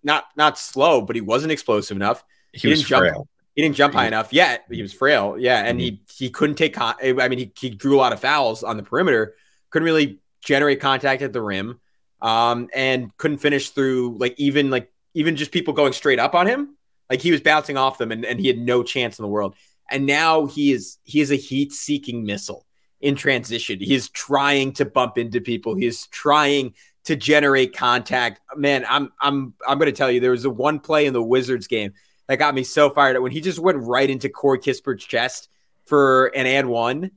not 0.03 0.25
not 0.35 0.57
slow, 0.57 1.01
but 1.01 1.15
he 1.15 1.21
wasn't 1.21 1.51
explosive 1.51 1.97
enough. 1.97 2.23
He, 2.53 2.59
he 2.59 2.67
was 2.69 2.79
didn't 2.79 2.99
frail. 2.99 3.13
jump. 3.13 3.27
He 3.55 3.61
didn't 3.61 3.75
jump 3.75 3.93
high 3.93 4.07
enough 4.07 4.31
yet. 4.31 4.63
He 4.71 4.81
was 4.81 4.93
frail. 4.93 5.35
Yeah. 5.37 5.59
And 5.59 5.77
mm-hmm. 5.77 5.95
he, 6.17 6.25
he 6.25 6.29
couldn't 6.29 6.55
take, 6.55 6.73
con- 6.73 6.95
I 7.01 7.27
mean, 7.27 7.39
he, 7.39 7.51
he 7.59 7.69
drew 7.69 7.97
a 7.97 7.99
lot 7.99 8.13
of 8.13 8.19
fouls 8.21 8.63
on 8.63 8.77
the 8.77 8.83
perimeter, 8.83 9.35
couldn't 9.71 9.85
really 9.85 10.19
generate 10.41 10.79
contact 10.79 11.21
at 11.21 11.33
the 11.33 11.41
rim. 11.41 11.79
Um, 12.21 12.69
and 12.73 13.15
couldn't 13.17 13.39
finish 13.39 13.71
through 13.71 14.17
like 14.19 14.35
even 14.37 14.69
like 14.69 14.91
even 15.15 15.35
just 15.35 15.51
people 15.51 15.73
going 15.73 15.91
straight 15.91 16.19
up 16.19 16.35
on 16.35 16.45
him. 16.45 16.77
Like 17.11 17.21
he 17.21 17.31
was 17.31 17.41
bouncing 17.41 17.75
off 17.75 17.97
them 17.97 18.09
and, 18.09 18.23
and 18.23 18.39
he 18.39 18.47
had 18.47 18.57
no 18.57 18.83
chance 18.83 19.19
in 19.19 19.23
the 19.23 19.29
world. 19.29 19.55
And 19.89 20.05
now 20.05 20.45
he 20.45 20.71
is 20.71 20.97
he 21.03 21.19
is 21.19 21.29
a 21.29 21.35
heat 21.35 21.73
seeking 21.73 22.23
missile 22.23 22.65
in 23.01 23.17
transition. 23.17 23.79
He 23.81 23.93
is 23.93 24.09
trying 24.09 24.71
to 24.73 24.85
bump 24.85 25.17
into 25.17 25.41
people. 25.41 25.75
He 25.75 25.85
is 25.85 26.07
trying 26.07 26.73
to 27.03 27.17
generate 27.17 27.75
contact. 27.75 28.39
Man, 28.55 28.85
I'm 28.87 29.11
I'm 29.19 29.53
I'm 29.67 29.77
gonna 29.77 29.91
tell 29.91 30.09
you, 30.09 30.21
there 30.21 30.31
was 30.31 30.45
a 30.45 30.49
one 30.49 30.79
play 30.79 31.05
in 31.05 31.11
the 31.11 31.21
Wizards 31.21 31.67
game 31.67 31.91
that 32.27 32.39
got 32.39 32.55
me 32.55 32.63
so 32.63 32.89
fired 32.89 33.17
up 33.17 33.23
when 33.23 33.33
he 33.33 33.41
just 33.41 33.59
went 33.59 33.79
right 33.79 34.09
into 34.09 34.29
Corey 34.29 34.59
Kispert's 34.59 35.03
chest 35.03 35.49
for 35.85 36.27
an 36.27 36.45
and 36.45 36.69
one. 36.69 37.11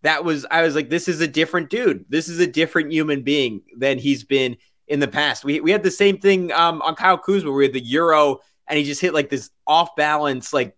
That 0.00 0.24
was 0.24 0.46
I 0.50 0.62
was 0.62 0.74
like, 0.74 0.88
this 0.88 1.06
is 1.06 1.20
a 1.20 1.28
different 1.28 1.68
dude. 1.68 2.06
This 2.08 2.30
is 2.30 2.40
a 2.40 2.46
different 2.46 2.92
human 2.92 3.20
being 3.20 3.60
than 3.76 3.98
he's 3.98 4.24
been 4.24 4.56
in 4.88 5.00
the 5.00 5.08
past. 5.08 5.44
We 5.44 5.60
we 5.60 5.70
had 5.70 5.82
the 5.82 5.90
same 5.90 6.16
thing 6.16 6.50
um, 6.52 6.80
on 6.80 6.94
Kyle 6.94 7.18
Kuzma. 7.18 7.50
We 7.50 7.64
had 7.64 7.74
the 7.74 7.84
Euro 7.84 8.40
and 8.66 8.78
he 8.78 8.84
just 8.84 9.00
hit 9.00 9.14
like 9.14 9.28
this 9.28 9.50
off 9.66 9.96
balance, 9.96 10.52
like 10.52 10.76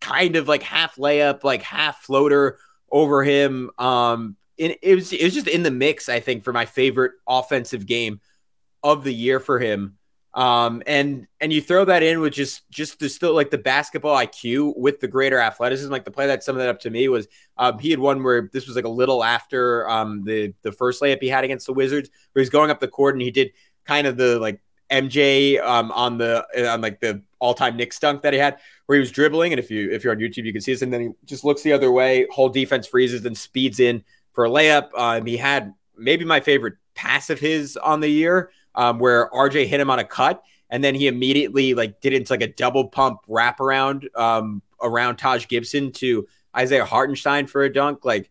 kind 0.00 0.36
of 0.36 0.48
like 0.48 0.62
half 0.62 0.96
layup, 0.96 1.44
like 1.44 1.62
half 1.62 2.02
floater 2.02 2.58
over 2.90 3.22
him. 3.22 3.70
Um, 3.78 4.36
it, 4.56 4.78
it 4.82 4.94
was 4.94 5.12
it 5.12 5.24
was 5.24 5.34
just 5.34 5.48
in 5.48 5.62
the 5.62 5.70
mix, 5.70 6.08
I 6.08 6.20
think, 6.20 6.44
for 6.44 6.52
my 6.52 6.66
favorite 6.66 7.12
offensive 7.26 7.86
game 7.86 8.20
of 8.82 9.04
the 9.04 9.14
year 9.14 9.40
for 9.40 9.58
him. 9.58 9.96
Um, 10.32 10.82
and 10.86 11.26
and 11.40 11.52
you 11.52 11.60
throw 11.60 11.84
that 11.86 12.02
in 12.02 12.20
with 12.20 12.34
just 12.34 12.68
just 12.70 13.00
the 13.00 13.08
still 13.08 13.34
like 13.34 13.50
the 13.50 13.58
basketball 13.58 14.16
IQ 14.16 14.76
with 14.76 15.00
the 15.00 15.08
greater 15.08 15.38
athleticism. 15.38 15.90
Like 15.90 16.04
the 16.04 16.12
play 16.12 16.28
that 16.28 16.44
summed 16.44 16.60
that 16.60 16.68
up 16.68 16.80
to 16.80 16.90
me 16.90 17.08
was 17.08 17.26
um, 17.56 17.78
he 17.78 17.90
had 17.90 17.98
one 17.98 18.22
where 18.22 18.48
this 18.52 18.66
was 18.66 18.76
like 18.76 18.84
a 18.84 18.90
little 18.90 19.24
after 19.24 19.88
um 19.88 20.22
the 20.24 20.54
the 20.62 20.72
first 20.72 21.02
layup 21.02 21.20
he 21.20 21.28
had 21.28 21.42
against 21.42 21.66
the 21.66 21.72
Wizards, 21.72 22.10
where 22.32 22.40
he's 22.40 22.50
going 22.50 22.70
up 22.70 22.78
the 22.78 22.88
court 22.88 23.14
and 23.16 23.22
he 23.22 23.32
did 23.32 23.50
kind 23.86 24.06
of 24.06 24.16
the 24.16 24.38
like 24.38 24.60
MJ 24.90 25.60
um 25.60 25.90
on 25.92 26.18
the 26.18 26.44
on 26.70 26.80
like 26.80 27.00
the 27.00 27.22
all 27.38 27.54
time 27.54 27.76
Knicks 27.76 27.98
dunk 27.98 28.22
that 28.22 28.32
he 28.32 28.38
had, 28.38 28.58
where 28.86 28.96
he 28.96 29.00
was 29.00 29.10
dribbling. 29.10 29.52
And 29.52 29.58
if 29.58 29.70
you 29.70 29.90
if 29.90 30.04
you're 30.04 30.12
on 30.12 30.20
YouTube, 30.20 30.44
you 30.44 30.52
can 30.52 30.60
see 30.60 30.72
this. 30.72 30.82
And 30.82 30.92
then 30.92 31.00
he 31.00 31.08
just 31.24 31.44
looks 31.44 31.62
the 31.62 31.72
other 31.72 31.90
way, 31.90 32.26
whole 32.30 32.48
defense 32.48 32.86
freezes, 32.86 33.24
and 33.24 33.36
speeds 33.36 33.80
in 33.80 34.04
for 34.32 34.44
a 34.44 34.48
layup. 34.48 34.90
Um, 34.96 35.26
he 35.26 35.36
had 35.36 35.74
maybe 35.96 36.24
my 36.24 36.40
favorite 36.40 36.74
pass 36.94 37.30
of 37.30 37.40
his 37.40 37.76
on 37.76 38.00
the 38.00 38.08
year 38.08 38.50
um, 38.74 38.98
where 38.98 39.28
RJ 39.30 39.66
hit 39.66 39.80
him 39.80 39.90
on 39.90 39.98
a 39.98 40.04
cut, 40.04 40.42
and 40.68 40.84
then 40.84 40.94
he 40.94 41.08
immediately 41.08 41.74
like 41.74 42.00
did 42.00 42.12
into 42.12 42.32
like 42.32 42.42
a 42.42 42.48
double 42.48 42.88
pump 42.88 43.20
wraparound 43.28 44.04
um, 44.16 44.62
around 44.82 45.16
Taj 45.16 45.48
Gibson 45.48 45.92
to 45.92 46.26
Isaiah 46.56 46.84
Hartenstein 46.84 47.46
for 47.46 47.62
a 47.62 47.72
dunk. 47.72 48.04
Like, 48.04 48.30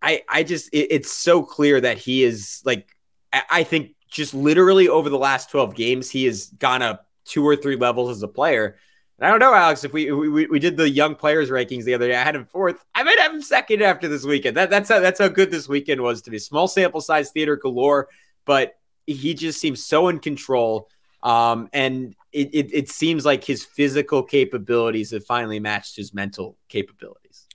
I 0.00 0.22
I 0.28 0.42
just 0.42 0.68
it, 0.72 0.88
it's 0.90 1.12
so 1.12 1.42
clear 1.42 1.80
that 1.80 1.98
he 1.98 2.24
is 2.24 2.62
like 2.64 2.88
I, 3.32 3.42
I 3.50 3.64
think 3.64 3.94
just 4.08 4.34
literally 4.34 4.88
over 4.88 5.08
the 5.08 5.18
last 5.18 5.50
twelve 5.50 5.74
games 5.74 6.10
he 6.10 6.24
has 6.24 6.46
gone 6.58 6.82
up 6.82 7.06
two 7.24 7.46
or 7.46 7.56
three 7.56 7.76
levels 7.76 8.10
as 8.10 8.22
a 8.22 8.28
player. 8.28 8.76
And 9.18 9.26
I 9.26 9.30
don't 9.30 9.40
know, 9.40 9.52
Alex, 9.52 9.84
if 9.84 9.92
we, 9.92 10.10
we 10.12 10.46
we 10.46 10.58
did 10.58 10.76
the 10.76 10.88
young 10.88 11.14
players 11.14 11.50
rankings 11.50 11.84
the 11.84 11.94
other 11.94 12.08
day, 12.08 12.16
I 12.16 12.22
had 12.22 12.36
him 12.36 12.46
fourth. 12.46 12.84
I 12.94 13.02
might 13.02 13.18
have 13.18 13.32
him 13.32 13.42
second 13.42 13.82
after 13.82 14.08
this 14.08 14.24
weekend. 14.24 14.56
That, 14.56 14.70
that's 14.70 14.88
how 14.88 15.00
that's 15.00 15.18
how 15.18 15.28
good 15.28 15.50
this 15.50 15.68
weekend 15.68 16.00
was 16.00 16.22
to 16.22 16.30
me. 16.30 16.38
Small 16.38 16.68
sample 16.68 17.00
size 17.00 17.30
theater 17.30 17.56
galore, 17.56 18.08
but 18.44 18.78
he 19.06 19.34
just 19.34 19.60
seems 19.60 19.84
so 19.84 20.08
in 20.08 20.18
control. 20.18 20.88
Um, 21.22 21.68
and 21.72 22.14
it, 22.32 22.54
it, 22.54 22.72
it 22.72 22.88
seems 22.88 23.24
like 23.24 23.42
his 23.42 23.64
physical 23.64 24.22
capabilities 24.22 25.10
have 25.10 25.24
finally 25.24 25.58
matched 25.58 25.96
his 25.96 26.14
mental 26.14 26.56
capabilities. 26.68 27.48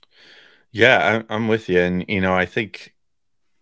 Yeah, 0.72 1.22
I'm 1.28 1.48
with 1.48 1.68
you. 1.68 1.80
And, 1.80 2.04
you 2.08 2.20
know, 2.20 2.34
I 2.34 2.44
think 2.46 2.93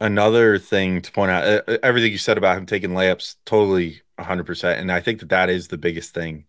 another 0.02 0.58
thing 0.58 1.00
to 1.00 1.12
point 1.12 1.30
out 1.30 1.68
everything 1.82 2.10
you 2.10 2.18
said 2.18 2.36
about 2.36 2.58
him 2.58 2.66
taking 2.66 2.90
layups, 2.90 3.36
totally 3.46 4.02
100%. 4.18 4.78
And 4.78 4.90
I 4.90 5.00
think 5.00 5.20
that 5.20 5.28
that 5.28 5.48
is 5.48 5.68
the 5.68 5.78
biggest 5.78 6.12
thing 6.12 6.44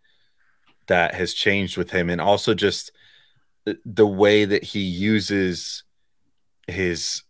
that 0.88 1.14
has 1.14 1.34
changed 1.34 1.78
with 1.78 1.92
him. 1.92 2.10
And 2.10 2.20
also 2.20 2.56
just 2.56 2.92
the 3.86 4.08
way 4.08 4.44
that 4.44 4.64
he 4.64 4.80
uses 4.82 5.84
his 6.68 7.22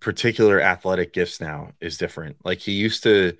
particular 0.00 0.60
athletic 0.60 1.12
gifts 1.12 1.40
now 1.40 1.70
is 1.80 1.96
different. 1.96 2.36
Like 2.44 2.58
he 2.58 2.72
used 2.72 3.04
to 3.04 3.36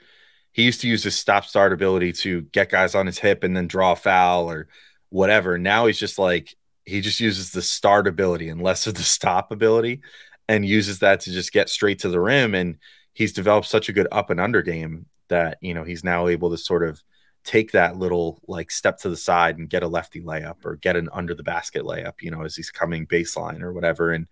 he 0.53 0.63
used 0.63 0.83
to 0.83 0.89
use 0.89 1.03
his 1.03 1.17
stop 1.17 1.45
start 1.45 1.73
ability 1.73 2.13
to 2.13 2.43
get 2.43 2.71
guys 2.71 2.95
on 2.95 3.07
his 3.07 3.19
hip 3.19 3.43
and 3.43 3.57
then 3.57 3.67
draw 3.67 3.93
a 3.93 3.97
foul 3.97 4.51
or 4.51 4.69
whatever. 5.09 5.59
Now 5.59 5.87
he's 5.87 5.99
just 5.99 6.19
like 6.19 6.55
he 6.85 7.01
just 7.01 7.21
uses 7.21 7.51
the 7.51 7.63
start 7.63 8.07
ability 8.07 8.49
and 8.49 8.63
less 8.63 8.87
of 8.87 8.95
the 8.95 9.03
stop 9.03 9.51
ability 9.51 10.03
and 10.49 10.67
uses 10.67 11.01
that 11.01 11.21
to 11.21 11.33
just 11.33 11.53
get 11.53 11.69
straight 11.69 12.01
to 12.01 12.09
the 12.09 12.21
rim 12.21 12.55
and 12.55 12.79
he's 13.13 13.33
developed 13.33 13.69
such 13.69 13.89
a 13.89 13.93
good 13.93 14.09
up 14.11 14.31
and 14.31 14.41
under 14.41 14.63
game 14.63 15.07
that 15.29 15.59
you 15.61 15.75
know 15.75 15.85
he's 15.85 16.05
now 16.05 16.29
able 16.29 16.51
to 16.51 16.59
sort 16.59 16.83
of 16.83 17.03
take 17.45 17.73
that 17.73 17.97
little 17.97 18.41
like 18.47 18.71
step 18.71 18.99
to 18.99 19.09
the 19.09 19.17
side 19.17 19.59
and 19.59 19.71
get 19.71 19.83
a 19.83 19.89
lefty 19.89 20.21
layup 20.21 20.65
or 20.65 20.77
get 20.77 20.97
an 20.97 21.09
under 21.13 21.35
the 21.35 21.43
basket 21.43 21.83
layup 21.83 22.15
you 22.21 22.31
know 22.31 22.43
as 22.43 22.55
he's 22.55 22.71
coming 22.71 23.07
baseline 23.07 23.63
or 23.63 23.73
whatever 23.73 24.13
and 24.13 24.27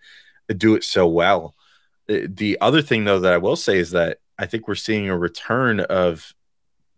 do 0.57 0.75
it 0.75 0.85
so 0.85 1.07
well 1.07 1.55
uh, 2.11 2.27
the 2.29 2.59
other 2.61 2.83
thing, 2.83 3.05
though, 3.05 3.21
that 3.21 3.33
I 3.33 3.39
will 3.39 3.57
say 3.57 3.79
is 3.79 3.93
that 3.93 4.19
I 4.39 4.47
think 4.47 4.67
we're 4.67 4.75
seeing 4.75 5.09
a 5.09 5.17
return 5.17 5.81
of 5.81 6.35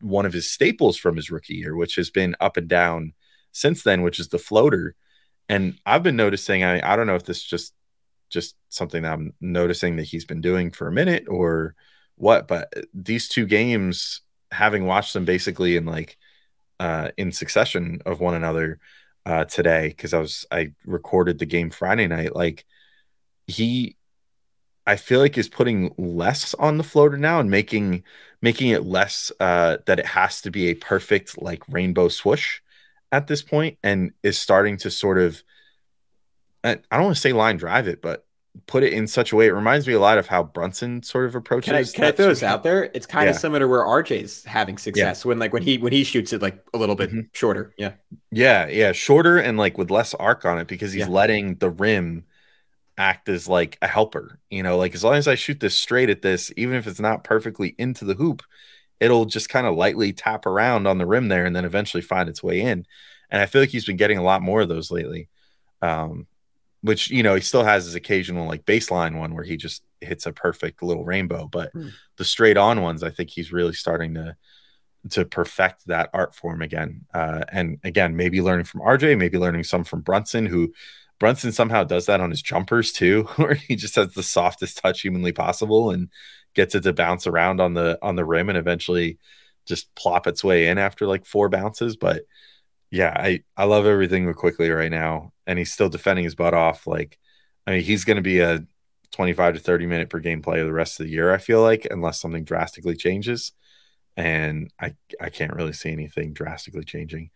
one 0.00 0.26
of 0.26 0.32
his 0.32 0.50
staples 0.50 0.96
from 0.96 1.16
his 1.16 1.30
rookie 1.30 1.54
year, 1.54 1.76
which 1.76 1.96
has 1.96 2.10
been 2.10 2.34
up 2.40 2.56
and 2.56 2.68
down 2.68 3.12
since 3.52 3.82
then, 3.82 4.02
which 4.02 4.18
is 4.18 4.28
the 4.28 4.38
floater. 4.38 4.94
And 5.48 5.78
I've 5.84 6.02
been 6.02 6.16
noticing, 6.16 6.64
I, 6.64 6.92
I 6.92 6.96
don't 6.96 7.06
know 7.06 7.14
if 7.14 7.24
this 7.24 7.38
is 7.38 7.44
just 7.44 7.74
just 8.32 8.56
something 8.68 9.02
that 9.02 9.12
I'm 9.12 9.34
noticing 9.40 9.96
that 9.96 10.04
he's 10.04 10.24
been 10.24 10.40
doing 10.40 10.70
for 10.70 10.88
a 10.88 10.92
minute 10.92 11.24
or 11.28 11.74
what, 12.16 12.48
but 12.48 12.72
these 12.94 13.28
two 13.28 13.46
games, 13.46 14.22
having 14.50 14.86
watched 14.86 15.14
them 15.14 15.24
basically 15.24 15.76
in 15.76 15.86
like 15.86 16.16
uh 16.80 17.08
in 17.16 17.32
succession 17.32 18.00
of 18.06 18.20
one 18.20 18.34
another 18.34 18.78
uh 19.26 19.44
today, 19.44 19.88
because 19.88 20.12
I 20.14 20.18
was 20.18 20.46
I 20.50 20.72
recorded 20.86 21.38
the 21.38 21.46
game 21.46 21.70
Friday 21.70 22.06
night, 22.06 22.34
like 22.34 22.64
he 23.46 23.96
I 24.86 24.96
feel 24.96 25.20
like 25.20 25.38
is 25.38 25.48
putting 25.48 25.94
less 25.96 26.54
on 26.54 26.76
the 26.76 26.84
floater 26.84 27.16
now 27.16 27.38
and 27.38 27.50
making 27.50 28.02
making 28.40 28.70
it 28.70 28.84
less 28.84 29.30
uh, 29.38 29.76
that 29.86 30.00
it 30.00 30.06
has 30.06 30.40
to 30.42 30.50
be 30.50 30.68
a 30.68 30.74
perfect 30.74 31.40
like 31.40 31.62
rainbow 31.68 32.08
swoosh 32.08 32.60
at 33.12 33.26
this 33.28 33.42
point, 33.42 33.78
and 33.82 34.12
is 34.22 34.38
starting 34.38 34.76
to 34.78 34.90
sort 34.90 35.18
of 35.18 35.42
I 36.64 36.74
don't 36.92 37.04
want 37.04 37.16
to 37.16 37.20
say 37.20 37.32
line 37.32 37.56
drive 37.56 37.88
it, 37.88 38.00
but 38.02 38.24
put 38.66 38.82
it 38.82 38.92
in 38.92 39.06
such 39.06 39.32
a 39.32 39.36
way. 39.36 39.46
It 39.46 39.52
reminds 39.52 39.86
me 39.86 39.94
a 39.94 40.00
lot 40.00 40.18
of 40.18 40.26
how 40.26 40.42
Brunson 40.42 41.02
sort 41.02 41.24
of 41.26 41.34
approaches. 41.34 41.66
Can 41.66 41.74
I, 41.74 41.84
can 41.84 42.04
I 42.04 42.12
throw 42.12 42.28
this 42.28 42.42
out 42.42 42.62
there? 42.62 42.90
It's 42.94 43.06
kind 43.06 43.28
of 43.28 43.36
similar 43.36 43.60
to 43.60 43.68
where 43.68 43.80
RJ's 43.80 44.44
having 44.44 44.78
success 44.78 45.24
when 45.24 45.38
like 45.38 45.52
when 45.52 45.62
he 45.62 45.78
when 45.78 45.92
he 45.92 46.04
shoots 46.04 46.32
it 46.32 46.42
like 46.42 46.62
a 46.74 46.78
little 46.78 46.94
bit 46.94 47.10
Mhm. 47.10 47.28
shorter. 47.32 47.72
Yeah. 47.78 47.92
Yeah, 48.30 48.66
yeah, 48.68 48.92
shorter 48.92 49.38
and 49.38 49.56
like 49.58 49.78
with 49.78 49.90
less 49.90 50.14
arc 50.14 50.44
on 50.44 50.58
it 50.58 50.66
because 50.68 50.92
he's 50.92 51.06
Yeah. 51.06 51.12
letting 51.12 51.56
the 51.56 51.70
rim 51.70 52.24
act 52.98 53.28
as 53.30 53.48
like 53.48 53.78
a 53.80 53.88
helper. 53.88 54.38
You 54.50 54.62
know, 54.62 54.76
like 54.76 54.94
as 54.94 55.02
long 55.02 55.14
as 55.14 55.26
I 55.26 55.34
shoot 55.34 55.58
this 55.60 55.74
straight 55.74 56.10
at 56.10 56.22
this, 56.22 56.52
even 56.56 56.76
if 56.76 56.86
it's 56.86 57.00
not 57.00 57.24
perfectly 57.24 57.74
into 57.78 58.04
the 58.04 58.14
hoop, 58.14 58.42
it'll 59.00 59.24
just 59.24 59.48
kind 59.48 59.66
of 59.66 59.74
lightly 59.76 60.12
tap 60.12 60.44
around 60.46 60.86
on 60.86 60.98
the 60.98 61.06
rim 61.06 61.28
there 61.28 61.46
and 61.46 61.56
then 61.56 61.64
eventually 61.64 62.02
find 62.02 62.28
its 62.28 62.42
way 62.42 62.60
in. 62.60 62.86
And 63.30 63.40
I 63.40 63.46
feel 63.46 63.62
like 63.62 63.70
he's 63.70 63.86
been 63.86 63.96
getting 63.96 64.18
a 64.18 64.22
lot 64.22 64.42
more 64.42 64.60
of 64.60 64.68
those 64.68 64.90
lately. 64.90 65.28
Um, 65.80 66.26
which 66.82 67.10
you 67.10 67.22
know 67.22 67.34
he 67.34 67.40
still 67.40 67.64
has 67.64 67.84
his 67.86 67.94
occasional 67.94 68.46
like 68.48 68.64
baseline 68.64 69.18
one 69.18 69.34
where 69.34 69.44
he 69.44 69.56
just 69.56 69.82
hits 70.00 70.26
a 70.26 70.32
perfect 70.32 70.82
little 70.82 71.04
rainbow, 71.04 71.48
but 71.48 71.70
Hmm. 71.72 71.88
the 72.18 72.24
straight 72.24 72.56
on 72.56 72.82
ones, 72.82 73.02
I 73.02 73.10
think 73.10 73.30
he's 73.30 73.52
really 73.52 73.72
starting 73.74 74.14
to 74.14 74.36
to 75.10 75.24
perfect 75.24 75.86
that 75.86 76.10
art 76.14 76.34
form 76.34 76.62
again. 76.62 77.02
Uh, 77.12 77.42
and 77.50 77.78
again, 77.84 78.16
maybe 78.16 78.40
learning 78.40 78.66
from 78.66 78.82
RJ, 78.82 79.18
maybe 79.18 79.38
learning 79.38 79.64
some 79.64 79.82
from 79.84 80.00
Brunson, 80.00 80.46
who 80.46 80.72
Brunson 81.18 81.52
somehow 81.52 81.84
does 81.84 82.06
that 82.06 82.20
on 82.20 82.30
his 82.30 82.42
jumpers 82.42 82.92
too, 82.92 83.24
where 83.36 83.54
he 83.54 83.74
just 83.76 83.96
has 83.96 84.14
the 84.14 84.22
softest 84.22 84.78
touch 84.78 85.00
humanly 85.02 85.32
possible 85.32 85.90
and 85.90 86.08
gets 86.54 86.74
it 86.74 86.82
to 86.82 86.92
bounce 86.92 87.26
around 87.26 87.60
on 87.60 87.74
the 87.74 87.98
on 88.02 88.14
the 88.16 88.24
rim 88.24 88.48
and 88.48 88.58
eventually 88.58 89.18
just 89.66 89.92
plop 89.94 90.26
its 90.26 90.44
way 90.44 90.68
in 90.68 90.78
after 90.78 91.06
like 91.06 91.24
four 91.26 91.48
bounces. 91.48 91.96
But 91.96 92.22
yeah, 92.92 93.14
I 93.16 93.44
I 93.58 93.64
love 93.66 93.86
everything 93.86 94.26
with 94.26 94.36
Quickley 94.36 94.70
right 94.70 94.92
now, 94.92 95.32
and 95.48 95.58
he's 95.58 95.72
still 95.74 95.90
defending 95.90 96.24
his 96.26 96.36
butt 96.36 96.54
off. 96.54 96.86
Like, 96.86 97.18
I 97.66 97.72
mean, 97.72 97.82
he's 97.82 98.04
going 98.04 98.18
to 98.18 98.22
be 98.22 98.40
a 98.40 98.64
25 99.12 99.54
to 99.56 99.60
30 99.60 99.86
minute 99.86 100.10
per 100.10 100.20
game 100.20 100.42
player 100.42 100.64
the 100.64 100.72
rest 100.74 101.00
of 101.00 101.06
the 101.06 101.12
year. 101.12 101.32
I 101.34 101.38
feel 101.38 101.62
like, 101.62 101.88
unless 101.90 102.20
something 102.20 102.44
drastically 102.44 102.96
changes, 102.96 103.52
and 104.16 104.70
I 104.80 104.94
I 105.20 105.30
can't 105.30 105.54
really 105.54 105.72
see 105.74 105.92
anything 105.92 106.32
drastically 106.34 106.84
changing. 106.84 107.30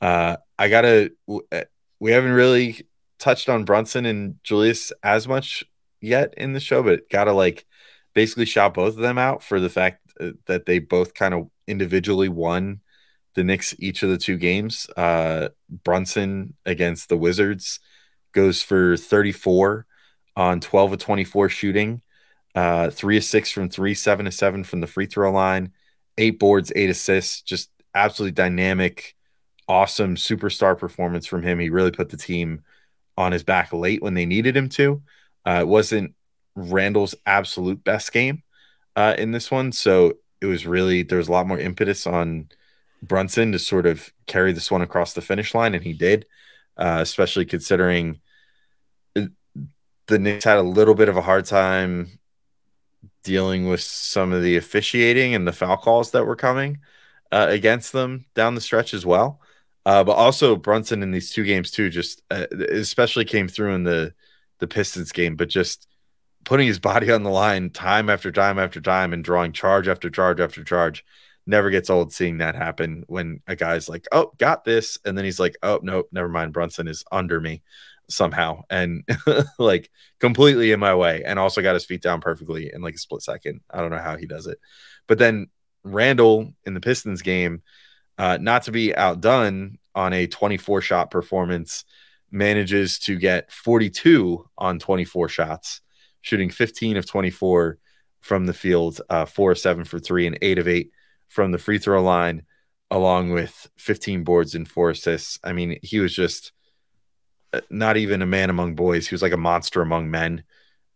Uh, 0.00 0.36
I 0.58 0.68
gotta. 0.68 1.12
uh, 1.52 1.62
We 2.00 2.12
haven't 2.12 2.32
really 2.32 2.86
touched 3.18 3.48
on 3.48 3.64
Brunson 3.64 4.06
and 4.06 4.36
Julius 4.44 4.92
as 5.02 5.28
much 5.28 5.64
yet 6.00 6.34
in 6.36 6.52
the 6.54 6.60
show, 6.60 6.82
but 6.82 7.08
gotta 7.10 7.32
like 7.32 7.66
basically 8.14 8.46
shout 8.46 8.74
both 8.74 8.94
of 8.96 9.02
them 9.02 9.18
out 9.18 9.42
for 9.42 9.60
the 9.60 9.70
fact 9.70 10.00
uh, 10.20 10.30
that 10.46 10.66
they 10.66 10.78
both 10.80 11.14
kind 11.14 11.34
of 11.34 11.48
individually 11.66 12.28
won 12.28 12.80
the 13.38 13.44
Knicks 13.44 13.74
each 13.78 14.02
of 14.02 14.10
the 14.10 14.18
two 14.18 14.36
games. 14.36 14.88
Uh, 14.96 15.50
Brunson 15.70 16.54
against 16.66 17.08
the 17.08 17.16
Wizards 17.16 17.78
goes 18.32 18.62
for 18.62 18.96
34 18.96 19.86
on 20.34 20.60
12 20.60 20.94
of 20.94 20.98
24 20.98 21.48
shooting, 21.48 22.02
uh, 22.56 22.90
three 22.90 23.16
of 23.16 23.22
six 23.22 23.52
from 23.52 23.68
three, 23.68 23.94
seven 23.94 24.24
to 24.24 24.32
seven 24.32 24.64
from 24.64 24.80
the 24.80 24.88
free 24.88 25.06
throw 25.06 25.30
line, 25.30 25.72
eight 26.18 26.40
boards, 26.40 26.72
eight 26.74 26.90
assists, 26.90 27.40
just 27.42 27.70
absolutely 27.94 28.32
dynamic, 28.32 29.14
awesome 29.68 30.16
superstar 30.16 30.76
performance 30.76 31.26
from 31.26 31.44
him. 31.44 31.60
He 31.60 31.70
really 31.70 31.92
put 31.92 32.08
the 32.08 32.16
team 32.16 32.62
on 33.16 33.30
his 33.30 33.44
back 33.44 33.72
late 33.72 34.02
when 34.02 34.14
they 34.14 34.26
needed 34.26 34.56
him 34.56 34.68
to. 34.70 35.00
Uh, 35.46 35.60
it 35.60 35.68
wasn't 35.68 36.14
Randle's 36.56 37.14
absolute 37.24 37.84
best 37.84 38.12
game 38.12 38.42
uh, 38.96 39.14
in 39.16 39.30
this 39.30 39.48
one. 39.48 39.70
So 39.70 40.14
it 40.40 40.46
was 40.46 40.66
really, 40.66 41.04
there 41.04 41.18
was 41.18 41.28
a 41.28 41.32
lot 41.32 41.46
more 41.46 41.58
impetus 41.58 42.04
on 42.04 42.48
Brunson 43.02 43.52
to 43.52 43.58
sort 43.58 43.86
of 43.86 44.12
carry 44.26 44.52
this 44.52 44.70
one 44.70 44.82
across 44.82 45.12
the 45.12 45.20
finish 45.20 45.54
line, 45.54 45.74
and 45.74 45.84
he 45.84 45.92
did, 45.92 46.26
uh, 46.76 46.98
especially 47.00 47.44
considering 47.44 48.20
the 49.14 50.18
Knicks 50.18 50.44
had 50.44 50.58
a 50.58 50.62
little 50.62 50.94
bit 50.94 51.08
of 51.08 51.16
a 51.16 51.22
hard 51.22 51.44
time 51.44 52.18
dealing 53.22 53.68
with 53.68 53.80
some 53.80 54.32
of 54.32 54.42
the 54.42 54.56
officiating 54.56 55.34
and 55.34 55.46
the 55.46 55.52
foul 55.52 55.76
calls 55.76 56.10
that 56.12 56.26
were 56.26 56.36
coming 56.36 56.78
uh, 57.30 57.46
against 57.50 57.92
them 57.92 58.24
down 58.34 58.54
the 58.54 58.60
stretch 58.60 58.94
as 58.94 59.04
well. 59.04 59.40
Uh, 59.84 60.02
but 60.02 60.12
also 60.12 60.56
Brunson 60.56 61.02
in 61.02 61.12
these 61.12 61.30
two 61.30 61.44
games 61.44 61.70
too, 61.70 61.88
just 61.90 62.22
uh, 62.30 62.46
especially 62.70 63.24
came 63.24 63.48
through 63.48 63.74
in 63.74 63.84
the 63.84 64.12
the 64.58 64.66
Pistons 64.66 65.12
game, 65.12 65.36
but 65.36 65.48
just 65.48 65.86
putting 66.44 66.66
his 66.66 66.80
body 66.80 67.10
on 67.12 67.22
the 67.22 67.30
line 67.30 67.70
time 67.70 68.10
after 68.10 68.32
time 68.32 68.58
after 68.58 68.80
time 68.80 69.12
and 69.12 69.22
drawing 69.22 69.52
charge 69.52 69.86
after 69.86 70.10
charge 70.10 70.40
after 70.40 70.64
charge 70.64 71.04
never 71.48 71.70
gets 71.70 71.88
old 71.88 72.12
seeing 72.12 72.38
that 72.38 72.54
happen 72.54 73.04
when 73.08 73.40
a 73.46 73.56
guy's 73.56 73.88
like, 73.88 74.06
oh, 74.12 74.30
got 74.36 74.64
this. 74.64 74.98
And 75.04 75.16
then 75.16 75.24
he's 75.24 75.40
like, 75.40 75.56
oh, 75.62 75.80
nope, 75.82 76.08
never 76.12 76.28
mind. 76.28 76.52
Brunson 76.52 76.86
is 76.86 77.04
under 77.10 77.40
me 77.40 77.62
somehow 78.10 78.62
and 78.70 79.06
like 79.58 79.90
completely 80.18 80.72
in 80.72 80.80
my 80.80 80.94
way 80.94 81.22
and 81.24 81.38
also 81.38 81.62
got 81.62 81.74
his 81.74 81.84
feet 81.84 82.02
down 82.02 82.20
perfectly 82.20 82.70
in 82.72 82.82
like 82.82 82.94
a 82.94 82.98
split 82.98 83.22
second. 83.22 83.60
I 83.70 83.80
don't 83.80 83.90
know 83.90 83.98
how 83.98 84.16
he 84.16 84.26
does 84.26 84.46
it. 84.46 84.58
But 85.06 85.18
then 85.18 85.48
Randle 85.84 86.52
in 86.66 86.74
the 86.74 86.80
Pistons 86.80 87.22
game, 87.22 87.62
uh, 88.18 88.38
not 88.40 88.64
to 88.64 88.70
be 88.70 88.94
outdone 88.94 89.78
on 89.94 90.12
a 90.12 90.26
24 90.26 90.82
shot 90.82 91.10
performance, 91.10 91.84
manages 92.30 92.98
to 92.98 93.16
get 93.16 93.50
42 93.50 94.46
on 94.58 94.78
24 94.78 95.30
shots, 95.30 95.80
shooting 96.20 96.50
15 96.50 96.98
of 96.98 97.06
24 97.06 97.78
from 98.20 98.44
the 98.44 98.52
field, 98.52 99.00
uh, 99.08 99.24
four 99.24 99.54
seven 99.54 99.84
for 99.84 99.98
three, 99.98 100.26
and 100.26 100.38
eight 100.42 100.58
of 100.58 100.68
eight 100.68 100.90
from 101.28 101.52
the 101.52 101.58
free 101.58 101.78
throw 101.78 102.02
line, 102.02 102.42
along 102.90 103.30
with 103.30 103.68
15 103.76 104.24
boards 104.24 104.54
and 104.54 104.68
four 104.68 104.90
assists. 104.90 105.38
I 105.44 105.52
mean, 105.52 105.78
he 105.82 106.00
was 106.00 106.14
just 106.14 106.52
uh, 107.52 107.60
not 107.70 107.96
even 107.96 108.22
a 108.22 108.26
man 108.26 108.50
among 108.50 108.74
boys. 108.74 109.06
He 109.08 109.14
was 109.14 109.22
like 109.22 109.32
a 109.32 109.36
monster 109.36 109.80
among 109.82 110.10
men 110.10 110.44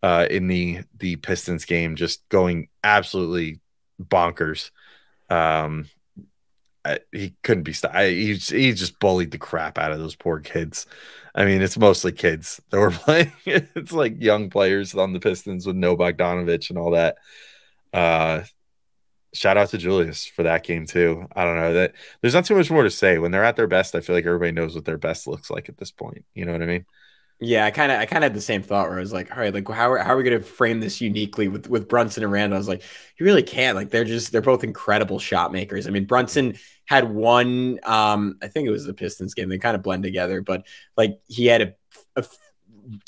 uh, 0.03 0.27
in 0.31 0.49
the 0.49 0.81
the 0.99 1.17
Pistons 1.17 1.65
game, 1.65 1.97
just 1.97 2.29
going 2.29 2.69
absolutely 2.83 3.61
bonkers. 4.03 4.71
Um, 5.31 5.89
I, 6.85 6.99
he 7.13 7.35
couldn't 7.43 7.63
be 7.63 7.73
stopped. 7.73 7.97
He 7.97 8.35
he 8.35 8.73
just 8.73 8.99
bullied 8.99 9.31
the 9.31 9.39
crap 9.39 9.79
out 9.79 9.93
of 9.93 9.99
those 9.99 10.17
poor 10.17 10.41
kids. 10.41 10.87
I 11.35 11.45
mean, 11.45 11.63
it's 11.63 11.79
mostly 11.79 12.13
kids 12.13 12.61
that 12.71 12.79
were 12.79 12.91
playing. 12.91 13.33
it's 13.47 13.93
like 13.93 14.21
young 14.21 14.51
players 14.51 14.95
on 14.95 15.13
the 15.13 15.21
Pistons 15.21 15.67
with 15.67 15.77
no 15.77 15.97
Bogdanovich 15.97 16.71
and 16.71 16.79
all 16.79 16.91
that. 16.91 17.17
Uh, 17.93 18.43
shout 19.35 19.57
out 19.57 19.71
to 19.71 19.79
Julius 19.79 20.27
for 20.27 20.43
that 20.43 20.65
game 20.65 20.87
too. 20.87 21.27
I 21.35 21.45
don't 21.45 21.57
know 21.57 21.73
that 21.75 21.95
there's 22.21 22.35
not 22.35 22.45
too 22.45 22.57
much 22.57 22.71
more 22.71 22.83
to 22.83 22.91
say. 22.91 23.19
When 23.19 23.31
they're 23.31 23.45
at 23.45 23.57
their 23.57 23.67
best, 23.67 23.95
I 23.95 24.01
feel 24.01 24.15
like 24.15 24.27
everybody 24.27 24.53
knows 24.53 24.75
what 24.75 24.85
their 24.85 24.99
best 24.99 25.27
looks 25.27 25.51
like 25.51 25.69
at 25.69 25.79
this 25.79 25.91
point. 25.91 26.25
You 26.35 26.45
know 26.45 26.53
what 26.53 26.63
I 26.63 26.67
mean? 26.67 26.87
Yeah, 27.45 27.65
I 27.65 27.73
kind 27.73 27.91
of 27.91 27.99
I 27.99 28.07
kind 28.07 28.23
of 28.23 28.31
had 28.31 28.35
the 28.37 28.41
same 28.41 28.63
thought 28.63 28.89
where 28.89 28.99
I 28.99 29.01
was 29.01 29.13
like, 29.13 29.33
all 29.33 29.39
right, 29.39 29.53
like 29.53 29.69
how 29.69 29.91
are, 29.91 29.99
how 29.99 30.15
are 30.15 30.17
we 30.17 30.23
going 30.23 30.39
to 30.39 30.45
frame 30.45 30.79
this 30.79 31.01
uniquely 31.01 31.49
with 31.49 31.69
with 31.69 31.89
Brunson 31.89 32.23
and 32.23 32.31
Randle? 32.31 32.57
I 32.57 32.59
was 32.59 32.69
like, 32.69 32.83
you 33.19 33.27
really 33.27 33.43
can't. 33.43 33.75
Like 33.77 33.91
they're 33.91 34.05
just 34.05 34.31
they're 34.31 34.41
both 34.41 34.63
incredible 34.63 35.19
shot 35.19 35.51
makers. 35.51 35.89
I 35.89 35.91
mean, 35.91 36.05
Brunson 36.05 36.57
had 36.85 37.11
one 37.11 37.81
um 37.85 38.37
I 38.43 38.49
think 38.49 38.69
it 38.69 38.71
was 38.71 38.85
the 38.85 38.95
Pistons 38.95 39.35
game. 39.35 39.49
They 39.49 39.59
kind 39.59 39.75
of 39.75 39.83
blend 39.83 40.05
together, 40.05 40.41
but 40.41 40.67
like 40.97 41.19
he 41.27 41.47
had 41.47 41.63
a, 41.63 41.75
a 42.17 42.25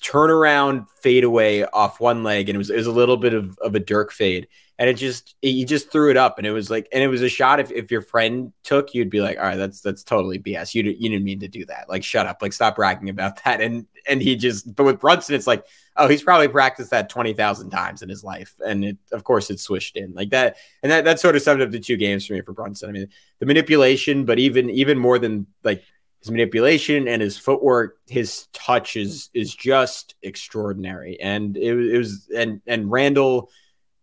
turnaround 0.02 0.86
fadeaway 1.02 1.62
off 1.62 2.00
one 2.00 2.22
leg 2.22 2.48
and 2.48 2.56
it 2.56 2.58
was 2.58 2.70
it 2.70 2.76
was 2.76 2.86
a 2.86 2.92
little 2.92 3.16
bit 3.16 3.34
of, 3.34 3.56
of 3.58 3.74
a 3.74 3.80
Dirk 3.80 4.12
fade 4.12 4.48
and 4.78 4.90
it 4.90 4.94
just 4.94 5.36
he 5.40 5.64
just 5.64 5.90
threw 5.90 6.10
it 6.10 6.16
up 6.16 6.38
and 6.38 6.46
it 6.46 6.50
was 6.50 6.68
like 6.70 6.88
and 6.92 7.02
it 7.02 7.08
was 7.08 7.22
a 7.22 7.28
shot. 7.28 7.60
If, 7.60 7.70
if 7.70 7.90
your 7.90 8.00
friend 8.00 8.52
took 8.62 8.94
you'd 8.94 9.10
be 9.10 9.20
like 9.20 9.38
all 9.38 9.44
right 9.44 9.56
that's 9.56 9.80
that's 9.80 10.02
totally 10.02 10.38
bs 10.38 10.74
you, 10.74 10.82
you 10.82 11.08
didn't 11.08 11.24
mean 11.24 11.40
to 11.40 11.48
do 11.48 11.64
that. 11.66 11.88
Like 11.88 12.02
shut 12.02 12.26
up. 12.26 12.38
Like 12.42 12.52
stop 12.52 12.76
bragging 12.76 13.08
about 13.08 13.42
that. 13.44 13.60
And 13.60 13.86
and 14.08 14.20
he 14.20 14.36
just 14.36 14.74
but 14.74 14.84
with 14.84 15.00
brunson 15.00 15.34
it's 15.34 15.46
like 15.46 15.64
oh 15.96 16.08
he's 16.08 16.22
probably 16.22 16.48
practiced 16.48 16.90
that 16.90 17.08
20000 17.08 17.70
times 17.70 18.02
in 18.02 18.08
his 18.08 18.24
life. 18.24 18.54
And 18.64 18.84
it 18.84 18.98
of 19.12 19.22
course 19.24 19.50
it 19.50 19.60
swished 19.60 19.96
in 19.96 20.12
like 20.14 20.30
that. 20.30 20.56
And 20.82 20.90
that, 20.90 21.04
that 21.04 21.20
sort 21.20 21.36
of 21.36 21.42
summed 21.42 21.62
up 21.62 21.70
the 21.70 21.78
two 21.78 21.96
games 21.96 22.26
for 22.26 22.32
me 22.32 22.40
for 22.40 22.52
brunson. 22.52 22.88
I 22.88 22.92
mean 22.92 23.08
the 23.38 23.46
manipulation 23.46 24.24
but 24.24 24.38
even 24.38 24.70
even 24.70 24.98
more 24.98 25.18
than 25.18 25.46
like 25.62 25.84
his 26.24 26.30
manipulation 26.30 27.06
and 27.06 27.20
his 27.20 27.36
footwork, 27.36 27.98
his 28.08 28.46
touch 28.54 28.96
is 28.96 29.28
is 29.34 29.54
just 29.54 30.14
extraordinary. 30.22 31.20
And 31.20 31.54
it, 31.54 31.74
it 31.74 31.98
was 31.98 32.28
and 32.34 32.62
and 32.66 32.90
Randle, 32.90 33.50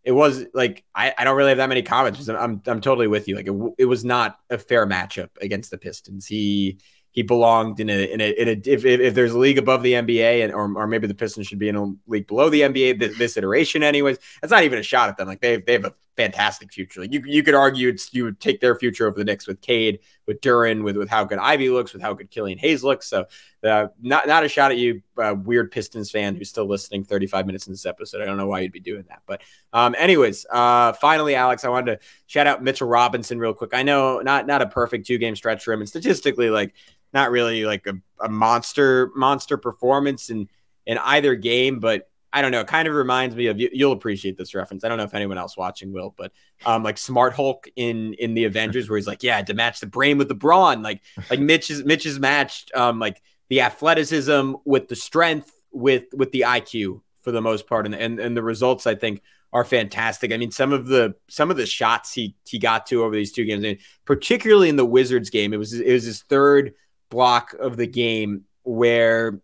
it 0.04 0.12
was 0.12 0.46
like 0.54 0.84
I, 0.96 1.14
I 1.18 1.24
don't 1.24 1.38
really 1.38 1.50
have 1.50 1.58
that 1.58 1.70
many 1.70 1.84
comments. 1.84 2.20
because 2.20 2.30
I'm 2.30 2.62
I'm 2.66 2.82
totally 2.82 3.08
with 3.08 3.28
you. 3.28 3.36
Like 3.36 3.48
it, 3.48 3.74
it 3.78 3.86
was 3.86 4.04
not 4.04 4.40
a 4.50 4.58
fair 4.58 4.88
matchup 4.88 5.30
against 5.40 5.72
the 5.72 5.78
Pistons. 5.78 6.26
He 6.26 6.80
he 7.12 7.24
belonged 7.24 7.80
in 7.80 7.90
a 7.90 8.12
in 8.12 8.22
a 8.22 8.32
in 8.32 8.48
a 8.48 8.52
if, 8.52 8.86
if, 8.86 9.00
if 9.00 9.14
there's 9.14 9.34
a 9.34 9.38
league 9.38 9.58
above 9.58 9.84
the 9.84 9.94
NBA 9.94 10.44
and 10.44 10.54
or, 10.54 10.74
or 10.78 10.88
maybe 10.88 11.08
the 11.08 11.14
Pistons 11.14 11.48
should 11.48 11.60
be 11.60 11.70
in 11.70 11.76
a 11.76 11.94
league 12.08 12.28
below 12.28 12.50
the 12.50 12.62
NBA 12.62 13.00
this, 13.00 13.18
this 13.18 13.38
iteration 13.38 13.84
anyways. 13.84 14.18
That's 14.42 14.52
not 14.52 14.64
even 14.64 14.80
a 14.80 14.84
shot 14.84 15.10
at 15.10 15.18
them. 15.18 15.28
Like 15.28 15.42
they 15.42 15.58
they 15.58 15.74
have 15.74 15.86
a 15.86 15.94
fantastic 16.16 16.72
future. 16.72 17.02
Like 17.02 17.14
you 17.14 17.22
you 17.26 17.44
could 17.44 17.54
argue 17.54 17.90
it's 17.90 18.14
you 18.14 18.26
would 18.26 18.40
take 18.40 18.60
their 18.60 18.76
future 18.76 19.08
over 19.08 19.18
the 19.18 19.24
Knicks 19.24 19.48
with 19.48 19.62
Cade, 19.62 20.00
with 20.28 20.42
Duren, 20.42 20.84
with 20.84 20.98
with 20.98 21.10
how 21.10 21.24
good 21.24 21.40
Ivey 21.40 21.70
looks, 21.70 21.94
with 21.94 22.02
how 22.02 22.14
good 22.14 22.30
Killian 22.30 22.58
Hayes 22.60 22.84
looks. 22.84 23.08
So 23.08 23.26
uh, 23.64 23.88
not 24.02 24.28
not 24.28 24.44
a 24.44 24.50
shot 24.50 24.72
at 24.72 24.78
you, 24.78 25.02
uh, 25.18 25.36
weird 25.38 25.72
Pistons 25.72 26.12
fan 26.12 26.36
who's 26.36 26.50
still 26.50 26.66
listening 26.66 27.04
35 27.04 27.46
minutes 27.46 27.68
in 27.68 27.74
this 27.74 27.86
episode. 27.86 28.22
I 28.22 28.26
don't 28.26 28.38
know 28.38 28.48
why 28.48 28.60
you'd 28.60 28.72
be 28.72 28.80
doing 28.80 29.06
that, 29.10 29.22
but 29.26 29.42
um, 29.74 29.96
anyways, 29.98 30.46
uh, 30.52 30.94
finally, 30.94 31.36
Alex, 31.36 31.64
I 31.64 31.70
wanted 31.70 32.00
to 32.00 32.08
shout 32.28 32.48
out 32.48 32.64
Mitchell 32.64 32.88
Robinson 32.88 33.40
real 33.40 33.54
quick. 33.54 33.74
I 33.74 33.84
know 33.84 34.20
not 34.20 34.48
not 34.48 34.62
a 34.62 34.68
perfect 34.68 35.08
two 35.08 35.18
game 35.18 35.36
stretch 35.36 35.64
for 35.64 35.74
him, 35.74 35.80
and 35.80 35.90
statistically, 35.90 36.50
like 36.50 36.74
not 37.14 37.32
really 37.32 37.66
like 37.66 37.88
a, 37.88 37.94
a 38.22 38.30
monster 38.30 39.12
monster 39.16 39.58
performance 39.58 40.30
in 40.30 40.50
in 40.86 40.98
either 40.98 41.36
game, 41.36 41.80
but 41.80 42.10
I 42.34 42.42
don't 42.42 42.52
know. 42.52 42.62
It 42.62 42.68
kind 42.68 42.88
of 42.88 42.94
reminds 42.94 43.36
me 43.36 43.48
of 43.48 43.60
you, 43.60 43.70
you'll 43.74 43.92
appreciate 43.92 44.38
this 44.38 44.56
reference. 44.56 44.84
I 44.84 44.90
don't 44.90 44.98
know 44.98 45.04
if 45.04 45.14
anyone 45.14 45.38
else 45.38 45.58
watching 45.58 45.92
will, 45.92 46.14
but 46.18 46.32
um, 46.66 46.84
like 46.84 46.98
Smart 46.98 47.34
Hulk 47.34 47.68
in 47.76 48.14
in 48.16 48.34
the 48.34 48.46
Avengers, 48.46 48.90
where 48.90 48.98
he's 48.98 49.08
like, 49.08 49.24
yeah, 49.24 49.42
to 49.42 49.54
match 49.54 49.80
the 49.80 49.88
brain 49.88 50.18
with 50.18 50.28
the 50.28 50.36
brawn. 50.36 50.82
Like 50.82 51.02
like 51.30 51.40
Mitch 51.40 51.70
is 51.70 52.20
matched 52.20 52.72
um 52.74 53.00
like 53.00 53.22
the 53.50 53.62
athleticism 53.62 54.54
with 54.64 54.88
the 54.88 54.96
strength 54.96 55.52
with 55.72 56.06
with 56.14 56.32
the 56.32 56.46
IQ 56.48 57.02
for 57.22 57.32
the 57.32 57.42
most 57.42 57.68
part, 57.68 57.86
and 57.86 57.96
and, 57.96 58.20
and 58.20 58.36
the 58.36 58.44
results 58.44 58.88
I 58.88 58.96
think 58.96 59.22
are 59.54 59.66
fantastic. 59.66 60.32
I 60.32 60.38
mean, 60.38 60.52
some 60.52 60.72
of 60.72 60.88
the 60.88 61.16
some 61.28 61.52
of 61.52 61.58
the 61.58 61.66
shots 61.66 62.14
he 62.14 62.36
he 62.48 62.60
got 62.60 62.86
to 62.88 63.04
over 63.04 63.16
these 63.16 63.32
two 63.32 63.46
games, 63.46 63.64
and 63.64 63.78
particularly 64.06 64.70
in 64.70 64.78
the 64.78 64.86
Wizards 64.86 65.30
game, 65.30 65.54
it 65.54 65.58
was 65.58 65.74
it 65.74 65.92
was 65.92 66.04
his 66.04 66.22
third 66.24 66.74
block 67.10 67.54
of 67.60 67.78
the 67.78 67.88
game 67.88 68.46
where 68.64 69.42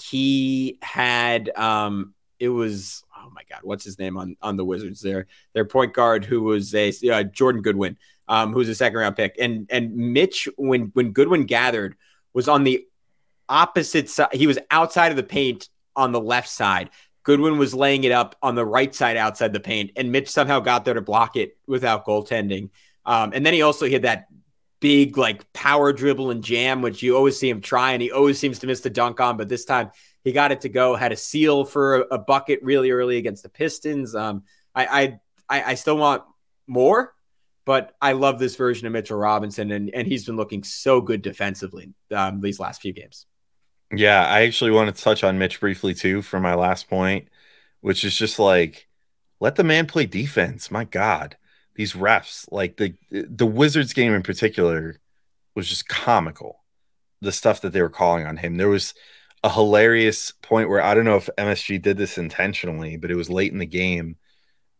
he 0.00 0.78
had 0.82 1.50
um 1.56 2.14
it 2.38 2.48
was 2.48 3.04
oh 3.16 3.30
my 3.30 3.42
god 3.50 3.60
what's 3.62 3.84
his 3.84 3.98
name 3.98 4.16
on 4.16 4.36
on 4.42 4.56
the 4.56 4.64
wizards 4.64 5.00
there? 5.00 5.26
Their 5.54 5.64
point 5.64 5.92
guard 5.92 6.24
who 6.24 6.42
was 6.42 6.74
a 6.74 6.92
uh, 7.10 7.22
jordan 7.24 7.62
goodwin 7.62 7.96
um 8.28 8.52
who's 8.52 8.68
a 8.68 8.74
second 8.74 8.98
round 8.98 9.16
pick. 9.16 9.36
And 9.38 9.66
and 9.70 9.94
mitch 9.94 10.48
when 10.56 10.90
when 10.94 11.12
goodwin 11.12 11.44
gathered 11.44 11.96
was 12.32 12.48
on 12.48 12.64
the 12.64 12.86
opposite 13.48 14.08
side 14.08 14.28
he 14.32 14.46
was 14.46 14.58
outside 14.70 15.10
of 15.10 15.16
the 15.16 15.22
paint 15.22 15.68
on 15.96 16.12
the 16.12 16.20
left 16.20 16.48
side. 16.48 16.90
Goodwin 17.24 17.58
was 17.58 17.74
laying 17.74 18.04
it 18.04 18.12
up 18.12 18.36
on 18.42 18.54
the 18.54 18.64
right 18.64 18.94
side 18.94 19.16
outside 19.16 19.52
the 19.52 19.60
paint 19.60 19.90
and 19.96 20.12
mitch 20.12 20.28
somehow 20.28 20.60
got 20.60 20.84
there 20.84 20.94
to 20.94 21.00
block 21.00 21.36
it 21.36 21.56
without 21.66 22.06
goaltending. 22.06 22.70
Um 23.04 23.32
and 23.34 23.44
then 23.44 23.54
he 23.54 23.62
also 23.62 23.88
had 23.88 24.02
that 24.02 24.26
big 24.80 25.16
like 25.16 25.50
power 25.52 25.92
dribble 25.92 26.30
and 26.30 26.42
jam, 26.42 26.82
which 26.82 27.02
you 27.02 27.16
always 27.16 27.38
see 27.38 27.48
him 27.48 27.60
try, 27.60 27.92
and 27.92 28.02
he 28.02 28.10
always 28.10 28.38
seems 28.38 28.58
to 28.60 28.66
miss 28.66 28.80
the 28.80 28.90
dunk 28.90 29.20
on. 29.20 29.36
But 29.36 29.48
this 29.48 29.64
time 29.64 29.90
he 30.24 30.32
got 30.32 30.52
it 30.52 30.62
to 30.62 30.68
go. 30.68 30.94
Had 30.94 31.12
a 31.12 31.16
seal 31.16 31.64
for 31.64 31.96
a, 31.96 32.00
a 32.12 32.18
bucket 32.18 32.60
really 32.62 32.90
early 32.90 33.16
against 33.16 33.42
the 33.42 33.48
Pistons. 33.48 34.14
Um, 34.14 34.42
I, 34.74 35.18
I 35.48 35.62
I 35.70 35.74
still 35.74 35.96
want 35.96 36.22
more, 36.66 37.14
but 37.64 37.94
I 38.00 38.12
love 38.12 38.38
this 38.38 38.56
version 38.56 38.86
of 38.86 38.92
Mitchell 38.92 39.18
Robinson, 39.18 39.70
and 39.70 39.90
and 39.94 40.06
he's 40.06 40.26
been 40.26 40.36
looking 40.36 40.62
so 40.62 41.00
good 41.00 41.22
defensively 41.22 41.94
um, 42.14 42.40
these 42.40 42.60
last 42.60 42.82
few 42.82 42.92
games. 42.92 43.26
Yeah, 43.90 44.26
I 44.26 44.42
actually 44.42 44.70
want 44.70 44.94
to 44.94 45.02
touch 45.02 45.24
on 45.24 45.38
Mitch 45.38 45.60
briefly 45.60 45.94
too 45.94 46.20
for 46.20 46.38
my 46.38 46.54
last 46.54 46.90
point, 46.90 47.28
which 47.80 48.04
is 48.04 48.14
just 48.14 48.38
like 48.38 48.86
let 49.40 49.56
the 49.56 49.64
man 49.64 49.86
play 49.86 50.04
defense. 50.04 50.70
My 50.70 50.84
God 50.84 51.37
these 51.78 51.92
refs, 51.92 52.44
like 52.50 52.76
the 52.76 52.94
the 53.10 53.46
Wizards 53.46 53.92
game 53.92 54.12
in 54.12 54.22
particular, 54.24 55.00
was 55.54 55.68
just 55.68 55.88
comical. 55.88 56.64
The 57.20 57.32
stuff 57.32 57.60
that 57.62 57.72
they 57.72 57.80
were 57.80 57.88
calling 57.88 58.26
on 58.26 58.36
him. 58.36 58.56
There 58.56 58.68
was 58.68 58.94
a 59.44 59.48
hilarious 59.48 60.32
point 60.42 60.68
where 60.68 60.82
I 60.82 60.94
don't 60.94 61.04
know 61.04 61.16
if 61.16 61.30
MSG 61.38 61.80
did 61.80 61.96
this 61.96 62.18
intentionally, 62.18 62.96
but 62.96 63.12
it 63.12 63.14
was 63.14 63.30
late 63.30 63.52
in 63.52 63.58
the 63.58 63.66
game, 63.66 64.16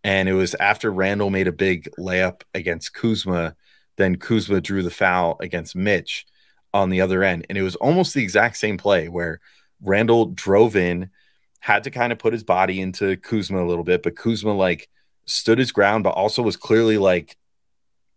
and 0.03 0.29
it 0.29 0.33
was 0.33 0.57
after 0.57 0.91
Randle 0.93 1.31
made 1.31 1.47
a 1.47 1.53
big 1.53 1.89
layup 1.99 2.43
against 2.53 2.95
Kuzma. 2.95 3.55
Then 3.97 4.17
Kuzma 4.17 4.61
drew 4.61 4.83
the 4.83 4.91
foul 4.91 5.37
against 5.41 5.77
Mitch 5.77 6.27
on 6.75 6.91
the 6.91 7.01
other 7.01 7.23
end, 7.23 7.47
and 7.49 7.57
it 7.57 7.63
was 7.63 7.77
almost 7.77 8.13
the 8.13 8.25
exact 8.25 8.57
same 8.57 8.77
play 8.77 9.09
where 9.09 9.41
Randle 9.81 10.27
drove 10.27 10.75
in, 10.75 11.11
had 11.61 11.85
to 11.85 11.93
kind 11.93 12.13
of 12.13 12.19
put 12.19 12.33
his 12.33 12.43
body 12.43 12.81
into 12.81 13.17
Kuzma 13.19 13.65
a 13.65 13.69
little 13.69 13.85
bit, 13.85 14.03
but 14.03 14.17
Kuzma 14.17 14.53
like 14.53 14.89
stood 15.29 15.59
his 15.59 15.73
ground, 15.73 16.05
but 16.05 16.11
also 16.11 16.43
was 16.43 16.57
clearly 16.57 16.99
like 16.99 17.37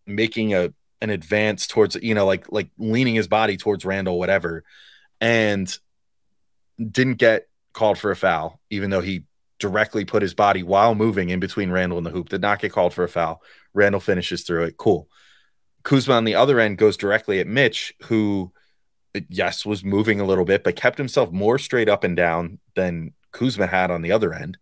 making 0.08 0.54
a 0.54 0.74
an 1.02 1.10
advance 1.10 1.68
towards 1.68 1.96
you 1.96 2.16
know 2.16 2.26
like 2.26 2.52
like 2.52 2.70
leaning 2.78 3.16
his 3.16 3.28
body 3.28 3.58
towards 3.58 3.86
Randle, 3.86 4.18
whatever, 4.18 4.64
and 5.20 5.78
didn't 6.78 7.16
get 7.16 7.48
called 7.74 7.98
for 7.98 8.12
a 8.12 8.16
foul, 8.16 8.60
even 8.70 8.90
though 8.90 9.02
he 9.02 9.24
directly 9.60 10.06
put 10.06 10.24
his 10.24 10.34
body 10.34 10.64
while 10.64 10.96
moving 10.96 11.30
in 11.30 11.40
between 11.40 11.72
Randle 11.72 11.98
and 11.98 12.08
the 12.08 12.12
hoop. 12.12 12.30
Did 12.30 12.42
not 12.42 12.60
get 12.60 12.72
called 12.72 12.94
for 12.94 13.04
a 13.04 13.10
foul. 13.10 13.42
Randle 13.74 14.02
finishes 14.02 14.44
through 14.44 14.64
it. 14.64 14.78
Cool. 14.78 15.08
Kuzma 15.84 16.16
on 16.16 16.26
the 16.26 16.36
other 16.36 16.60
end 16.60 16.78
goes 16.78 16.98
directly 16.98 17.40
at 17.40 17.48
Mitch, 17.48 17.94
who 18.04 18.52
yes 19.30 19.66
was 19.66 19.84
moving 19.84 20.20
a 20.20 20.26
little 20.26 20.46
bit, 20.46 20.64
but 20.64 20.76
kept 20.76 20.98
himself 20.98 21.32
more 21.32 21.58
straight 21.58 21.90
up 21.90 22.04
and 22.04 22.16
down 22.16 22.60
than 22.76 23.14
Kuzma 23.32 23.68
had 23.68 23.92
on 23.92 24.02
the 24.02 24.12
other 24.12 24.34
end. 24.34 24.58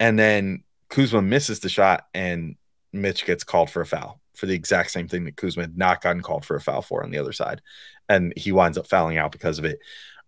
And 0.00 0.18
then 0.18 0.62
Kuzma 0.88 1.22
misses 1.22 1.60
the 1.60 1.68
shot 1.68 2.06
and 2.14 2.56
Mitch 2.92 3.26
gets 3.26 3.44
called 3.44 3.70
for 3.70 3.82
a 3.82 3.86
foul 3.86 4.20
for 4.34 4.46
the 4.46 4.54
exact 4.54 4.90
same 4.90 5.08
thing 5.08 5.24
that 5.24 5.36
Kuzma 5.36 5.64
had 5.64 5.76
not 5.76 6.00
gotten 6.00 6.22
called 6.22 6.44
for 6.44 6.56
a 6.56 6.60
foul 6.60 6.80
for 6.80 7.02
on 7.02 7.10
the 7.10 7.18
other 7.18 7.32
side. 7.32 7.60
And 8.08 8.32
he 8.36 8.52
winds 8.52 8.78
up 8.78 8.86
fouling 8.86 9.18
out 9.18 9.32
because 9.32 9.58
of 9.58 9.64
it. 9.64 9.80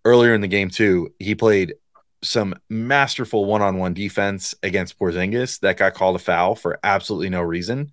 Earlier 0.04 0.34
in 0.34 0.40
the 0.40 0.48
game, 0.48 0.68
too, 0.68 1.14
he 1.18 1.34
played 1.34 1.74
some 2.22 2.54
masterful 2.68 3.44
one 3.44 3.62
on 3.62 3.78
one 3.78 3.94
defense 3.94 4.54
against 4.62 4.98
Porzingis 4.98 5.60
that 5.60 5.76
got 5.76 5.94
called 5.94 6.16
a 6.16 6.18
foul 6.18 6.54
for 6.54 6.78
absolutely 6.82 7.30
no 7.30 7.40
reason. 7.40 7.92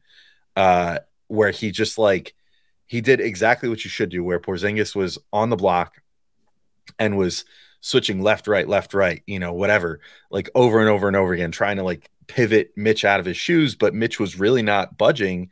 Uh, 0.56 1.00
where 1.28 1.52
he 1.52 1.72
just 1.72 1.98
like, 1.98 2.34
he 2.88 3.02
did 3.02 3.22
exactly 3.22 3.70
what 3.70 3.84
you 3.84 3.90
should 3.90 4.10
do, 4.10 4.24
where 4.24 4.40
Porzingis 4.40 4.96
was 4.96 5.18
on 5.32 5.50
the 5.50 5.56
block 5.56 6.02
and 6.98 7.18
was 7.18 7.46
switching 7.82 8.22
left, 8.22 8.48
right, 8.48 8.68
left, 8.68 8.94
right, 8.94 9.22
you 9.28 9.40
know, 9.40 9.54
whatever, 9.54 10.00
like 10.32 10.50
over 10.56 10.80
and 10.80 10.90
over 10.90 11.08
and 11.08 11.16
over 11.16 11.34
again, 11.34 11.52
trying 11.52 11.78
to 11.78 11.84
like 11.84 12.10
pivot 12.28 12.72
Mitch 12.76 13.06
out 13.06 13.20
of 13.20 13.26
his 13.26 13.38
shoes, 13.38 13.76
but 13.76 13.94
Mitch 13.94 14.20
was 14.20 14.40
really 14.40 14.62
not 14.62 14.98
budging. 14.98 15.50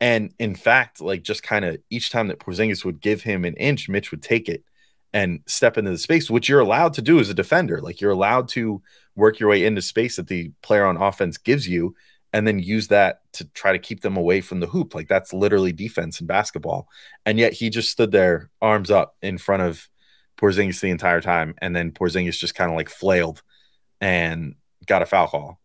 And 0.00 0.32
in 0.38 0.54
fact, 0.54 1.00
like 1.00 1.22
just 1.22 1.42
kind 1.42 1.64
of 1.64 1.78
each 1.90 2.10
time 2.10 2.28
that 2.28 2.40
Porzingis 2.40 2.84
would 2.84 3.00
give 3.00 3.22
him 3.22 3.44
an 3.44 3.54
inch, 3.54 3.88
Mitch 3.88 4.10
would 4.10 4.22
take 4.22 4.48
it 4.48 4.64
and 5.12 5.40
step 5.46 5.76
into 5.76 5.90
the 5.90 5.98
space, 5.98 6.30
which 6.30 6.48
you're 6.48 6.60
allowed 6.60 6.94
to 6.94 7.02
do 7.02 7.20
as 7.20 7.28
a 7.28 7.34
defender. 7.34 7.80
Like 7.80 8.00
you're 8.00 8.10
allowed 8.10 8.48
to 8.48 8.82
work 9.14 9.38
your 9.38 9.50
way 9.50 9.64
into 9.64 9.82
space 9.82 10.16
that 10.16 10.28
the 10.28 10.52
player 10.62 10.86
on 10.86 10.96
offense 10.96 11.36
gives 11.36 11.68
you 11.68 11.94
and 12.32 12.46
then 12.46 12.58
use 12.58 12.88
that 12.88 13.20
to 13.34 13.44
try 13.50 13.72
to 13.72 13.78
keep 13.78 14.00
them 14.00 14.16
away 14.16 14.40
from 14.40 14.60
the 14.60 14.66
hoop. 14.66 14.94
Like 14.94 15.08
that's 15.08 15.34
literally 15.34 15.72
defense 15.72 16.20
in 16.20 16.26
basketball. 16.26 16.88
And 17.26 17.38
yet 17.38 17.52
he 17.52 17.68
just 17.68 17.90
stood 17.90 18.10
there, 18.10 18.50
arms 18.62 18.90
up 18.90 19.16
in 19.20 19.36
front 19.36 19.62
of 19.62 19.88
Porzingis 20.38 20.80
the 20.80 20.88
entire 20.88 21.20
time. 21.20 21.54
And 21.58 21.76
then 21.76 21.92
Porzingis 21.92 22.38
just 22.38 22.54
kind 22.54 22.70
of 22.70 22.76
like 22.76 22.88
flailed 22.88 23.42
and 24.00 24.54
got 24.86 25.02
a 25.02 25.06
foul 25.06 25.28
call 25.28 25.61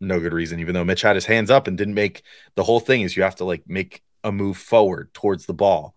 no 0.00 0.20
good 0.20 0.32
reason, 0.32 0.60
even 0.60 0.74
though 0.74 0.84
Mitch 0.84 1.02
had 1.02 1.16
his 1.16 1.26
hands 1.26 1.50
up 1.50 1.66
and 1.66 1.78
didn't 1.78 1.94
make 1.94 2.22
the 2.54 2.64
whole 2.64 2.80
thing 2.80 3.02
is 3.02 3.16
you 3.16 3.22
have 3.22 3.36
to 3.36 3.44
like 3.44 3.62
make 3.66 4.02
a 4.22 4.32
move 4.32 4.56
forward 4.56 5.12
towards 5.14 5.46
the 5.46 5.54
ball 5.54 5.94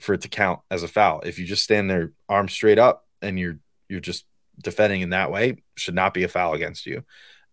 for 0.00 0.14
it 0.14 0.20
to 0.22 0.28
count 0.28 0.60
as 0.70 0.82
a 0.82 0.88
foul. 0.88 1.20
If 1.20 1.38
you 1.38 1.46
just 1.46 1.64
stand 1.64 1.90
there 1.90 2.12
arms 2.28 2.52
straight 2.52 2.78
up 2.78 3.06
and 3.22 3.38
you're 3.38 3.58
you're 3.88 4.00
just 4.00 4.26
defending 4.60 5.00
in 5.00 5.10
that 5.10 5.30
way, 5.30 5.62
should 5.76 5.94
not 5.94 6.14
be 6.14 6.24
a 6.24 6.28
foul 6.28 6.54
against 6.54 6.86
you. 6.86 7.04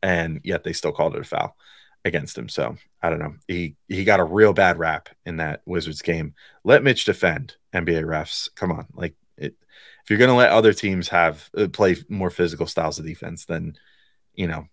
And 0.02 0.42
yet 0.44 0.64
they 0.64 0.74
still 0.74 0.92
called 0.92 1.16
it 1.16 1.22
a 1.22 1.26
foul 1.26 1.56
against 2.04 2.38
him. 2.38 2.50
So 2.50 2.78
I 3.02 3.10
don't 3.10 3.20
know. 3.20 3.36
He 3.48 3.76
he 3.88 4.04
got 4.04 4.20
a 4.20 4.26
real 4.26 4.54
bad 4.54 4.78
rap 4.78 5.10
in 5.26 5.38
that 5.38 5.62
Wizards 5.66 6.02
game. 6.02 6.36
Let 6.64 6.84
Mitch 6.84 7.06
defend 7.06 7.56
NBA 7.74 8.04
refs. 8.04 8.50
Come 8.56 8.72
on, 8.72 8.88
like 8.94 9.16
it. 9.38 9.56
If 10.04 10.10
you're 10.10 10.20
gonna 10.20 10.36
let 10.36 10.52
other 10.52 10.74
teams 10.74 11.10
have 11.10 11.50
uh, 11.58 11.68
play 11.68 11.98
more 12.10 12.30
physical 12.30 12.68
styles 12.68 13.00
of 13.00 13.06
defense, 13.06 13.46
then 13.46 13.76
you 14.34 14.48
know 14.48 14.68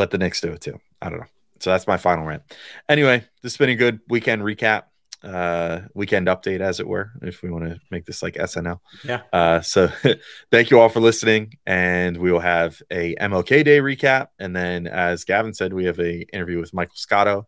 let 0.00 0.10
the 0.10 0.18
Knicks 0.18 0.40
do 0.40 0.52
it 0.52 0.60
too. 0.60 0.80
I 1.00 1.10
don't 1.10 1.20
know. 1.20 1.26
So 1.60 1.70
that's 1.70 1.86
my 1.86 1.98
final 1.98 2.24
rant. 2.24 2.42
Anyway, 2.88 3.18
this 3.42 3.52
has 3.52 3.56
been 3.58 3.68
a 3.68 3.76
good 3.76 4.00
weekend 4.08 4.42
recap, 4.42 4.84
uh, 5.22 5.82
weekend 5.94 6.26
update, 6.26 6.60
as 6.60 6.80
it 6.80 6.88
were, 6.88 7.12
if 7.20 7.42
we 7.42 7.50
want 7.50 7.66
to 7.66 7.78
make 7.90 8.06
this 8.06 8.22
like 8.22 8.34
SNL. 8.34 8.80
Yeah. 9.04 9.22
Uh, 9.32 9.60
so 9.60 9.92
thank 10.50 10.70
you 10.70 10.80
all 10.80 10.88
for 10.88 11.00
listening, 11.00 11.58
and 11.66 12.16
we 12.16 12.32
will 12.32 12.40
have 12.40 12.80
a 12.90 13.14
MLK 13.16 13.62
Day 13.62 13.80
recap, 13.80 14.28
and 14.38 14.56
then, 14.56 14.86
as 14.86 15.24
Gavin 15.24 15.52
said, 15.52 15.74
we 15.74 15.84
have 15.84 16.00
a 16.00 16.22
interview 16.34 16.58
with 16.58 16.72
Michael 16.72 16.96
Scotto 16.96 17.46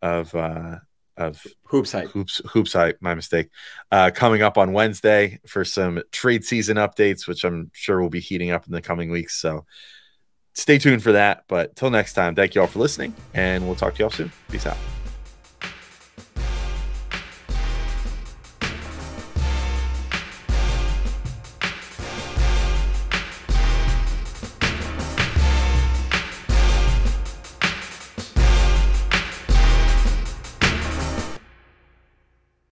of 0.00 0.34
uh, 0.34 0.76
of 1.18 1.46
HoopsHype. 1.70 2.08
Hoops 2.08 2.40
HoopsHype. 2.46 2.94
My 3.00 3.14
mistake. 3.14 3.50
Uh, 3.92 4.10
coming 4.14 4.40
up 4.40 4.56
on 4.56 4.72
Wednesday 4.72 5.38
for 5.46 5.66
some 5.66 6.02
trade 6.12 6.44
season 6.44 6.78
updates, 6.78 7.28
which 7.28 7.44
I'm 7.44 7.70
sure 7.74 8.00
will 8.00 8.08
be 8.08 8.20
heating 8.20 8.52
up 8.52 8.66
in 8.66 8.72
the 8.72 8.80
coming 8.80 9.10
weeks. 9.10 9.38
So 9.38 9.66
stay 10.54 10.78
tuned 10.78 11.02
for 11.02 11.12
that. 11.12 11.44
But 11.48 11.76
till 11.76 11.90
next 11.90 12.14
time, 12.14 12.34
thank 12.34 12.54
you 12.54 12.60
all 12.60 12.66
for 12.66 12.78
listening, 12.78 13.14
and 13.34 13.66
we'll 13.66 13.76
talk 13.76 13.94
to 13.94 14.02
y'all 14.02 14.10
soon. 14.10 14.32
Peace 14.50 14.66
out. 14.66 14.76